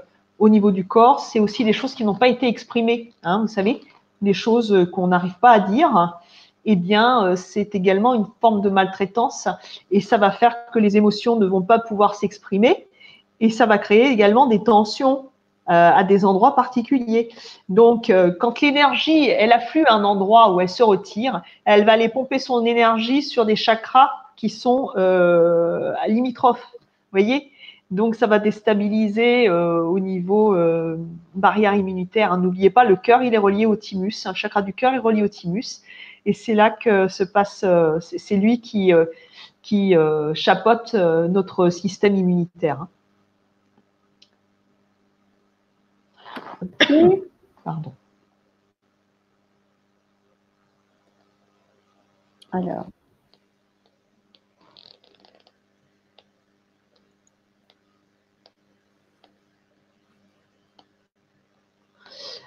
[0.41, 3.13] au niveau du corps, c'est aussi des choses qui n'ont pas été exprimées.
[3.21, 3.79] Hein, vous savez,
[4.23, 6.19] des choses qu'on n'arrive pas à dire,
[6.65, 9.47] eh bien, euh, c'est également une forme de maltraitance
[9.91, 12.87] et ça va faire que les émotions ne vont pas pouvoir s'exprimer
[13.39, 15.29] et ça va créer également des tensions
[15.69, 17.29] euh, à des endroits particuliers.
[17.69, 21.91] Donc, euh, quand l'énergie, elle afflue à un endroit où elle se retire, elle va
[21.91, 24.89] aller pomper son énergie sur des chakras qui sont
[26.07, 26.67] limitrophes.
[26.79, 27.51] Vous voyez
[27.91, 30.97] donc, ça va déstabiliser euh, au niveau euh,
[31.35, 32.31] barrière immunitaire.
[32.31, 32.37] Hein.
[32.37, 34.25] N'oubliez pas, le cœur, il est relié au thymus.
[34.25, 35.81] Un chakra du cœur est relié au thymus.
[36.25, 38.93] Et c'est là que se passe, euh, c'est lui qui,
[39.61, 39.93] qui
[40.33, 42.87] chapote notre système immunitaire.
[47.63, 47.93] Pardon.
[52.53, 52.87] Alors.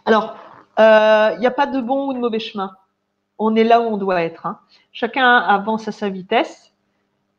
[0.05, 0.37] Alors,
[0.79, 2.73] il euh, n'y a pas de bon ou de mauvais chemin.
[3.39, 4.47] On est là où on doit être.
[4.47, 4.59] Hein.
[4.93, 6.73] Chacun avance à sa vitesse.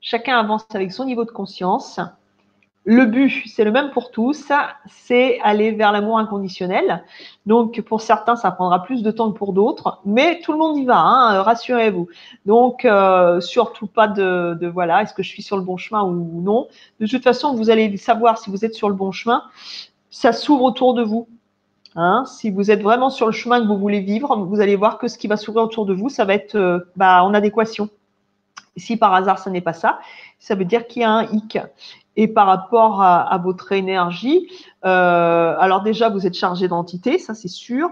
[0.02, 2.00] Chacun avance avec son niveau de conscience.
[2.88, 4.52] Le but, c'est le même pour tous,
[4.86, 7.04] c'est aller vers l'amour inconditionnel.
[7.48, 10.78] Donc, pour certains, ça prendra plus de temps que pour d'autres, mais tout le monde
[10.78, 12.08] y va, hein, rassurez-vous.
[12.46, 16.04] Donc, euh, surtout pas de, de voilà, est-ce que je suis sur le bon chemin
[16.04, 16.68] ou non.
[17.00, 19.42] De toute façon, vous allez savoir si vous êtes sur le bon chemin.
[20.12, 21.28] Ça s'ouvre autour de vous.
[21.98, 24.98] Hein, si vous êtes vraiment sur le chemin que vous voulez vivre, vous allez voir
[24.98, 27.90] que ce qui va s'ouvrir autour de vous, ça va être euh, bah, en adéquation.
[28.76, 30.00] Si par hasard ce n'est pas ça,
[30.38, 31.58] ça veut dire qu'il y a un hic.
[32.18, 34.48] Et par rapport à, votre énergie,
[34.86, 37.90] euh, alors déjà vous êtes chargé d'entité, ça c'est sûr.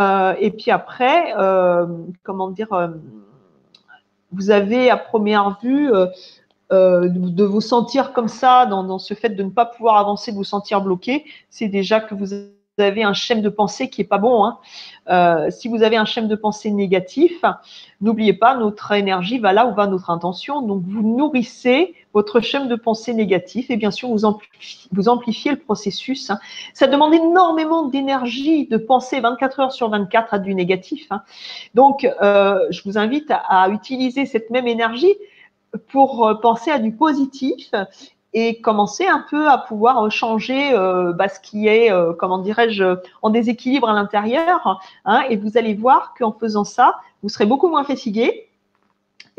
[0.00, 1.34] Euh, et puis après,
[2.22, 2.68] comment dire,
[4.32, 5.90] vous avez à première vue
[6.70, 10.36] de vous sentir comme ça, dans, dans, ce fait de ne pas pouvoir avancer, de
[10.36, 12.34] vous sentir bloqué, c'est déjà que vous
[12.80, 14.58] avez un schéma de pensée qui est pas bon, hein.
[15.10, 17.44] euh, si vous avez un schéma de pensée négatif,
[18.00, 20.62] n'oubliez pas, notre énergie va là où va notre intention.
[20.62, 25.50] Donc, vous nourrissez votre schéma de pensée négatif et bien sûr, vous amplifiez, vous amplifiez
[25.50, 26.30] le processus.
[26.30, 26.38] Hein.
[26.74, 31.06] Ça demande énormément d'énergie de penser 24 heures sur 24 à du négatif.
[31.10, 31.22] Hein.
[31.74, 35.14] Donc, euh, je vous invite à, utiliser cette même énergie
[35.88, 37.70] pour penser à du positif
[38.34, 40.72] et commencer un peu à pouvoir changer
[41.14, 44.80] bah, ce qui est, comment dirais-je, en déséquilibre à l'intérieur.
[45.04, 48.47] Hein, et vous allez voir qu'en faisant ça, vous serez beaucoup moins fatigué,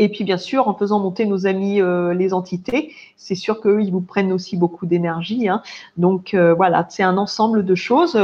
[0.01, 3.81] et puis, bien sûr, en faisant monter nos amis euh, les entités, c'est sûr qu'eux,
[3.81, 5.49] ils vous prennent aussi beaucoup d'énergie.
[5.49, 5.61] Hein.
[5.97, 8.17] Donc, euh, voilà, c'est un ensemble de choses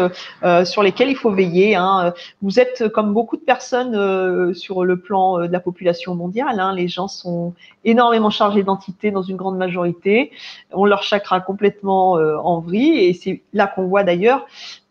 [0.44, 1.76] euh, sur lesquelles il faut veiller.
[1.76, 2.14] Hein.
[2.42, 6.62] Vous êtes comme beaucoup de personnes sur le plan de la population mondiale.
[6.62, 6.74] Hein.
[6.74, 7.54] Les gens sont
[7.84, 10.32] énormément chargés d'entités dans une grande majorité.
[10.72, 13.00] On leur chakra complètement en vrille.
[13.04, 14.46] Et c'est là qu'on voit d'ailleurs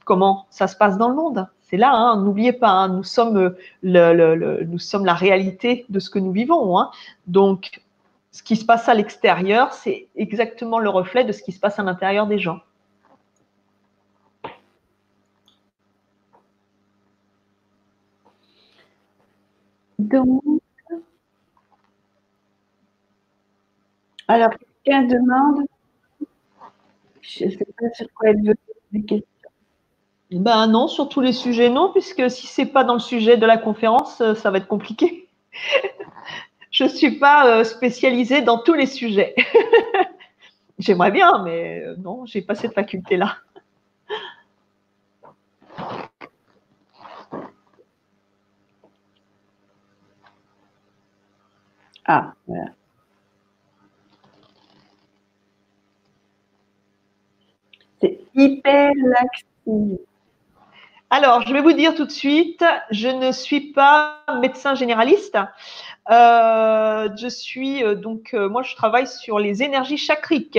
[0.04, 4.64] comment ça se passe dans le monde là, hein, n'oubliez pas, hein, nous, sommes le,
[4.64, 6.78] nous sommes la réalité de ce que nous vivons.
[6.78, 6.90] Hein.
[7.26, 7.82] Donc,
[8.32, 11.78] ce qui se passe à l'extérieur, c'est exactement le reflet de ce qui se passe
[11.78, 12.60] à l'intérieur des gens.
[19.98, 20.42] Donc,
[24.28, 24.50] alors,
[24.84, 25.66] quelqu'un demande,
[27.22, 28.54] je ne sais pas sur quoi elle veut
[28.92, 29.33] des questions.
[30.30, 33.46] Ben non, sur tous les sujets, non, puisque si c'est pas dans le sujet de
[33.46, 35.28] la conférence, euh, ça va être compliqué.
[36.70, 39.34] Je ne suis pas euh, spécialisée dans tous les sujets.
[40.78, 43.36] J'aimerais bien, mais euh, non, j'ai pas cette faculté-là.
[52.06, 52.74] Ah, voilà.
[58.00, 60.00] C'est hyper laxiste.
[61.16, 65.38] Alors, je vais vous dire tout de suite, je ne suis pas médecin généraliste.
[66.10, 70.58] Euh, je suis euh, donc euh, moi je travaille sur les énergies chakriques.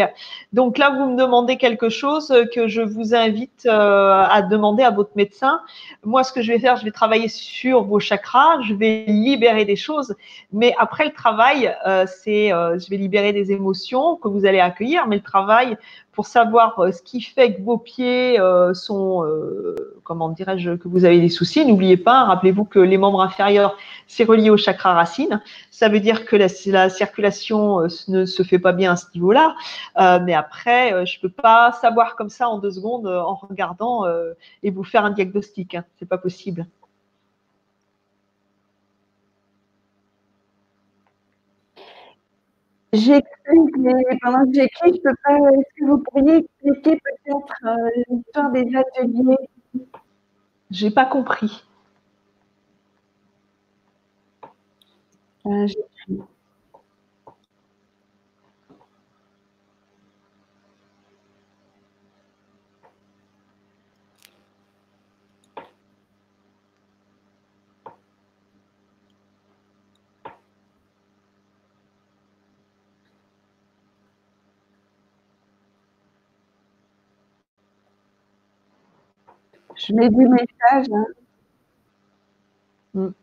[0.54, 5.12] Donc là vous me demandez quelque chose que je vous invite à demander à votre
[5.16, 5.60] médecin.
[6.04, 9.66] Moi ce que je vais faire, je vais travailler sur vos chakras, je vais libérer
[9.66, 10.16] des choses,
[10.52, 11.76] mais après le travail,
[12.08, 15.78] c'est je vais libérer des émotions que vous allez accueillir, mais le travail
[16.16, 20.88] pour savoir euh, ce qui fait que vos pieds euh, sont, euh, comment dirais-je, que
[20.88, 21.66] vous avez des soucis.
[21.66, 23.78] N'oubliez pas, rappelez-vous que les membres inférieurs,
[24.08, 25.42] c'est relié au chakra racine.
[25.72, 29.56] Ça veut dire que la, circulation ne se fait pas bien à ce niveau-là.
[30.22, 34.06] mais après, je peux pas savoir comme ça en deux secondes en regardant
[34.64, 35.76] et vous faire un diagnostic.
[35.76, 35.84] Hein.
[36.00, 36.66] C'est pas possible.
[42.96, 43.92] J'explique, mais
[44.22, 45.36] pendant que j'écris, je peux pas.
[45.38, 49.38] Est-ce que vous pourriez expliquer peut-être euh, l'histoire des ateliers?
[50.72, 51.64] J'ai pas compris.
[55.46, 55.68] Euh,
[79.76, 80.88] Je mets du message.
[80.92, 81.06] Hein.
[82.94, 83.14] Mm.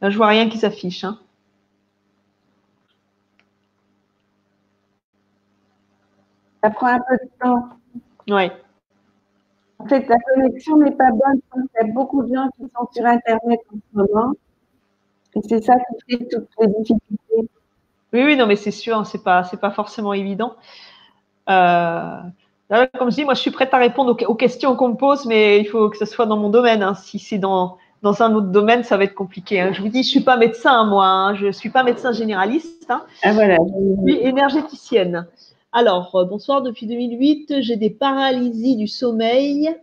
[0.00, 1.04] Là, je vois rien qui s'affiche.
[1.04, 1.18] Hein.
[6.62, 7.68] Ça prend un peu de temps.
[8.28, 8.50] Oui.
[9.78, 11.40] En fait, la connexion n'est pas bonne.
[11.56, 14.32] Il y a beaucoup de gens qui sont sur Internet en ce moment.
[15.36, 17.50] Et c'est ça qui fait toutes les difficultés.
[18.12, 20.56] Oui, oui, non, mais c'est sûr, c'est pas, c'est pas forcément évident.
[21.48, 22.20] Euh,
[22.98, 25.60] comme je dis, moi, je suis prête à répondre aux, questions qu'on me pose, mais
[25.60, 26.82] il faut que ce soit dans mon domaine.
[26.82, 26.94] Hein.
[26.94, 29.60] Si c'est dans, dans un autre domaine, ça va être compliqué.
[29.60, 29.72] Hein.
[29.72, 31.06] Je vous dis, je suis pas médecin, moi.
[31.06, 31.34] Hein.
[31.34, 32.92] Je suis pas médecin généraliste.
[33.22, 33.56] Ah, voilà.
[33.56, 35.26] Je suis énergéticienne.
[35.72, 36.62] Alors, euh, bonsoir.
[36.62, 39.74] Depuis 2008, j'ai des paralysies du sommeil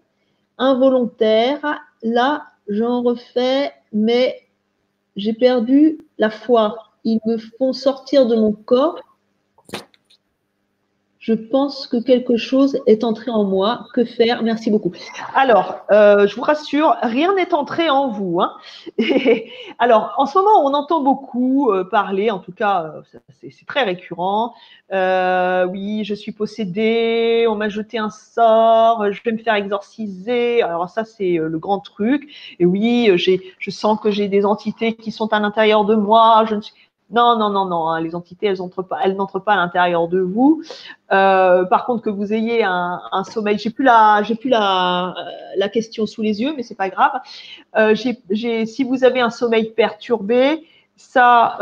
[0.57, 1.81] involontaires.
[2.03, 4.41] Là, j'en refais, mais
[5.15, 6.77] j'ai perdu la foi.
[7.03, 8.99] Ils me font sortir de mon corps
[11.25, 13.87] je pense que quelque chose est entré en moi.
[13.95, 14.43] Que faire?
[14.43, 14.91] Merci beaucoup.
[15.33, 18.41] Alors, euh, je vous rassure, rien n'est entré en vous.
[18.41, 18.53] Hein.
[19.79, 23.81] alors, en ce moment, on entend beaucoup euh, parler, en tout cas, euh, c'est très
[23.81, 24.53] récurrent.
[24.91, 30.61] oui, je suis possédée, on m'a jeté un sort, je vais me faire exorciser.
[30.61, 32.29] Alors ça, c'est le grand truc.
[32.59, 36.45] Et oui, je sens que j'ai des entités qui sont à l'intérieur de moi.
[36.47, 36.75] Je ne suis
[37.11, 37.89] non, non, non, non.
[37.89, 40.63] Hein, les entités, elles n'entrent pas, à l'intérieur de vous.
[41.11, 42.99] Euh, par contre, que vous ayez un,
[43.31, 45.11] sommeil, j'ai plus la, j'ai plus la, euh,
[45.57, 47.11] la question sous les yeux, mais c'est pas grave.
[47.77, 50.65] Euh, si vous avez un sommeil perturbé,
[50.97, 51.57] ça,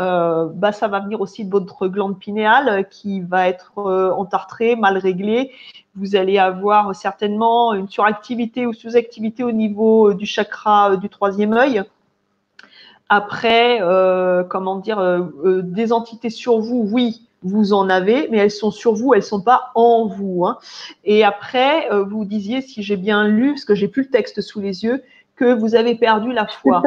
[0.54, 3.82] bah, ça va venir aussi de votre glande pinéale qui va être
[4.16, 5.50] entartrée, mal réglée.
[5.96, 11.82] Vous allez avoir certainement une suractivité ou sous-activité au niveau du chakra du troisième œil
[13.08, 13.80] Après,
[14.48, 19.12] comment dire, des entités sur vous, oui, vous en avez, mais elles sont sur vous,
[19.14, 20.46] elles sont pas en vous.
[20.46, 20.58] Hein.
[21.04, 24.60] Et après, vous disiez, si j'ai bien lu, parce que j'ai plus le texte sous
[24.60, 25.02] les yeux,
[25.36, 26.82] que vous avez perdu la foi.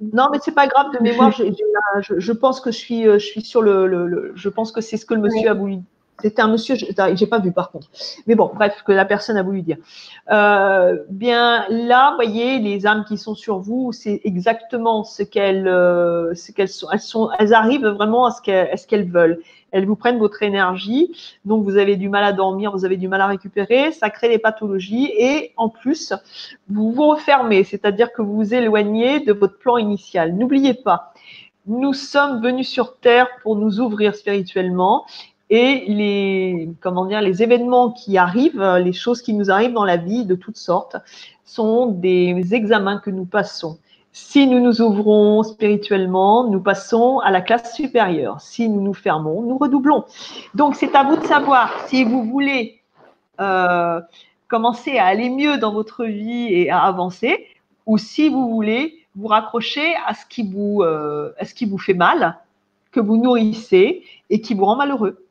[0.00, 1.32] Non, mais c'est pas grave de mémoire.
[1.32, 5.14] je, pense que je suis, je suis sur le, je pense que c'est ce que
[5.14, 5.78] le monsieur a voulu
[6.20, 7.88] c'était un monsieur, j'ai pas vu par contre.
[8.26, 9.76] Mais bon, bref, que la personne a voulu dire.
[10.30, 16.34] Euh, bien là, voyez, les âmes qui sont sur vous, c'est exactement ce qu'elles, euh,
[16.34, 16.88] ce qu'elles sont.
[16.90, 19.40] Elles sont, elles arrivent vraiment à ce qu'elles, ce qu'elles veulent.
[19.72, 21.12] Elles vous prennent votre énergie,
[21.44, 24.28] donc vous avez du mal à dormir, vous avez du mal à récupérer, ça crée
[24.28, 26.14] des pathologies et en plus,
[26.70, 30.34] vous vous refermez, c'est-à-dire que vous vous éloignez de votre plan initial.
[30.34, 31.12] N'oubliez pas,
[31.66, 35.04] nous sommes venus sur Terre pour nous ouvrir spirituellement
[35.48, 39.96] et les, comment dire, les événements qui arrivent, les choses qui nous arrivent dans la
[39.96, 40.96] vie de toutes sortes,
[41.44, 43.78] sont des examens que nous passons.
[44.18, 48.40] Si nous nous ouvrons spirituellement, nous passons à la classe supérieure.
[48.40, 50.04] Si nous nous fermons, nous redoublons.
[50.54, 52.80] Donc, c'est à vous de savoir si vous voulez
[53.40, 54.00] euh,
[54.48, 57.46] commencer à aller mieux dans votre vie et à avancer,
[57.84, 61.78] ou si vous voulez vous raccrocher à ce qui vous, euh, à ce qui vous
[61.78, 62.38] fait mal,
[62.92, 65.25] que vous nourrissez et qui vous rend malheureux.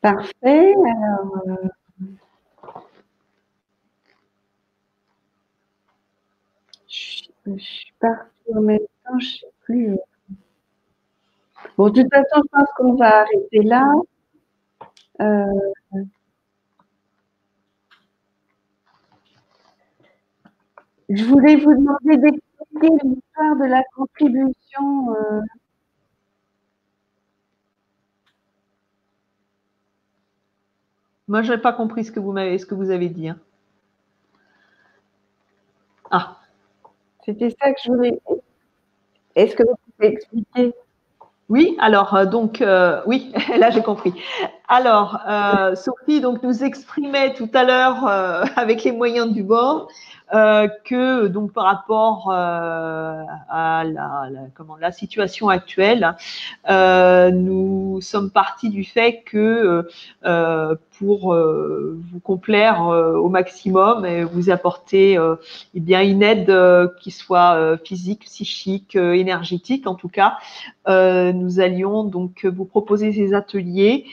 [0.00, 0.74] Parfait.
[0.74, 1.68] Alors, euh,
[6.88, 9.90] je, suis partie en même temps, je ne sais plus.
[9.92, 9.96] Euh.
[11.76, 13.84] Bon, de toute façon, je pense qu'on va arrêter là.
[15.20, 15.44] Euh,
[21.10, 25.14] je voulais vous demander d'expliquer l'histoire de la contribution.
[31.30, 33.28] Moi, je n'ai pas compris ce que vous m'avez, ce que vous avez dit.
[33.28, 33.38] Hein.
[36.10, 36.38] Ah.
[37.24, 38.18] C'était ça que je voulais.
[39.36, 40.74] Est-ce que vous pouvez expliquer?
[41.48, 44.12] Oui, alors euh, donc euh, oui, là j'ai compris.
[44.72, 48.06] Alors euh, Sophie donc nous exprimait tout à l'heure
[48.56, 49.88] avec les moyens du bord
[50.32, 56.16] euh, que donc par rapport euh, à la, situation actuelle,
[56.68, 59.88] euh, nous sommes partis du fait que
[60.98, 65.18] pour vous complaire au maximum et vous apporter
[65.74, 66.54] eh bien une aide
[67.00, 70.36] qui soit physique, psychique, énergétique en tout cas,
[70.86, 74.04] nous allions donc vous proposer ces ateliers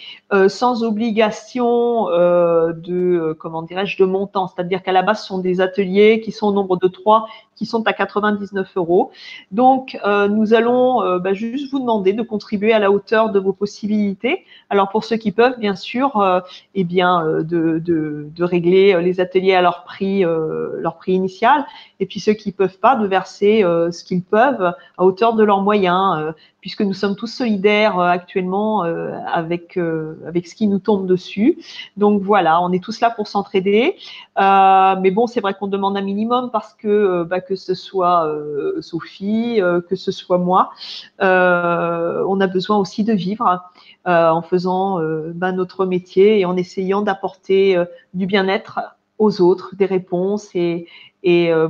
[0.47, 6.21] sans obligation de comment dirais-je de montant, c'est-à-dire qu'à la base ce sont des ateliers
[6.21, 7.27] qui sont au nombre de trois,
[7.57, 9.11] qui sont à 99 euros.
[9.51, 13.39] Donc, euh, nous allons euh, bah, juste vous demander de contribuer à la hauteur de
[13.39, 14.45] vos possibilités.
[14.69, 16.39] Alors, pour ceux qui peuvent, bien sûr, euh,
[16.75, 21.65] eh bien, de, de, de, régler les ateliers à leur prix, leur prix initial.
[21.99, 25.61] Et puis, ceux qui peuvent pas, de verser ce qu'ils peuvent à hauteur de leurs
[25.61, 29.77] moyens, puisque nous sommes tous solidaires actuellement avec,
[30.25, 31.57] avec ce qui nous tombe dessus.
[31.97, 33.95] Donc, voilà, on est tous là pour s'entraider.
[34.37, 38.27] mais bon, c'est vrai qu'on demande un minimum parce que, euh, bah, que ce soit
[38.27, 40.71] euh, Sophie, euh, que ce soit moi,
[41.19, 43.63] on a besoin aussi de vivre
[44.05, 44.99] en faisant
[45.33, 47.77] bah, notre métier et en essayant d'apporter
[48.13, 48.79] du bien-être
[49.17, 50.87] aux autres, des réponses et,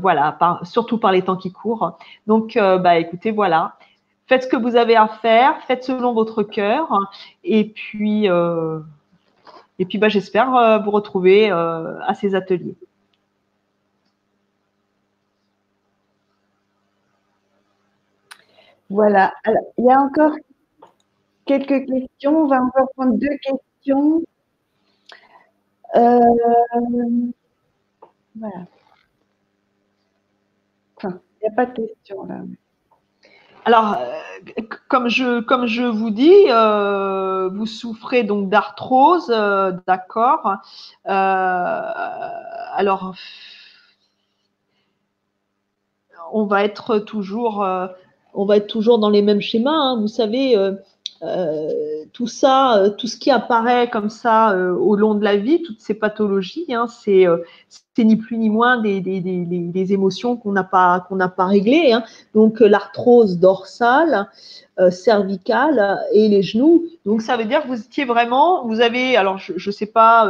[0.02, 1.98] voilà, surtout par les temps qui courent.
[2.28, 3.76] Donc, bah, écoutez, voilà,
[4.28, 6.88] faites ce que vous avez à faire, faites selon votre cœur,
[7.44, 12.76] et puis, bah, j'espère vous retrouver à ces ateliers.
[18.90, 19.34] Voilà.
[19.44, 20.34] Alors, il y a encore
[21.46, 22.44] quelques questions.
[22.44, 24.22] On va encore prendre deux questions.
[25.96, 26.20] Euh,
[28.36, 28.66] voilà.
[30.98, 32.42] Enfin, il n'y a pas de questions là.
[33.66, 39.28] Alors, euh, comme je, comme je vous dis, euh, vous souffrez donc d'arthrose,
[39.86, 40.56] d'accord.
[41.04, 43.14] alors,
[46.32, 47.68] on va être toujours
[48.34, 49.72] on va être toujours dans les mêmes schémas.
[49.72, 50.00] Hein.
[50.00, 50.74] Vous savez, euh,
[51.24, 55.64] euh, tout ça, euh, tout ce qui apparaît comme ça au long de la vie,
[55.64, 57.26] toutes ces pathologies, hein, c'est
[57.98, 61.02] ni plus ni moins des, des, émotions qu'on n'a pas
[61.40, 61.94] réglées.
[61.94, 62.04] Hein.
[62.36, 64.30] Donc l'arthrose dorsale,
[64.92, 66.86] cervicale et les genoux.
[67.06, 70.30] Donc ça veut dire que vous étiez vraiment, vous avez, alors je ne sais pas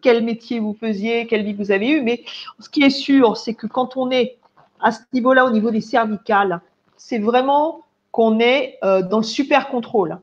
[0.00, 2.22] quel métier vous faisiez, quelle vie vous avez eu, mais
[2.58, 4.38] ce qui est sûr, c'est que quand on est
[4.82, 6.60] à ce niveau-là, au niveau des cervicales,
[7.04, 7.80] c'est vraiment
[8.12, 10.18] qu'on est euh, dans le super contrôle.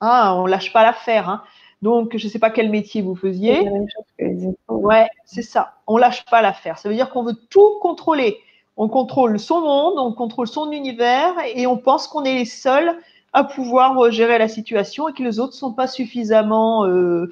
[0.00, 1.28] Ah, on lâche pas l'affaire.
[1.28, 1.42] Hein.
[1.80, 3.68] Donc, je ne sais pas quel métier vous faisiez.
[4.68, 5.74] Ouais, c'est ça.
[5.86, 6.76] On lâche pas l'affaire.
[6.78, 8.38] Ça veut dire qu'on veut tout contrôler.
[8.76, 12.96] On contrôle son monde, on contrôle son univers et on pense qu'on est les seuls
[13.32, 17.30] à pouvoir euh, gérer la situation et que les autres ne sont pas suffisamment euh,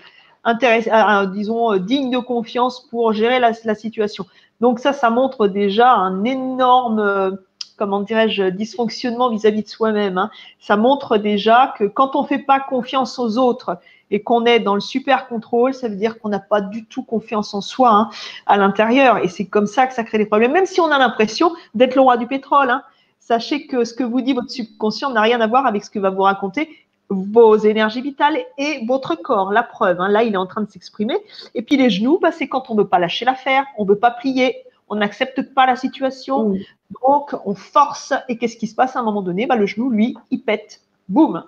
[1.33, 4.25] disons, dignes de confiance pour gérer la, situation.
[4.61, 7.39] Donc ça, ça montre déjà un énorme
[7.77, 10.19] comment dirais-je, dysfonctionnement vis-à-vis de soi-même.
[10.19, 10.31] Hein.
[10.61, 13.79] Ça montre déjà que quand on ne fait pas confiance aux autres
[14.11, 17.03] et qu'on est dans le super contrôle, ça veut dire qu'on n'a pas du tout
[17.03, 18.11] confiance en soi hein,
[18.47, 19.19] à l'intérieur.
[19.19, 21.95] Et c'est comme ça que ça crée des problèmes, même si on a l'impression d'être
[21.95, 22.71] le roi du pétrole.
[22.71, 22.83] Hein.
[23.19, 25.99] Sachez que ce que vous dit votre subconscient n'a rien à voir avec ce que
[25.99, 26.71] va vous raconter
[27.09, 29.53] vos énergies vitales et votre corps.
[29.53, 31.17] La preuve, là, il est en train de s'exprimer.
[31.55, 33.89] Et puis les genoux, bah, c'est quand on ne veut pas lâcher l'affaire, on ne
[33.89, 34.57] veut pas plier,
[34.89, 36.55] on n'accepte pas la situation.
[36.91, 38.13] Donc, on force.
[38.29, 39.47] Et qu'est-ce qui se passe à un moment donné?
[39.47, 40.83] Bah, Le genou, lui, il pète.
[41.09, 41.45] Boum.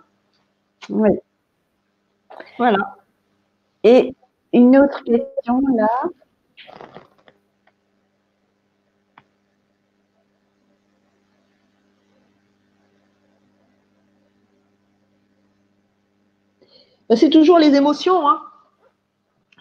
[0.90, 1.10] Oui.
[2.58, 2.96] Voilà.
[3.84, 4.14] Et
[4.52, 5.88] une autre question là.
[17.08, 18.28] Bah, c'est toujours les émotions.
[18.28, 18.42] Hein.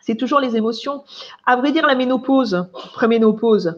[0.02, 1.04] C'est toujours les émotions.
[1.46, 3.76] À vrai dire, la ménopause, préménopause,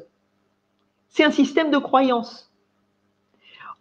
[1.10, 2.52] c'est un système de croyance.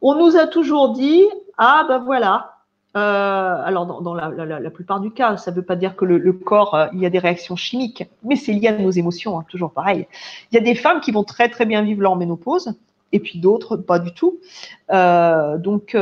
[0.01, 1.25] On nous a toujours dit,
[1.57, 2.59] ah ben voilà,
[2.97, 6.75] euh, alors, dans, la, plupart du cas, ça ne veut pas dire que le, corps,
[6.75, 9.73] euh, il y a des réactions chimiques, mais c'est lié à nos émotions, hein, toujours
[9.73, 10.07] pareil.
[10.51, 12.75] Il y a des femmes qui vont très très bien vivre leur ménopause,
[13.13, 14.39] et puis d'autres pas du tout.
[14.91, 15.97] Euh, donc,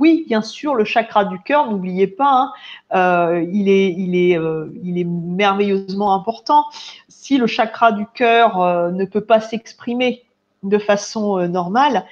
[0.00, 2.52] oui, bien sûr, le chakra du cœur, n'oubliez pas,
[2.90, 4.38] hein, il, est, il, est,
[4.82, 6.64] il est merveilleusement important.
[7.08, 10.25] Si le chakra du cœur ne peut pas s'exprimer
[10.62, 12.06] de façon normale,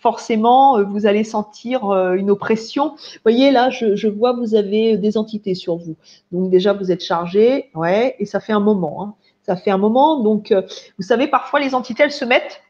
[0.00, 2.90] forcément, euh, vous allez sentir euh, une oppression.
[2.90, 5.96] Vous voyez, là, je, vois, vous avez des entités sur vous.
[6.32, 9.02] Donc déjà, vous êtes chargé, ouais, et ça fait un moment.
[9.02, 9.14] Hein.
[9.42, 10.20] Ça fait un moment.
[10.20, 10.62] Donc, euh,
[10.98, 12.62] vous savez, parfois, les entités, elles se mettent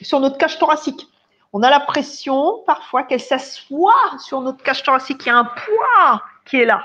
[0.00, 1.06] sur notre cage thoracique.
[1.52, 5.20] On a la pression, parfois, qu'elles s'assoient sur notre cage thoracique.
[5.24, 6.82] Il y a un poids qui est là.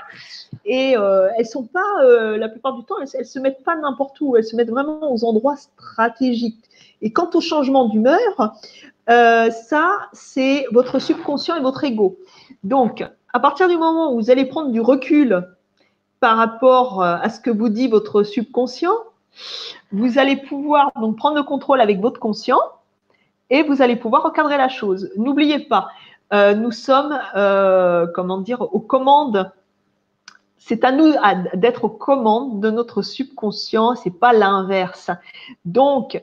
[0.64, 4.36] Et elles sont pas, la plupart du temps, elles, elles se mettent pas n'importe où.
[4.36, 6.69] Elles se mettent vraiment aux endroits stratégiques.
[7.02, 8.54] Et quant au changement d'humeur,
[9.10, 12.18] euh, ça, c'est votre subconscient et votre ego.
[12.62, 15.48] Donc, à partir du moment où vous allez prendre du recul
[16.20, 18.94] par rapport euh, à ce que vous dit votre subconscient,
[19.90, 22.60] vous allez pouvoir donc prendre le contrôle avec votre conscient
[23.48, 25.10] et vous allez pouvoir recadrer la chose.
[25.16, 25.88] N'oubliez pas,
[26.32, 27.18] euh, nous sommes,
[28.14, 29.50] comment dire, aux commandes.
[30.58, 31.14] C'est à nous
[31.54, 35.10] d'être aux commandes de notre subconscient, c'est pas l'inverse.
[35.64, 36.22] Donc,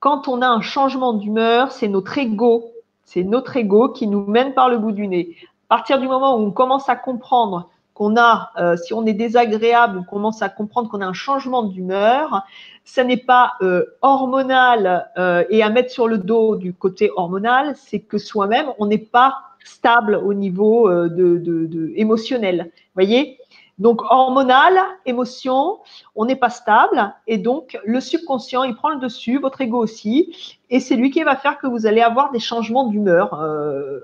[0.00, 2.72] quand on a un changement d'humeur, c'est notre ego,
[3.04, 5.36] c'est notre ego qui nous mène par le bout du nez.
[5.68, 9.12] À partir du moment où on commence à comprendre qu'on a, euh, si on est
[9.12, 12.44] désagréable, on commence à comprendre qu'on a un changement d'humeur,
[12.84, 17.74] ça n'est pas euh, hormonal euh, et à mettre sur le dos du côté hormonal,
[17.76, 22.70] c'est que soi-même, on n'est pas stable au niveau de, de, de, émotionnel.
[22.94, 23.39] Voyez?
[23.80, 25.78] Donc hormonal, émotion,
[26.14, 30.60] on n'est pas stable et donc le subconscient il prend le dessus, votre ego aussi,
[30.68, 33.34] et c'est lui qui va faire que vous allez avoir des changements d'humeur.
[33.40, 33.98] Euh,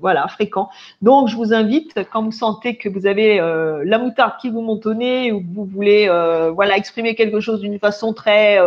[0.00, 0.68] voilà, fréquents.
[1.00, 4.60] Donc, je vous invite, quand vous sentez que vous avez euh, la moutarde qui vous
[4.60, 8.58] monte ou que vous voulez euh, voilà, exprimer quelque chose d'une façon très,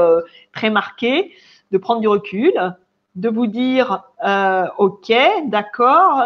[0.54, 1.34] très marquée,
[1.72, 2.54] de prendre du recul,
[3.16, 4.06] de vous dire,
[4.78, 5.14] OK,
[5.48, 6.24] d'accord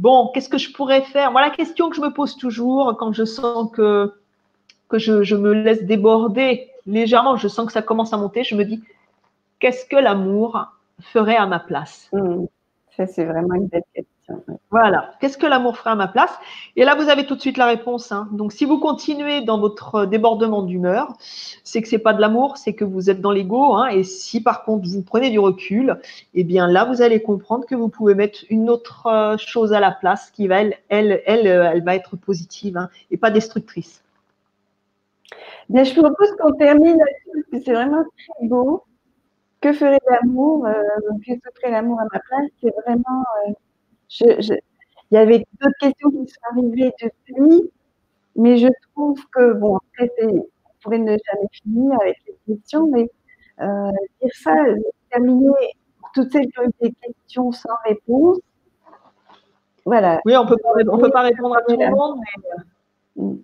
[0.00, 1.30] bon, qu'est-ce que je pourrais faire?
[1.30, 4.12] Voilà la question que je me pose toujours quand je sens que,
[4.88, 8.64] que je, me laisse déborder légèrement, je sens que ça commence à monter, je me
[8.64, 8.82] dis,
[9.60, 12.08] qu'est-ce que l'amour ferait à ma place?
[12.12, 12.46] Mmh.
[12.96, 14.10] Ça, c'est vraiment une belle question.
[14.70, 15.12] Voilà.
[15.20, 16.32] Qu'est-ce que l'amour ferait à ma place?
[16.76, 18.12] Et là, vous avez tout de suite la réponse.
[18.12, 18.28] Hein.
[18.32, 21.14] Donc, si vous continuez dans votre débordement d'humeur,
[21.64, 23.74] c'est que c'est pas de l'amour, c'est que vous êtes dans l'ego.
[23.74, 23.88] Hein.
[23.88, 25.98] Et si par contre vous prenez du recul,
[26.34, 29.80] eh bien là, vous allez comprendre que vous pouvez mettre une autre euh, chose à
[29.80, 34.02] la place qui va, elle, elle, euh, va être positive hein, et pas destructrice.
[35.68, 38.84] Bien, je propose qu'on termine là-dessus, c'est vraiment très beau.
[39.60, 40.72] Que ferait l'amour euh,
[41.26, 42.50] Que ferait l'amour à ma place?
[42.62, 43.24] C'est vraiment
[44.20, 44.58] il
[45.12, 47.70] y avait d'autres questions qui sont arrivées depuis,
[48.36, 50.46] mais je trouve que, bon, après, on
[50.82, 53.08] pourrait ne jamais finir avec les questions, mais
[53.60, 53.90] euh,
[54.22, 54.54] dire ça,
[55.10, 55.50] terminer
[56.14, 58.38] toutes celles qui ont eu des questions sans réponse.
[59.86, 60.20] Voilà.
[60.24, 62.18] Oui, on peut peut pas répondre à tout le monde,
[63.16, 63.34] mais.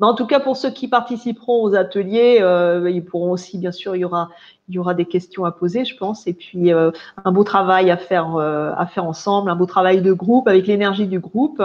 [0.00, 3.72] Mais en tout cas, pour ceux qui participeront aux ateliers, euh, ils pourront aussi, bien
[3.72, 4.30] sûr, il y aura,
[4.68, 6.92] il y aura des questions à poser, je pense, et puis euh,
[7.24, 10.66] un beau travail à faire, euh, à faire ensemble, un beau travail de groupe avec
[10.66, 11.62] l'énergie du groupe.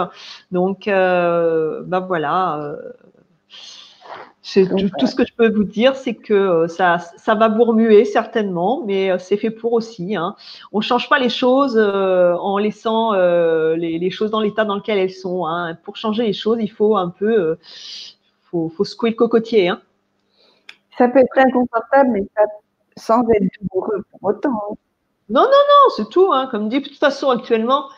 [0.50, 2.76] Donc, ben voilà,
[4.42, 8.82] tout, ce que je peux vous dire, c'est que ça, ça va vous remuer certainement,
[8.84, 10.16] mais c'est fait pour aussi.
[10.16, 10.34] Hein.
[10.72, 14.98] On ne change pas les choses euh, en laissant les, choses dans l'état dans lequel
[14.98, 15.46] elles sont.
[15.46, 15.76] Hein.
[15.84, 17.56] Pour changer les choses, il faut un peu,
[18.54, 19.68] faut, faut, secouer le cocotier.
[19.68, 19.80] Hein.
[20.96, 22.44] Ça peut être inconfortable, mais ça,
[22.96, 24.78] sans être douloureux pour autant.
[25.28, 26.30] Non, non, non, c'est tout.
[26.50, 27.88] Comme dit, de toute façon, actuellement,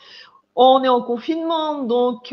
[0.54, 2.32] on est en confinement, donc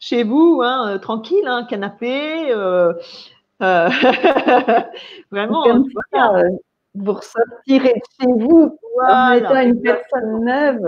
[0.00, 2.50] chez vous, hein, euh, tranquille, hein, canapé.
[2.50, 2.94] Euh,
[3.62, 3.88] euh,
[5.30, 5.64] vraiment.
[6.94, 10.80] vous ressortirez de chez vous en étant une personne neuve.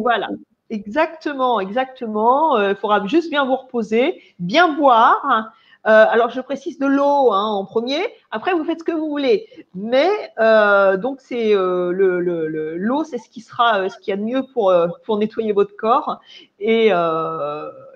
[0.00, 0.28] Voilà.
[0.70, 2.58] Exactement, exactement.
[2.60, 5.52] Il faudra juste bien vous reposer, bien boire.
[5.86, 8.00] Euh, alors, je précise de l'eau hein, en premier.
[8.30, 9.46] Après, vous faites ce que vous voulez.
[9.74, 14.22] Mais euh, donc, c'est euh, l'eau, c'est ce qui sera ce qu'il y a de
[14.22, 14.74] mieux pour,
[15.04, 16.20] pour nettoyer votre corps.
[16.60, 16.88] Et,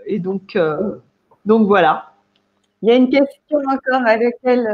[0.07, 0.57] et donc,
[1.45, 2.13] donc voilà.
[2.81, 4.67] Il y a une question encore à laquelle.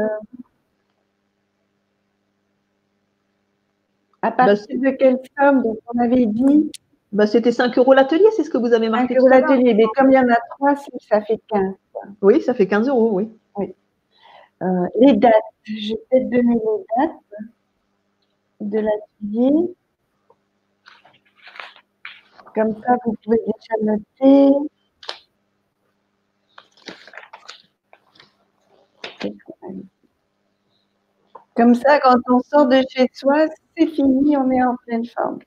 [4.21, 6.71] à bah, partir de quelle somme donc on avait dit
[7.11, 9.15] bah, C'était 5 euros l'atelier, c'est ce que vous avez marqué.
[9.15, 10.75] 5 euros l'atelier, mais comme il y en a 3,
[11.09, 11.73] ça fait 15.
[12.21, 13.29] Oui, ça fait 15 euros, oui.
[14.61, 15.33] Euh, les dates,
[15.63, 17.15] je vais peut-être donner les dates
[18.59, 19.75] de l'atelier.
[22.53, 24.69] Comme ça, vous pouvez déjà noter.
[31.55, 35.39] Comme ça, quand on sort de chez soi, c'est fini, on est en pleine forme.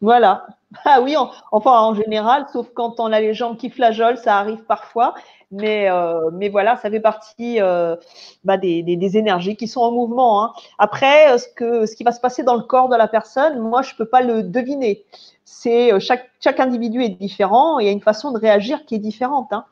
[0.00, 0.46] Voilà.
[0.84, 1.14] Ah oui,
[1.52, 5.14] enfin en général, sauf quand on a les jambes qui flageolent, ça arrive parfois.
[5.52, 7.96] Mais, euh, mais voilà, ça fait partie euh,
[8.44, 10.42] bah, des, énergies qui sont en mouvement.
[10.44, 10.52] Hein.
[10.78, 13.58] Après, euh, ce, que, ce qui va se passer dans le corps de la personne,
[13.60, 15.04] moi, je ne peux pas le deviner.
[15.44, 18.96] C'est chaque, chaque individu est différent et il y a une façon de réagir qui
[18.96, 19.52] est différente.
[19.52, 19.64] Hein.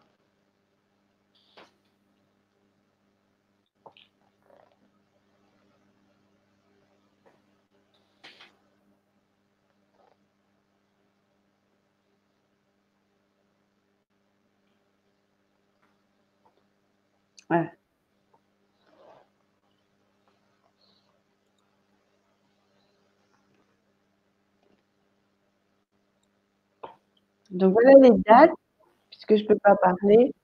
[27.54, 28.50] Donc voilà les dates,
[29.10, 30.34] puisque je ne peux pas parler.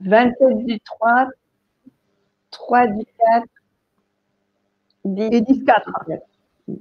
[0.00, 1.28] 27 du 3,
[2.50, 3.46] 3 du 4,
[5.04, 5.90] 10 et 10 4.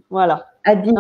[0.10, 0.50] Voilà.
[0.64, 0.94] À 10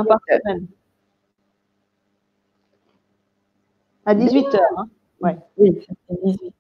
[4.06, 4.90] À 18 h hein.
[5.22, 5.38] ouais.
[5.58, 6.52] Oui, c'est 18 h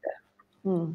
[0.64, 0.94] Hmm.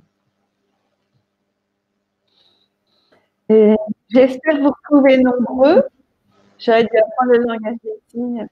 [4.10, 5.82] J'espère vous retrouver nombreux.
[6.58, 8.46] J'aurais dû apprendre le langage des signes.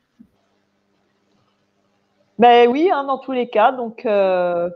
[2.40, 3.70] Ben oui, hein, dans tous les cas.
[3.70, 4.70] Donc, euh,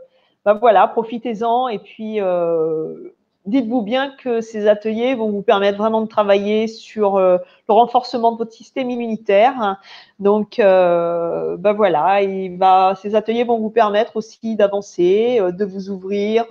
[0.45, 3.14] ben voilà, profitez-en et puis euh,
[3.45, 8.31] dites-vous bien que ces ateliers vont vous permettre vraiment de travailler sur euh, le renforcement
[8.31, 9.79] de votre système immunitaire.
[10.19, 16.45] Donc, euh, ben voilà, ces ateliers vont vous permettre aussi d'avancer, euh, de vous ouvrir,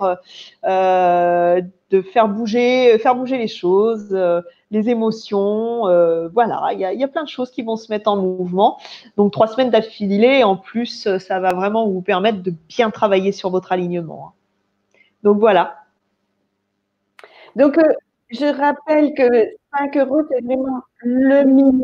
[0.63, 4.17] de faire bouger, faire bouger les choses,
[4.71, 5.81] les émotions.
[6.33, 8.17] voilà, il y, a, il y, a, plein de choses qui vont se mettre en
[8.17, 8.77] mouvement.
[9.17, 13.49] Donc, trois semaines d'affilée, en plus, ça va vraiment vous permettre de bien travailler sur
[13.49, 14.33] votre alignement.
[15.23, 15.84] Donc, voilà.
[17.55, 17.93] Donc, euh,
[18.29, 21.83] je rappelle que 5 euros, c'est vraiment le minimum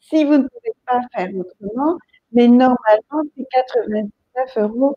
[0.00, 1.98] si vous ne pouvez pas faire autrement.
[2.32, 4.96] Mais normalement, c'est 99 euros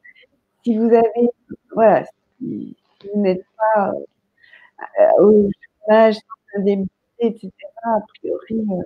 [0.64, 1.30] si vous avez,
[1.74, 2.06] voilà,
[2.40, 2.76] si
[3.14, 3.94] vous n'êtes pas
[5.00, 5.50] euh, au
[5.88, 6.66] chômage, sans
[7.20, 7.52] etc.
[7.84, 8.82] A priori, euh,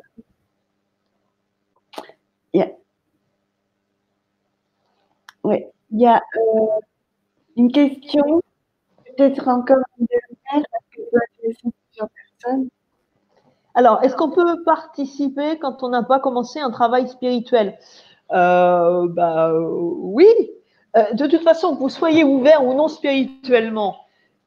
[5.43, 6.21] oui, il y a
[7.55, 8.41] une question,
[9.05, 10.65] peut-être encore une dernière,
[13.77, 17.77] alors, est-ce qu'on peut participer quand on n'a pas commencé un travail spirituel
[18.31, 20.25] euh, bah, Oui.
[20.95, 23.97] Euh, de toute façon, vous soyez ouvert ou non spirituellement,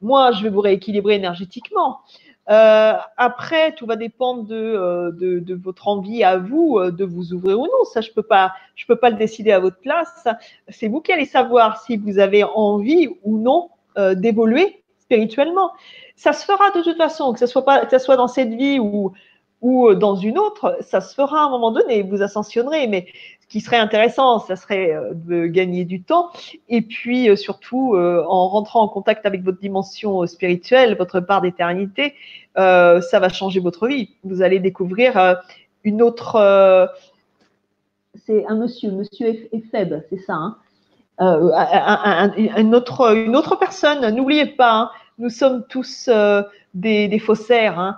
[0.01, 1.99] moi, je vais vous rééquilibrer énergétiquement.
[2.49, 7.85] Euh, après, tout va dépendre de, votre envie à vous de vous ouvrir ou non.
[7.85, 10.27] Ça, je peux peux pas le décider à votre place.
[10.67, 13.69] C'est vous qui allez savoir si vous avez envie ou non
[14.15, 14.80] d'évoluer
[15.11, 15.71] spirituellement
[16.21, 19.11] ça se fera de toute façon, que ce soit, dans cette vie ou,
[19.63, 22.85] euh, dans une autre, ça se fera à un moment donné, vous ascensionnerez.
[22.85, 23.07] Mais
[23.41, 26.29] ce qui serait intéressant, ça serait euh, de gagner du temps
[26.69, 32.13] et puis euh, surtout en rentrant en contact avec votre dimension spirituelle, votre part d'éternité,
[32.55, 34.11] ça va changer votre vie.
[34.23, 35.41] Vous allez découvrir
[35.83, 36.91] une autre.
[38.27, 40.33] c'est un monsieur, monsieur Epheb, c'est ça.
[40.35, 40.57] Hein
[41.19, 44.07] une, autre, une autre personne.
[44.15, 46.09] N'oubliez pas, hein, nous sommes tous
[46.73, 47.79] des, faussaires.
[47.79, 47.97] Hein.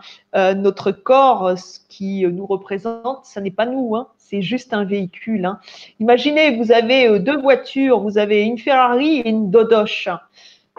[0.56, 4.08] notre corps, ce qui nous représente, ce n'est pas nous, hein.
[4.18, 5.50] c'est juste un véhicule.
[6.00, 10.10] Imaginez, vous avez deux voitures, vous avez une Ferrari et une Dodoche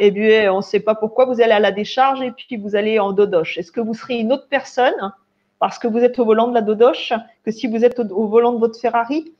[0.01, 2.75] eh bien, on ne sait pas pourquoi vous allez à la décharge et puis vous
[2.75, 3.59] allez en dodoche.
[3.59, 5.13] Est-ce que vous serez une autre personne
[5.61, 7.13] parce que vous êtes au volant de la dodoche
[7.45, 9.33] que si vous êtes au, volant de votre Ferrari?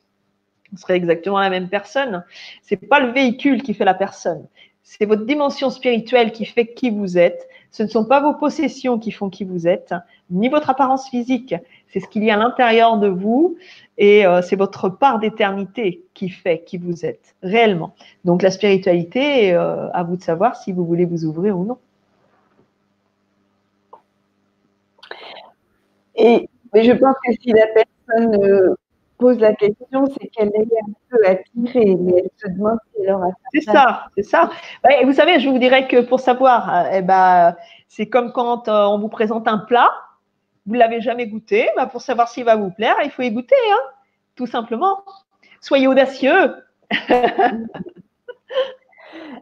[0.71, 2.25] Vous serez exactement la même personne.
[2.63, 4.47] C'est pas le véhicule qui fait la personne.
[4.87, 7.49] C'est votre dimension spirituelle qui fait qui vous êtes.
[7.71, 9.95] Ce ne sont pas vos possessions qui font qui vous êtes,
[10.31, 11.55] ni votre apparence physique.
[11.89, 13.57] C'est ce qu'il y a à l'intérieur de vous
[13.97, 17.95] et euh, c'est votre part d'éternité qui fait qui vous êtes réellement.
[18.25, 21.79] Donc la spiritualité, euh, à vous de savoir si vous voulez vous ouvrir ou non.
[26.17, 28.75] Et je pense que si la personne euh,
[29.19, 33.13] pose la question, c'est qu'elle est un peu attirée, mais elle se demande si elle
[33.13, 34.51] aura C'est ça, c'est ça.
[35.05, 37.57] vous savez, je vous dirais que pour savoir, eh ben,
[37.89, 39.91] c'est comme quand on vous présente un plat,
[40.67, 43.55] vous l'avez jamais goûté, bah, pour savoir s'il va vous plaire, il faut y goûter,
[43.73, 43.91] hein,
[44.35, 45.05] tout simplement.
[45.61, 46.57] Soyez audacieux.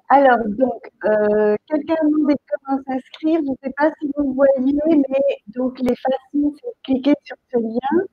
[0.09, 3.41] Alors, donc, euh, quelqu'un a demandé comment s'inscrire.
[3.45, 7.59] Je ne sais pas si vous voyez, mais donc les façons, c'est cliquer sur ce
[7.59, 8.05] lien.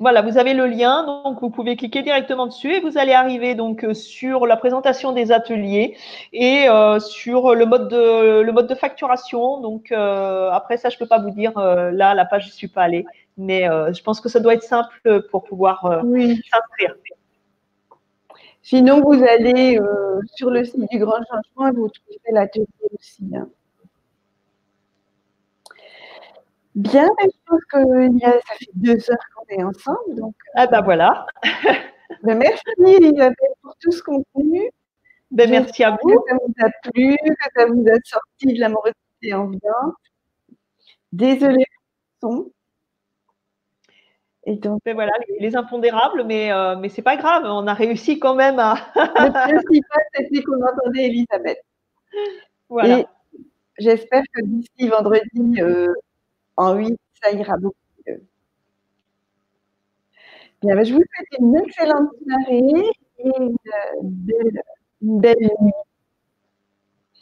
[0.00, 3.54] Voilà, vous avez le lien, donc vous pouvez cliquer directement dessus et vous allez arriver
[3.54, 5.94] donc euh, sur la présentation des ateliers
[6.32, 9.60] et euh, sur le mode de le mode de facturation.
[9.60, 12.84] Donc euh, après ça, je peux pas vous dire là la page je suis pas
[12.84, 13.04] allée,
[13.36, 16.94] mais je pense que ça doit être simple pour pouvoir s'inscrire.
[18.62, 19.78] Sinon, vous allez
[20.34, 22.66] sur le site du Grand Changement et vous trouverez l'atelier
[22.98, 23.24] aussi.
[23.36, 23.48] Hein.
[26.80, 30.14] Bien, je pense que ça fait deux heures qu'on est ensemble.
[30.14, 31.26] Donc, ah ben voilà.
[32.24, 34.68] Ben, merci Elisabeth pour tout ce contenu.
[35.30, 36.08] Ben, merci à vous.
[36.08, 39.94] Que ça vous a plu, que ça vous a sorti de l'amorosité ambiante.
[41.12, 41.64] Désolée
[42.20, 42.52] pour le son.
[44.44, 48.18] Et donc, ben voilà, les, impondérables, mais, euh, mais c'est pas grave, on a réussi
[48.18, 48.74] quand même à.
[48.96, 51.60] le principal, c'était qu'on entendait Elisabeth.
[52.68, 53.04] Voilà.
[53.78, 55.92] j'espère que d'ici vendredi, euh,
[56.56, 58.22] en 8, ça ira beaucoup mieux.
[60.62, 62.84] Bien, ben, je vous souhaite une excellente soirée
[63.18, 63.56] et une
[65.20, 65.72] belle, nuit.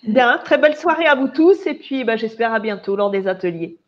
[0.05, 3.29] Bien, très belle soirée à vous tous et puis ben, j'espère à bientôt lors des
[3.29, 3.79] ateliers.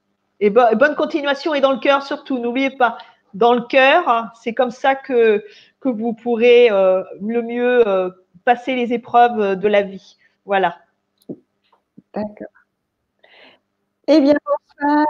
[0.40, 2.98] Et bonne continuation et dans le cœur surtout, n'oubliez pas,
[3.34, 5.44] dans le cœur, c'est comme ça que,
[5.80, 8.10] que vous pourrez euh, le mieux euh,
[8.44, 10.16] passer les épreuves de la vie.
[10.44, 10.78] Voilà.
[12.14, 12.59] D'accord.
[14.08, 15.06] Eh bien, bonsoir.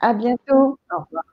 [0.00, 0.78] À bientôt.
[0.92, 1.24] Au revoir.